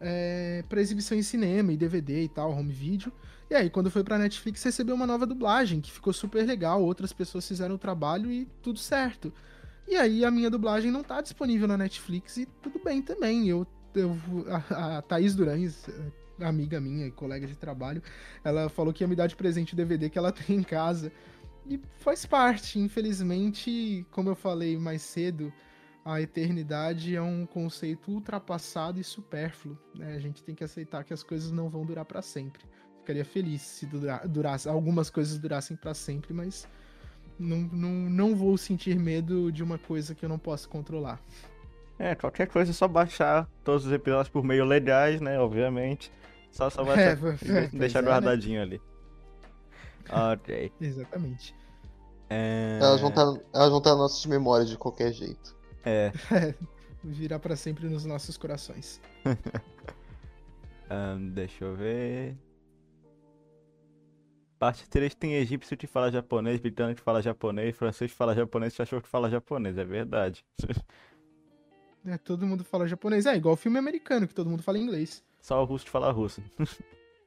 [0.00, 3.10] é, para exibição em cinema e DVD e tal, home video.
[3.48, 6.82] E aí, quando foi pra Netflix, recebeu uma nova dublagem, que ficou super legal.
[6.82, 9.32] Outras pessoas fizeram o trabalho e tudo certo.
[9.86, 13.48] E aí, a minha dublagem não tá disponível na Netflix e tudo bem também.
[13.48, 13.64] Eu,
[13.94, 14.16] eu
[14.70, 18.02] a, a Thaís Durães, eh, amiga minha e colega de trabalho,
[18.42, 21.12] ela falou que ia me dar de presente o DVD que ela tem em casa.
[21.68, 22.80] E faz parte.
[22.80, 25.52] Infelizmente, como eu falei mais cedo,
[26.04, 29.78] a eternidade é um conceito ultrapassado e supérfluo.
[29.94, 30.16] Né?
[30.16, 32.64] A gente tem que aceitar que as coisas não vão durar para sempre
[33.06, 36.66] ficaria feliz se dura- durasse, algumas coisas durassem pra sempre, mas
[37.38, 41.20] não, não, não vou sentir medo de uma coisa que eu não posso controlar.
[42.00, 45.38] É, qualquer coisa é só baixar todos os episódios por meio legais, né?
[45.38, 46.10] Obviamente.
[46.50, 47.16] Só, só baixar,
[47.48, 48.08] É, e de- deixar é, né?
[48.08, 48.82] guardadinho ali.
[50.10, 50.72] Ok.
[50.80, 51.54] Exatamente.
[52.28, 52.78] É...
[52.82, 53.22] Elas vão estar
[53.54, 55.56] elas vão tá nas nossas memórias de qualquer jeito.
[55.84, 56.10] É.
[57.04, 59.00] Virar pra sempre nos nossos corações.
[60.90, 62.36] ahn, deixa eu ver.
[64.66, 68.76] Parte 3 tem egípcio que fala japonês, britânico que fala japonês, francês que fala japonês,
[68.76, 70.44] cachorro que fala japonês, é verdade.
[72.08, 73.26] É, todo mundo fala japonês.
[73.26, 75.24] É igual filme americano, que todo mundo fala inglês.
[75.40, 76.40] Só o russo que fala russo.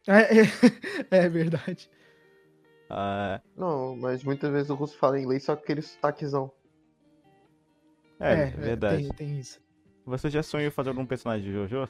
[0.08, 0.44] É, é,
[1.26, 1.92] é verdade.
[2.90, 6.50] Ah, Não, mas muitas vezes o russo fala inglês só com aquele sotaquezão.
[8.22, 9.04] é, é verdade.
[9.04, 9.60] Tem, tem isso.
[10.06, 11.90] Você já sonhou fazer algum personagem de Jojo?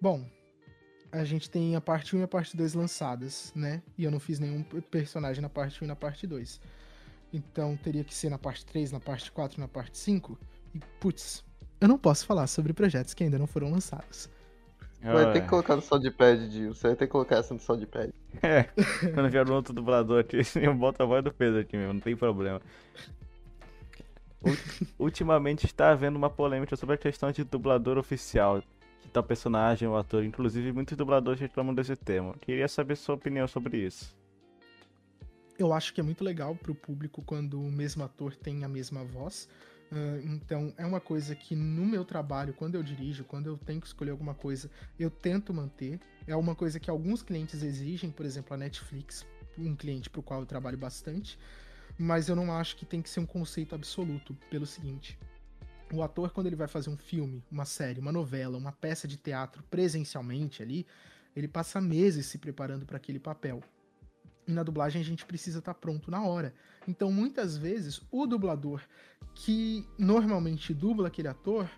[0.00, 0.24] Bom,
[1.18, 3.82] a gente tem a parte 1 e a parte 2 lançadas, né?
[3.96, 6.60] E eu não fiz nenhum personagem na parte 1 e na parte 2.
[7.32, 10.38] Então teria que ser na parte 3, na parte 4 e na parte 5.
[10.74, 11.44] E, putz,
[11.80, 14.28] eu não posso falar sobre projetos que ainda não foram lançados.
[15.02, 16.74] Vai ter que Ah, colocar no soundpad, Dio.
[16.74, 18.12] Você vai ter que colocar essa no soundpad.
[18.42, 18.64] É,
[19.14, 22.00] quando vier um outro dublador aqui, eu boto a voz do Pedro aqui mesmo, não
[22.00, 22.60] tem problema.
[24.42, 28.62] Ult- Ultimamente está havendo uma polêmica sobre a questão de dublador oficial,
[29.06, 30.24] que tal personagem ou ator.
[30.24, 32.34] Inclusive, muitos dubladores reclamam desse tema.
[32.40, 34.14] Queria saber sua opinião sobre isso.
[35.58, 39.02] Eu acho que é muito legal pro público quando o mesmo ator tem a mesma
[39.04, 39.48] voz.
[39.90, 43.80] Ah, então, é uma coisa que no meu trabalho, quando eu dirijo, quando eu tenho
[43.80, 46.00] que escolher alguma coisa, eu tento manter.
[46.26, 49.24] É uma coisa que alguns clientes exigem, por exemplo, a Netflix,
[49.56, 51.38] um cliente pro qual eu trabalho bastante.
[51.98, 55.18] Mas eu não acho que tem que ser um conceito absoluto, pelo seguinte.
[55.92, 59.16] O ator, quando ele vai fazer um filme, uma série, uma novela, uma peça de
[59.16, 60.86] teatro presencialmente ali,
[61.34, 63.62] ele passa meses se preparando para aquele papel.
[64.46, 66.54] E na dublagem a gente precisa estar pronto na hora.
[66.88, 68.80] Então, muitas vezes, o dublador
[69.34, 71.68] que normalmente dubla aquele ator,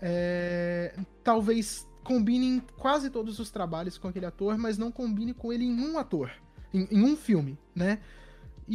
[0.00, 5.52] é, talvez combine em quase todos os trabalhos com aquele ator, mas não combine com
[5.52, 6.30] ele em um ator,
[6.72, 8.00] em, em um filme, né?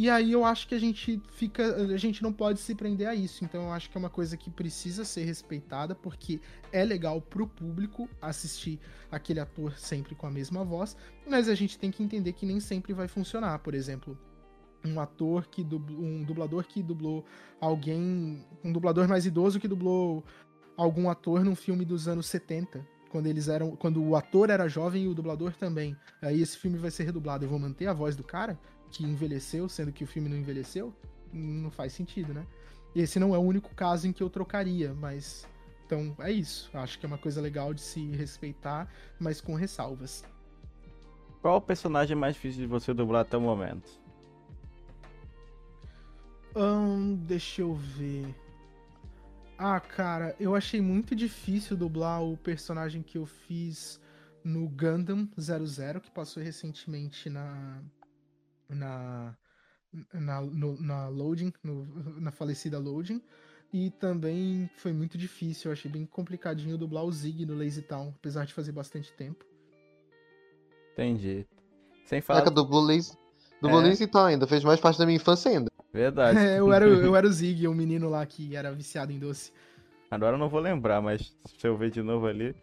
[0.00, 1.74] E aí eu acho que a gente fica.
[1.74, 3.44] A gente não pode se prender a isso.
[3.44, 7.48] Então eu acho que é uma coisa que precisa ser respeitada, porque é legal pro
[7.48, 8.78] público assistir
[9.10, 10.96] aquele ator sempre com a mesma voz,
[11.26, 13.58] mas a gente tem que entender que nem sempre vai funcionar.
[13.58, 14.16] Por exemplo,
[14.84, 17.24] um ator que um dublador que dublou
[17.60, 20.22] alguém, um dublador mais idoso que dublou
[20.76, 25.06] algum ator num filme dos anos 70, quando eles eram, quando o ator era jovem
[25.06, 25.96] e o dublador também.
[26.22, 28.56] Aí esse filme vai ser redublado, eu vou manter a voz do cara
[28.88, 30.94] que envelheceu, sendo que o filme não envelheceu?
[31.32, 32.46] Não faz sentido, né?
[32.94, 35.46] Esse não é o único caso em que eu trocaria, mas
[35.86, 36.70] então é isso.
[36.74, 38.88] Acho que é uma coisa legal de se respeitar,
[39.18, 40.24] mas com ressalvas.
[41.40, 43.88] Qual o personagem mais difícil de você dublar até o momento?
[46.54, 48.34] Ahn, deixa eu ver.
[49.56, 54.00] Ah, cara, eu achei muito difícil dublar o personagem que eu fiz
[54.44, 57.82] no Gundam 00, que passou recentemente na.
[58.68, 59.34] Na.
[60.12, 63.22] na, no- na Loading, no- na falecida Loading.
[63.72, 68.14] E também foi muito difícil, eu achei bem complicadinho dublar o Zig no Lazy Town,
[68.16, 69.44] apesar de fazer bastante tempo.
[70.92, 71.46] Entendi.
[72.04, 72.40] Sem falar.
[72.40, 73.12] Caraca, dublou Lazy.
[73.60, 73.88] Dublou É.
[73.88, 74.46] Lazy então ainda.
[74.46, 75.70] Fez mais parte da minha infância ainda.
[75.92, 76.38] Verdade.
[76.38, 79.52] É, eu, era, eu era o Zig, o menino lá que era viciado em doce.
[80.10, 82.56] Agora eu não vou lembrar, mas se eu ver de novo ali.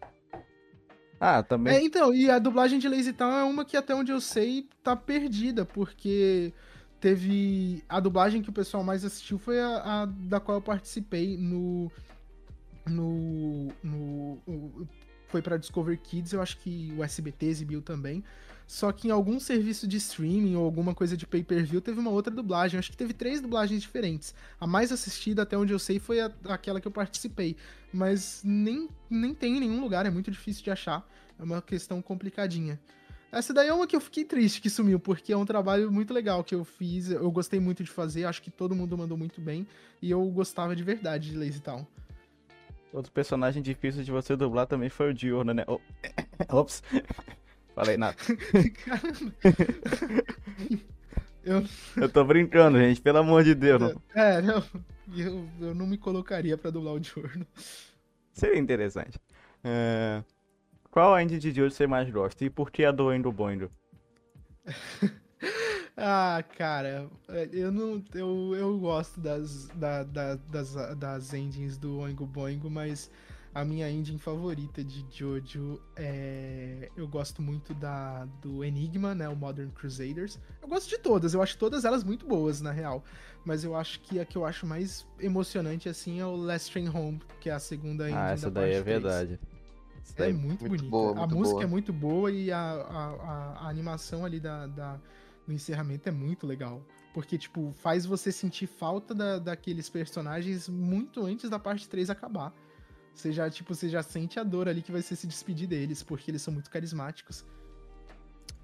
[1.20, 1.74] Ah, também.
[1.74, 4.68] É, então, e a dublagem de Lazy Town é uma que até onde eu sei
[4.82, 6.52] tá perdida, porque
[7.00, 11.36] teve a dublagem que o pessoal mais assistiu foi a, a da qual eu participei
[11.36, 11.90] no
[12.86, 14.38] no, no
[15.28, 18.22] foi pra Discover Kids, eu acho que o SBT exibiu também.
[18.66, 22.34] Só que em algum serviço de streaming ou alguma coisa de pay-per-view teve uma outra
[22.34, 22.78] dublagem.
[22.78, 24.34] Acho que teve três dublagens diferentes.
[24.58, 27.56] A mais assistida, até onde eu sei, foi a- aquela que eu participei.
[27.92, 31.08] Mas nem, nem tem em nenhum lugar, é muito difícil de achar.
[31.38, 32.80] É uma questão complicadinha.
[33.30, 36.12] Essa daí é uma que eu fiquei triste que sumiu, porque é um trabalho muito
[36.12, 37.10] legal que eu fiz.
[37.10, 39.66] Eu gostei muito de fazer, acho que todo mundo mandou muito bem.
[40.02, 41.86] E eu gostava de verdade de Lazy Town.
[42.92, 45.64] Outro personagem difícil de você dublar também foi o Diurno, né?
[45.68, 45.78] Oh,
[46.50, 46.82] Ops.
[47.76, 48.16] Falei nada.
[48.84, 49.34] Caramba.
[51.44, 51.64] eu,
[51.96, 53.00] Eu tô brincando, gente.
[53.00, 53.80] Pelo amor de Deus.
[53.80, 54.02] Não...
[54.14, 54.64] é, não,
[55.16, 57.46] eu, eu não me colocaria pra dublar o Diurno.
[58.32, 59.18] Seria interessante.
[59.64, 60.22] É,
[60.90, 62.44] Qual a indie de Jojo você mais gosta?
[62.44, 63.70] E por que a do Endo Boindo?
[65.98, 67.08] Ah, cara,
[67.52, 68.04] eu não.
[68.14, 73.10] Eu, eu gosto das, da, da- das, das endings do Oingo Boingo, mas
[73.56, 76.90] a minha ending favorita de Jojo é.
[76.94, 79.26] Eu gosto muito da do Enigma, né?
[79.30, 80.38] O Modern Crusaders.
[80.60, 83.02] Eu gosto de todas, eu acho todas elas muito boas, na real.
[83.46, 86.88] Mas eu acho que a que eu acho mais emocionante, assim, é o Last Train
[86.90, 89.40] Home, que é a segunda ending Ah, essa da daí é verdade.
[90.02, 90.88] Essa É daí- muito, muito bonita.
[90.90, 91.64] boa, a muito música boa.
[91.64, 95.00] é muito boa e a, a, a- a animação ali da, da-
[95.46, 96.82] do encerramento é muito legal.
[97.14, 102.52] Porque, tipo, faz você sentir falta da, daqueles personagens muito antes da parte 3 acabar.
[103.16, 106.02] Você já, tipo, você já sente a dor ali que vai ser se despedir deles,
[106.02, 107.46] porque eles são muito carismáticos.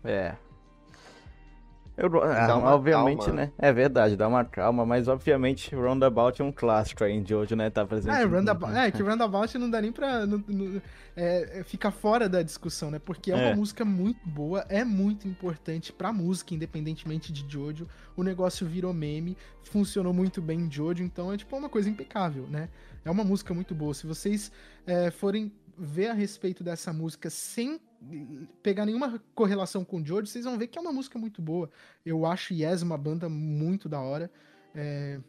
[0.04, 0.36] É.
[1.96, 3.34] Eu, ah, Dá uma obviamente, calma.
[3.34, 3.52] né?
[3.58, 7.68] É verdade, dá uma calma, mas obviamente Roundabout é um clássico aí em Jojo, né?
[7.68, 8.16] Tá presente.
[8.16, 10.24] É, roundabout, é, que Roundabout não dá nem pra.
[10.26, 10.80] não- não-
[11.14, 12.98] é, é, fica fora da discussão, né?
[12.98, 13.54] Porque é uma É.
[13.54, 17.86] música muito boa, é muito importante pra música, independentemente de Jojo.
[18.16, 22.46] O negócio virou meme, funcionou muito bem em Jojo, então é tipo uma coisa impecável,
[22.48, 22.70] né?
[23.04, 23.92] É uma música muito boa.
[23.92, 24.50] Se vocês
[24.86, 27.78] é, forem ver a respeito dessa música sem
[28.62, 31.70] pegar nenhuma correlação com Jojo, vocês vão ver que é uma música muito boa.
[32.04, 34.30] Eu acho Yes uma banda muito da hora.
[34.74, 35.20] É,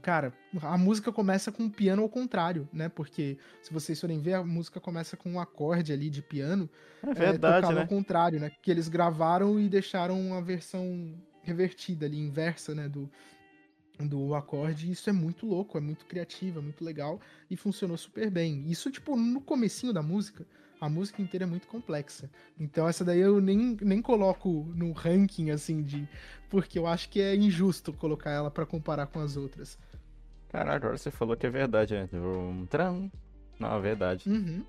[0.00, 2.88] Cara, a música começa com um piano ao contrário, né?
[2.88, 6.68] Porque se vocês forem ver, a música começa com um acorde ali de piano.
[7.02, 7.80] É é, verdade, tocado né?
[7.82, 8.50] ao contrário, né?
[8.62, 12.88] Que eles gravaram e deixaram uma versão revertida ali, inversa, né?
[12.88, 13.10] Do,
[13.98, 14.90] do acorde.
[14.90, 17.20] Isso é muito louco, é muito criativo, é muito legal.
[17.50, 18.64] E funcionou super bem.
[18.68, 20.46] Isso, tipo, no comecinho da música,
[20.84, 22.28] a música inteira é muito complexa.
[22.58, 26.08] Então essa daí eu nem, nem coloco no ranking, assim, de...
[26.50, 29.78] Porque eu acho que é injusto colocar ela pra comparar com as outras.
[30.48, 32.08] Caralho, agora você falou que é verdade, né?
[32.10, 33.10] Vrum, tram.
[33.60, 34.28] Não, é verdade.
[34.28, 34.64] Uhum.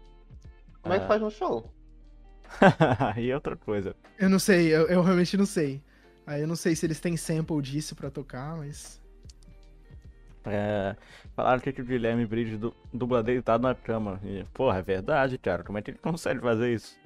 [0.84, 1.08] Como é que Ah.
[1.08, 1.74] faz no show?
[3.18, 3.96] e outra coisa.
[4.20, 5.82] Eu não sei, eu, eu realmente não sei.
[6.28, 9.02] Aí eu não sei se eles têm sample disso pra tocar, mas.
[10.46, 10.96] É,
[11.36, 14.20] falaram que o Guilherme Briggs du- dubla deitado na cama.
[14.24, 15.64] E, porra, é verdade, cara.
[15.64, 16.98] Como é que ele consegue fazer isso?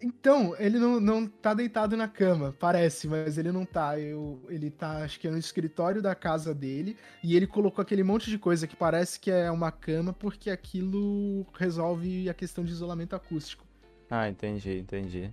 [0.00, 3.98] Então, ele não, não tá deitado na cama, parece, mas ele não tá.
[3.98, 8.02] Eu, ele tá, acho que é no escritório da casa dele, e ele colocou aquele
[8.02, 12.72] monte de coisa que parece que é uma cama, porque aquilo resolve a questão de
[12.72, 13.64] isolamento acústico.
[14.10, 15.32] Ah, entendi, entendi.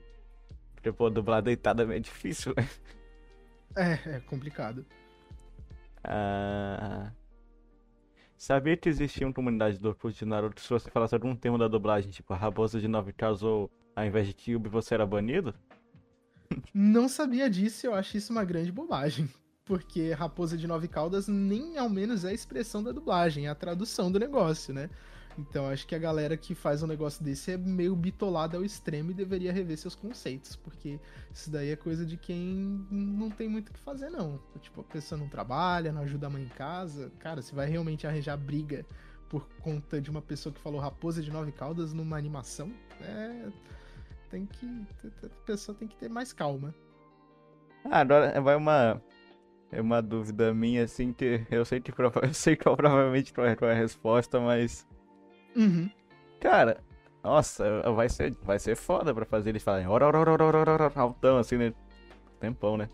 [0.75, 2.67] Porque, pô, dublar deitado é meio difícil, né?
[3.75, 4.85] É, é complicado.
[6.03, 7.11] Ah,
[8.39, 11.67] Sabia que existia uma comunidade do Orkut de Naruto se você falasse algum termo da
[11.67, 15.53] dublagem, tipo raposa de nove causos ou ao invés de Cube você era banido?
[16.73, 19.29] Não sabia disso, eu acho isso uma grande bobagem.
[19.65, 23.55] Porque Raposa de Nove Caudas nem ao menos é a expressão da dublagem, é a
[23.55, 24.89] tradução do negócio, né?
[25.39, 29.11] Então acho que a galera que faz um negócio desse é meio bitolada ao extremo
[29.11, 30.99] e deveria rever seus conceitos, porque
[31.33, 34.39] isso daí é coisa de quem não tem muito o que fazer, não.
[34.59, 37.11] Tipo, a pessoa não trabalha, não ajuda a mãe em casa.
[37.19, 38.85] Cara, você vai realmente arranjar briga
[39.29, 42.71] por conta de uma pessoa que falou Raposa de Nove Caudas numa animação?
[43.01, 43.47] É.
[44.29, 44.65] Tem que.
[45.23, 46.73] A pessoa tem que ter mais calma.
[47.85, 49.01] Ah, agora vai uma.
[49.71, 53.45] É uma dúvida minha, assim, que eu sei que prova- eu sei qual provavelmente qual
[53.47, 54.87] é a resposta, mas.
[55.55, 55.89] Uhum.
[56.39, 56.81] Cara,
[57.23, 59.85] nossa, vai ser, vai ser foda pra fazer eles falarem
[60.95, 61.73] altão, assim, né?
[62.39, 62.89] Tempão, né?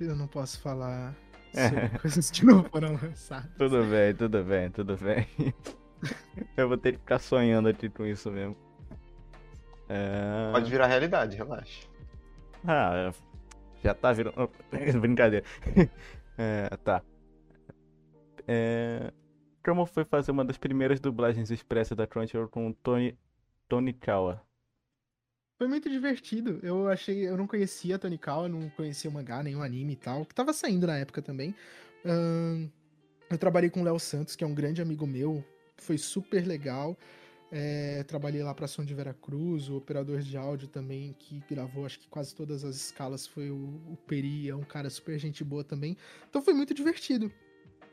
[0.00, 1.14] Eu não posso falar
[1.52, 3.50] sobre coisas que não foram lançadas.
[3.56, 5.26] Tudo bem, tudo bem, tudo bem.
[6.56, 8.56] eu vou ter que ficar sonhando aqui com isso mesmo.
[9.88, 10.50] É...
[10.50, 11.86] Pode virar realidade, relaxa.
[12.66, 13.12] Ah,
[13.82, 14.50] já tá virando.
[15.00, 15.44] Brincadeira.
[16.38, 17.02] É, tá.
[18.46, 19.12] É,
[19.64, 23.16] Como foi fazer uma das primeiras dublagens expressas da Crunchyroll com o Tony,
[23.68, 24.42] Tony Kawa?
[25.58, 26.58] Foi muito divertido.
[26.62, 27.28] Eu achei.
[27.28, 30.52] Eu não conhecia Tony Kawa, não conhecia o mangá, nem anime e tal, que tava
[30.52, 31.54] saindo na época também.
[33.30, 35.44] Eu trabalhei com o Léo Santos, que é um grande amigo meu.
[35.76, 36.98] Foi super legal.
[37.54, 42.00] É, trabalhei lá pra Som de Veracruz, o operador de áudio também, que gravou acho
[42.00, 43.56] que quase todas as escalas, foi o,
[43.90, 45.96] o Peri, é um cara super gente boa também.
[46.28, 47.30] Então foi muito divertido.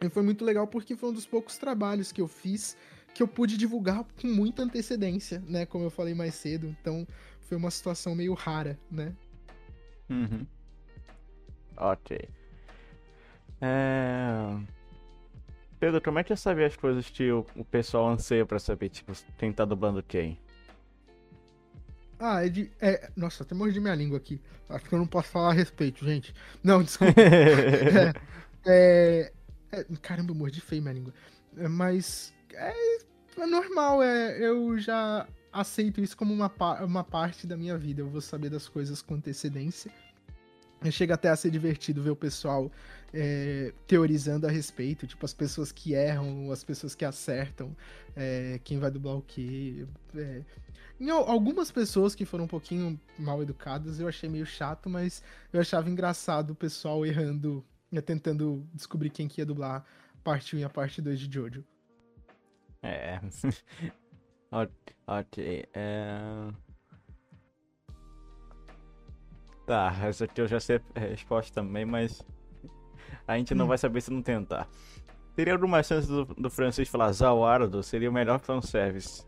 [0.01, 2.77] E foi muito legal porque foi um dos poucos trabalhos que eu fiz
[3.13, 5.65] que eu pude divulgar com muita antecedência, né?
[5.65, 6.67] Como eu falei mais cedo.
[6.79, 7.07] Então
[7.41, 9.13] foi uma situação meio rara, né?
[10.09, 10.45] Uhum.
[11.75, 12.29] Ok.
[13.61, 14.57] É...
[15.79, 18.89] Pedro, como é que é saber as coisas que o, o pessoal anseia pra saber?
[18.89, 20.37] Tipo, quem tá dublando quem?
[22.19, 22.69] Ah, é de.
[22.81, 24.41] É, nossa, até mordi minha língua aqui.
[24.67, 26.33] Acho que eu não posso falar a respeito, gente.
[26.63, 27.13] Não, desculpa.
[28.65, 29.33] É, é,
[29.71, 31.13] é, caramba, eu mordi feio minha língua.
[31.57, 32.73] É, mas é,
[33.37, 36.51] é normal, é, eu já aceito isso como uma,
[36.83, 38.01] uma parte da minha vida.
[38.01, 39.91] Eu vou saber das coisas com antecedência.
[40.91, 42.71] Chega até a ser divertido ver o pessoal
[43.13, 47.75] é, teorizando a respeito, tipo, as pessoas que erram, as pessoas que acertam,
[48.15, 49.85] é, quem vai dublar o quê.
[50.15, 50.41] é.
[50.97, 55.21] Em al- algumas pessoas que foram um pouquinho mal educadas, eu achei meio chato, mas
[55.51, 57.63] eu achava engraçado o pessoal errando,
[58.01, 59.83] tentando descobrir quem que ia dublar
[60.23, 61.63] parte 1 e a parte 2 de Jojo.
[62.81, 63.19] É.
[65.07, 65.67] Ok.
[65.75, 66.51] É...
[69.65, 72.21] Tá, essa aqui eu já sei a resposta também, mas
[73.27, 73.67] a gente não Hum.
[73.67, 74.67] vai saber se não tentar.
[75.35, 77.83] Teria alguma chance do, do francês falar Zawardo?
[77.83, 79.23] Seria o melhor fanservice.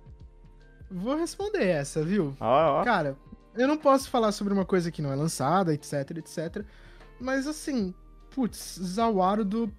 [0.90, 2.36] Vou responder essa, viu?
[2.40, 2.84] Ó, ó.
[2.84, 3.16] Cara,
[3.54, 6.66] Eu não posso falar sobre uma coisa que não é lançada, etc, etc.
[7.20, 7.94] Mas assim,
[8.34, 9.72] putz, Zawarudo,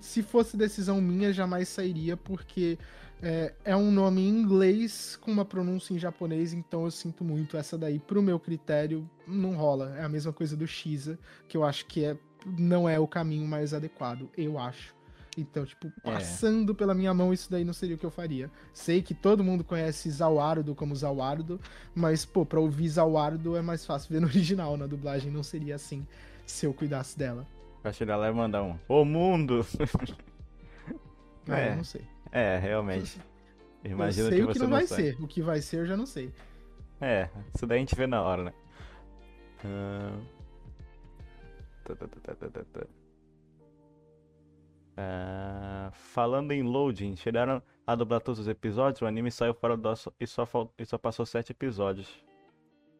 [0.00, 2.78] se fosse decisão minha, jamais sairia, porque
[3.22, 7.56] é, é, um nome em inglês com uma pronúncia em japonês, então eu sinto muito.
[7.56, 9.94] Essa daí, pro meu critério, não rola.
[9.96, 11.18] É a mesma coisa do Shiza,
[11.48, 12.16] que eu acho que é,
[12.58, 14.94] não é o caminho mais adequado, eu acho.
[15.36, 16.12] Então, tipo, É.
[16.12, 18.50] passando pela minha mão, isso daí não seria o que eu faria.
[18.72, 21.60] Sei que todo mundo conhece Zawarudo como Zawarudo,
[21.94, 25.76] mas, pô, pra ouvir Zawarudo é mais fácil ver no original, na dublagem não seria
[25.76, 26.06] assim,
[26.46, 27.46] se eu cuidasse dela.
[27.82, 28.78] Vai chegar lá e mandar um.
[28.88, 29.66] Ô mundo!
[31.48, 31.72] Ah, É.
[31.72, 32.02] eu não sei.
[32.30, 33.20] É, realmente.
[33.84, 35.02] Imagina eu sei que o você que não, não vai sabe.
[35.02, 35.22] ser.
[35.22, 36.30] O que vai ser eu já não sei.
[37.00, 38.52] É, isso daí a gente vê na hora, né?
[39.64, 40.18] Ah,
[41.84, 42.86] tá, tá, tá, tá, tá, tá.
[44.96, 49.82] Ah, falando em loading, chegaram a dublar todos os episódios, o anime saiu fora do
[49.82, 50.46] nosso e só,
[50.78, 52.22] e só passou sete episódios.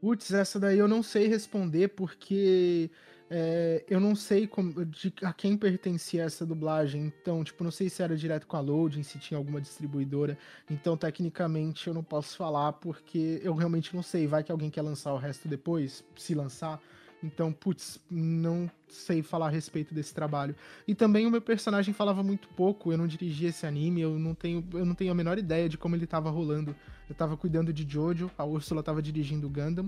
[0.01, 2.91] Putz, essa daí eu não sei responder porque
[3.33, 7.07] é, eu não sei como- de, a quem pertencia essa dublagem.
[7.07, 10.37] Então, tipo, não sei se era direto com a Loading, se tinha alguma distribuidora.
[10.69, 14.27] Então, tecnicamente, eu não posso falar porque eu realmente não sei.
[14.27, 16.81] Vai que alguém quer lançar o resto depois, se lançar.
[17.23, 20.57] Então, putz, não sei falar a respeito desse trabalho.
[20.89, 24.35] E também o meu personagem falava muito pouco, eu não dirigi esse anime, eu não
[24.35, 26.75] tenho, eu não tenho a menor ideia de como ele tava rolando.
[27.09, 29.87] Eu tava cuidando de Jojo, a Úrsula tava dirigindo o Gundam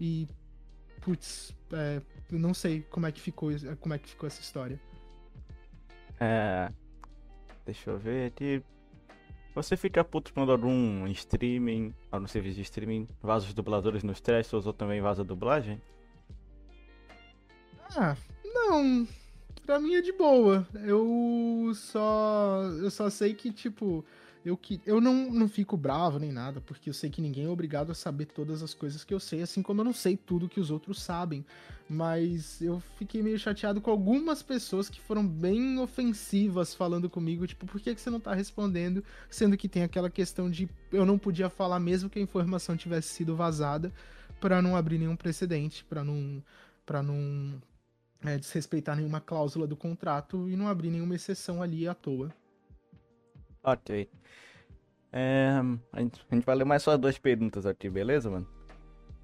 [0.00, 0.26] e
[1.02, 2.00] putz, é,
[2.30, 3.50] não sei como é que ficou,
[3.80, 4.80] como é que ficou essa história.
[6.18, 6.72] É,
[7.66, 8.62] deixa eu ver aqui.
[9.54, 14.64] Você fica puto quando algum streaming, algum serviço de streaming, vaza os dubladores nos testes
[14.64, 15.82] ou também vaza a dublagem?
[17.94, 19.06] Ah, não.
[19.66, 20.66] Pra mim é de boa.
[20.82, 22.62] Eu só.
[22.80, 24.04] Eu só sei que, tipo.
[24.44, 27.48] Eu, que, eu não, não fico bravo nem nada, porque eu sei que ninguém é
[27.48, 30.48] obrigado a saber todas as coisas que eu sei, assim como eu não sei tudo
[30.48, 31.44] que os outros sabem.
[31.88, 37.66] Mas eu fiquei meio chateado com algumas pessoas que foram bem ofensivas falando comigo, tipo,
[37.66, 39.04] por que, que você não tá respondendo?
[39.30, 43.08] Sendo que tem aquela questão de eu não podia falar mesmo que a informação tivesse
[43.08, 43.92] sido vazada,
[44.40, 46.42] pra não abrir nenhum precedente, pra não.
[46.84, 47.62] Pra não
[48.24, 52.34] é, desrespeitar nenhuma cláusula do contrato e não abrir nenhuma exceção ali à toa.
[53.62, 54.08] Ok.
[55.12, 55.60] É,
[55.92, 58.48] a, gente, a gente vai ler mais só duas perguntas aqui, beleza, mano?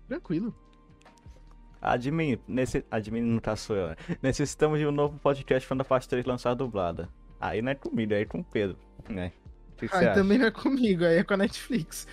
[0.07, 0.55] Tranquilo.
[1.81, 3.97] Admin, nesse, admin no caso sou eu, né?
[4.23, 7.09] Necessitamos de um novo podcast quando a parte 3 lançar dublada.
[7.41, 8.77] Aí não é comigo, aí é com o Pedro,
[9.09, 9.33] né?
[9.77, 12.07] Que que Aí também não é comigo, aí é com a Netflix.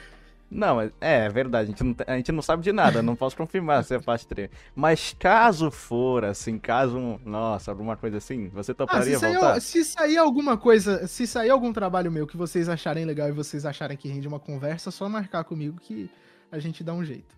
[0.49, 3.35] Não, é, é verdade, a gente não, a gente não sabe de nada, não posso
[3.35, 4.49] confirmar se é parte 3.
[4.75, 9.59] Mas caso for, assim, caso, nossa, alguma coisa assim, você Ah, toparia se sair, voltar?
[9.59, 13.65] se sair alguma coisa, se sair algum trabalho meu que vocês acharem legal e vocês
[13.65, 16.09] acharem que rende uma conversa, é só marcar comigo que
[16.51, 17.35] a gente dá um jeito.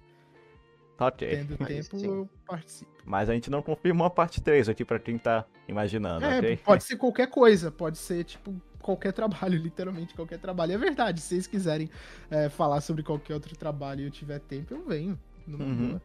[0.99, 1.27] Ok.
[1.29, 2.07] Tendo mas tempo, sim.
[2.07, 2.91] eu participo.
[3.05, 6.57] Mas a gente não confirmou a parte 3 aqui pra quem tá imaginando, É, ok?
[6.57, 10.73] pode ser qualquer coisa, pode ser, tipo, qualquer trabalho, literalmente qualquer trabalho.
[10.73, 11.89] É verdade, se vocês quiserem
[12.29, 15.19] é, falar sobre qualquer outro trabalho e eu tiver tempo, eu venho.
[15.47, 15.99] Uhum.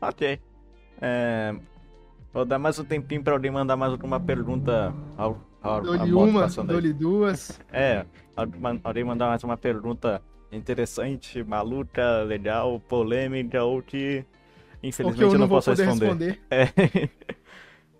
[0.00, 0.40] Ok.
[1.00, 1.54] É,
[2.36, 6.46] Vou dar mais um tempinho pra alguém mandar mais alguma pergunta ao, ao, Dou-lhe uma,
[6.46, 7.58] dou-lhe duas.
[7.72, 8.04] É,
[8.84, 10.20] alguém mandar mais uma pergunta
[10.52, 14.22] interessante, maluca, legal, polêmica ou que
[14.82, 16.06] Ou infelizmente que eu não, não posso responder.
[16.06, 16.40] responder.
[16.50, 17.26] É.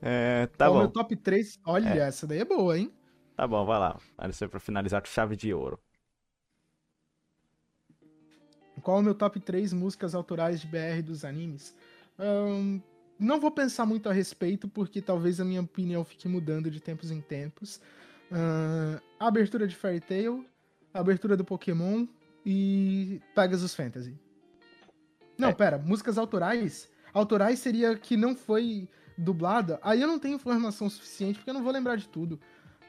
[0.03, 1.59] É, tá Qual bom, meu top 3?
[1.67, 2.93] Olha, essa daí é boa, hein?
[3.37, 4.01] Tá bom, vai lá.
[4.33, 5.79] Ser pra finalizar com chave de ouro.
[8.83, 11.75] Qual o meu top 3 músicas autorais de BR dos animes?
[12.19, 12.81] Ahn,
[13.19, 17.11] não vou pensar muito a respeito, porque talvez a minha opinião fique mudando de tempos
[17.11, 17.81] em tempos.
[18.31, 20.47] Ahn, a abertura de Fairy Tail,
[20.95, 22.07] a abertura do Pokémon
[22.45, 24.17] e Pegasus Fantasy.
[25.37, 25.53] Não, É.
[25.55, 26.89] pera, músicas autorais?
[27.13, 29.81] Autorais seria que não foi dublada.
[29.83, 32.39] Aí eu não tenho informação suficiente, porque eu não vou lembrar de tudo.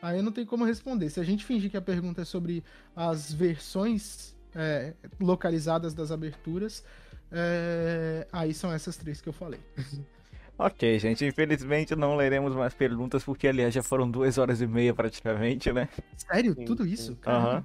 [0.01, 1.09] Aí eu não tenho como responder.
[1.09, 2.63] Se a gente fingir que a pergunta é sobre
[2.95, 6.83] as versões é, localizadas das aberturas,
[7.31, 9.59] é, aí são essas três que eu falei.
[10.59, 14.91] Ok, gente, infelizmente não leremos mais perguntas, porque aliás já foram duas horas e meia
[14.91, 15.87] praticamente, né?
[16.15, 16.55] Sério?
[16.55, 17.15] Sim, Tudo isso?
[17.27, 17.63] Aham.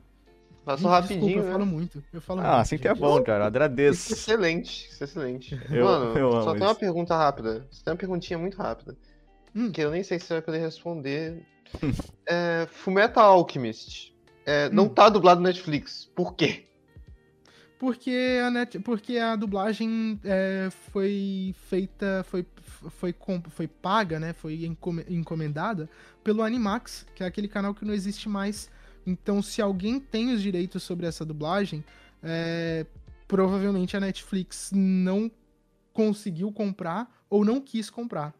[0.63, 1.53] Passou Gente, rapidinho, Desculpa, eu né?
[1.53, 2.05] falo muito.
[2.13, 3.01] Eu falo Ah, muito, assim que é gente.
[3.01, 3.39] bom, cara.
[3.39, 4.13] Isso é Agradeço.
[4.13, 5.61] excelente, isso é excelente.
[5.73, 6.67] Eu- Mano, eu amo só tem isso.
[6.69, 7.67] uma pergunta rápida.
[7.71, 8.95] Só tem uma perguntinha muito rápida.
[9.55, 9.73] Hum.
[9.73, 11.43] Que eu nem sei se você vai poder responder.
[12.27, 14.13] é, Fullmetal Alchemist.
[14.45, 14.89] É, não Hum.
[14.89, 16.11] tá dublado no Netflix.
[16.15, 16.65] Por quê?
[17.79, 22.47] Porque a, net, porque a dublagem é, foi feita, foi,
[22.91, 23.15] foi,
[23.49, 24.33] foi paga, né?
[24.33, 25.91] Foi encome- encomendada
[26.23, 28.71] pelo Animax, que é aquele canal que não existe mais.
[29.05, 31.85] Então, se alguém tem os direitos sobre essa dublagem,
[32.23, 32.87] é,
[33.27, 35.29] provavelmente a Netflix não
[35.93, 38.33] conseguiu comprar ou não quis comprar.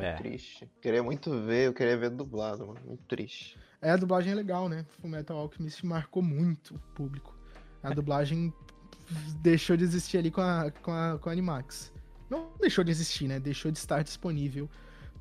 [0.00, 0.14] É.
[0.14, 0.68] Triste.
[0.80, 2.80] Queria muito ver, eu queria ver dublado, mano.
[2.86, 3.58] Muito triste.
[3.80, 4.84] É, a dublagem é legal, né?
[5.00, 7.34] Fullmetal Alchemist marcou muito o público.
[7.82, 8.52] A dublagem
[9.36, 11.92] deixou de existir ali com a, com a, com a Animax.
[12.28, 13.40] Não deixou de existir, né?
[13.40, 14.68] Deixou de estar disponível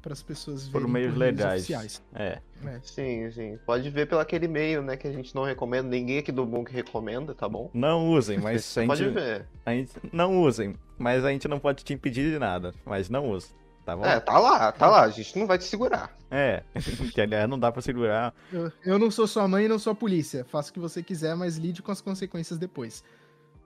[0.01, 1.61] para as pessoas Por verem meios legais.
[1.61, 2.03] oficiais.
[2.13, 2.39] É.
[2.65, 2.79] É.
[2.83, 3.59] Sim, sim.
[3.65, 4.95] Pode ver pelo aquele e-mail, né?
[4.95, 5.87] Que a gente não recomenda.
[5.89, 7.69] Ninguém aqui do que recomenda, tá bom?
[7.73, 9.45] Não usem, mas a Pode gente, ver.
[9.65, 9.91] a gente.
[10.11, 12.73] Não usem, mas a gente não pode te impedir de nada.
[12.85, 13.53] Mas não use,
[13.89, 14.05] tá bom?
[14.05, 15.03] É, tá lá, tá lá.
[15.03, 16.15] A gente não vai te segurar.
[16.29, 16.63] É.
[17.13, 18.33] que aliás não dá pra segurar.
[18.51, 20.45] Eu, eu não sou sua mãe e não sou a polícia.
[20.45, 23.03] Faça o que você quiser, mas lide com as consequências depois.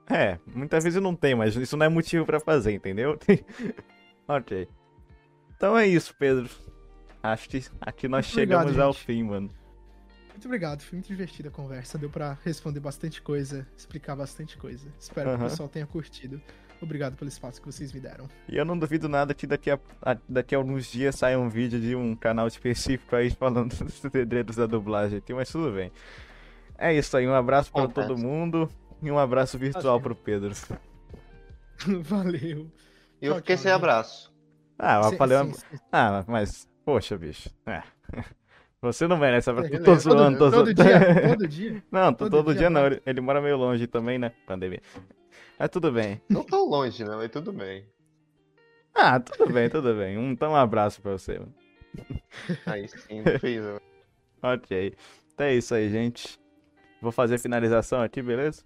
[0.08, 3.18] É, muitas vezes não tem, mas isso não é motivo pra fazer, entendeu?
[4.28, 4.68] ok.
[5.56, 6.48] Então é isso, Pedro.
[7.22, 9.04] Acho que aqui nós Muito obrigado, chegamos ao gente.
[9.04, 9.50] fim, mano.
[10.30, 11.96] Muito obrigado, foi muito divertida a conversa.
[11.96, 14.92] Deu pra responder bastante coisa, explicar bastante coisa.
[14.98, 15.46] Espero que Aham.
[15.46, 16.40] o pessoal tenha curtido.
[16.84, 18.28] Obrigado pelo espaço que vocês me deram.
[18.48, 21.48] E eu não duvido nada que daqui a, a- daqui a alguns dias saia um
[21.48, 25.90] vídeo de um canal específico aí falando dos segredos da dublagem aqui, mas tudo bem.
[26.78, 28.08] É isso aí, um abraço pra Acontece.
[28.08, 28.68] todo mundo
[29.02, 30.52] e um abraço virtual pro Pedro.
[32.02, 32.70] Valeu.
[33.20, 33.76] E eu Tchau, fiquei tchau, sem gente.
[33.76, 34.32] abraço.
[34.78, 35.38] Ah, eu Sim, falei.
[35.38, 35.78] sim, sim.
[35.92, 37.48] Ah, mas, poxa, bicho.
[37.66, 37.82] É.
[38.82, 39.72] Você não merece abraço.
[39.72, 40.74] É, Eu tô é, zoando, tô todo, todo zoando.
[40.74, 41.82] dia, todo dia.
[41.90, 42.86] Não, tô todo todo, dia dia não.
[42.86, 44.30] Ele, ele mora meio longe também, né?
[44.46, 44.82] Pandemia.
[45.58, 46.20] Mas tudo bem.
[46.28, 47.14] Não tão longe, né?
[47.16, 47.84] Mas tudo bem.
[48.94, 50.16] Ah, tudo bem, tudo bem.
[50.18, 51.54] Um, então um abraço pra você, mano.
[52.66, 53.62] Aí sim, não fez.
[53.62, 53.78] né?
[54.42, 54.94] Ok.
[55.34, 56.38] Então é isso aí, gente.
[57.00, 58.62] Vou fazer a finalização aqui, beleza?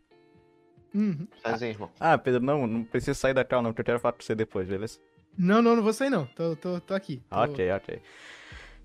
[0.95, 1.27] Uhum.
[1.43, 1.91] Faz aí, irmão.
[2.01, 4.35] Ah, Pedro, não, não precisa sair da cal, não, porque eu quero falar com você
[4.35, 4.99] depois, beleza?
[5.37, 6.27] Não, não, não vou sair não.
[6.27, 7.23] Tô, tô, tô aqui.
[7.29, 8.01] Tô- Ok, ok.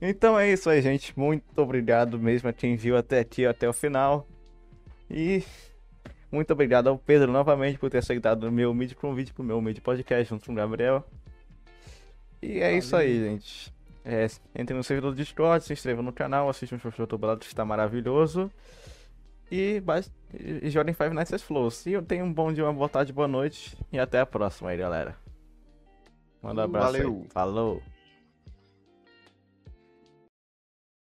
[0.02, 1.18] Então é isso aí, gente.
[1.18, 4.28] Muito obrigado mesmo a quem viu até aqui, até o final.
[5.10, 5.44] E
[6.34, 9.80] muito obrigado ao Pedro novamente por ter aceitado o meu mid convite pro meu mid
[9.80, 11.06] podcast junto com o Gabriel.
[12.42, 13.72] E é isso aí, gente.
[14.04, 17.46] É, entre no servidor do Discord, se inscreva no canal, assista um show dublado que
[17.46, 18.52] está maravilhoso.
[19.52, 19.82] E,
[20.34, 21.86] e joguem Five Nights at Flows.
[21.86, 23.78] E eu tenho um bom dia, uma boa tarde, boa noite.
[23.92, 25.16] E até a próxima aí, galera.
[26.42, 27.02] Manda um abraço aí.
[27.04, 27.26] Valeu.
[27.30, 27.93] Falou.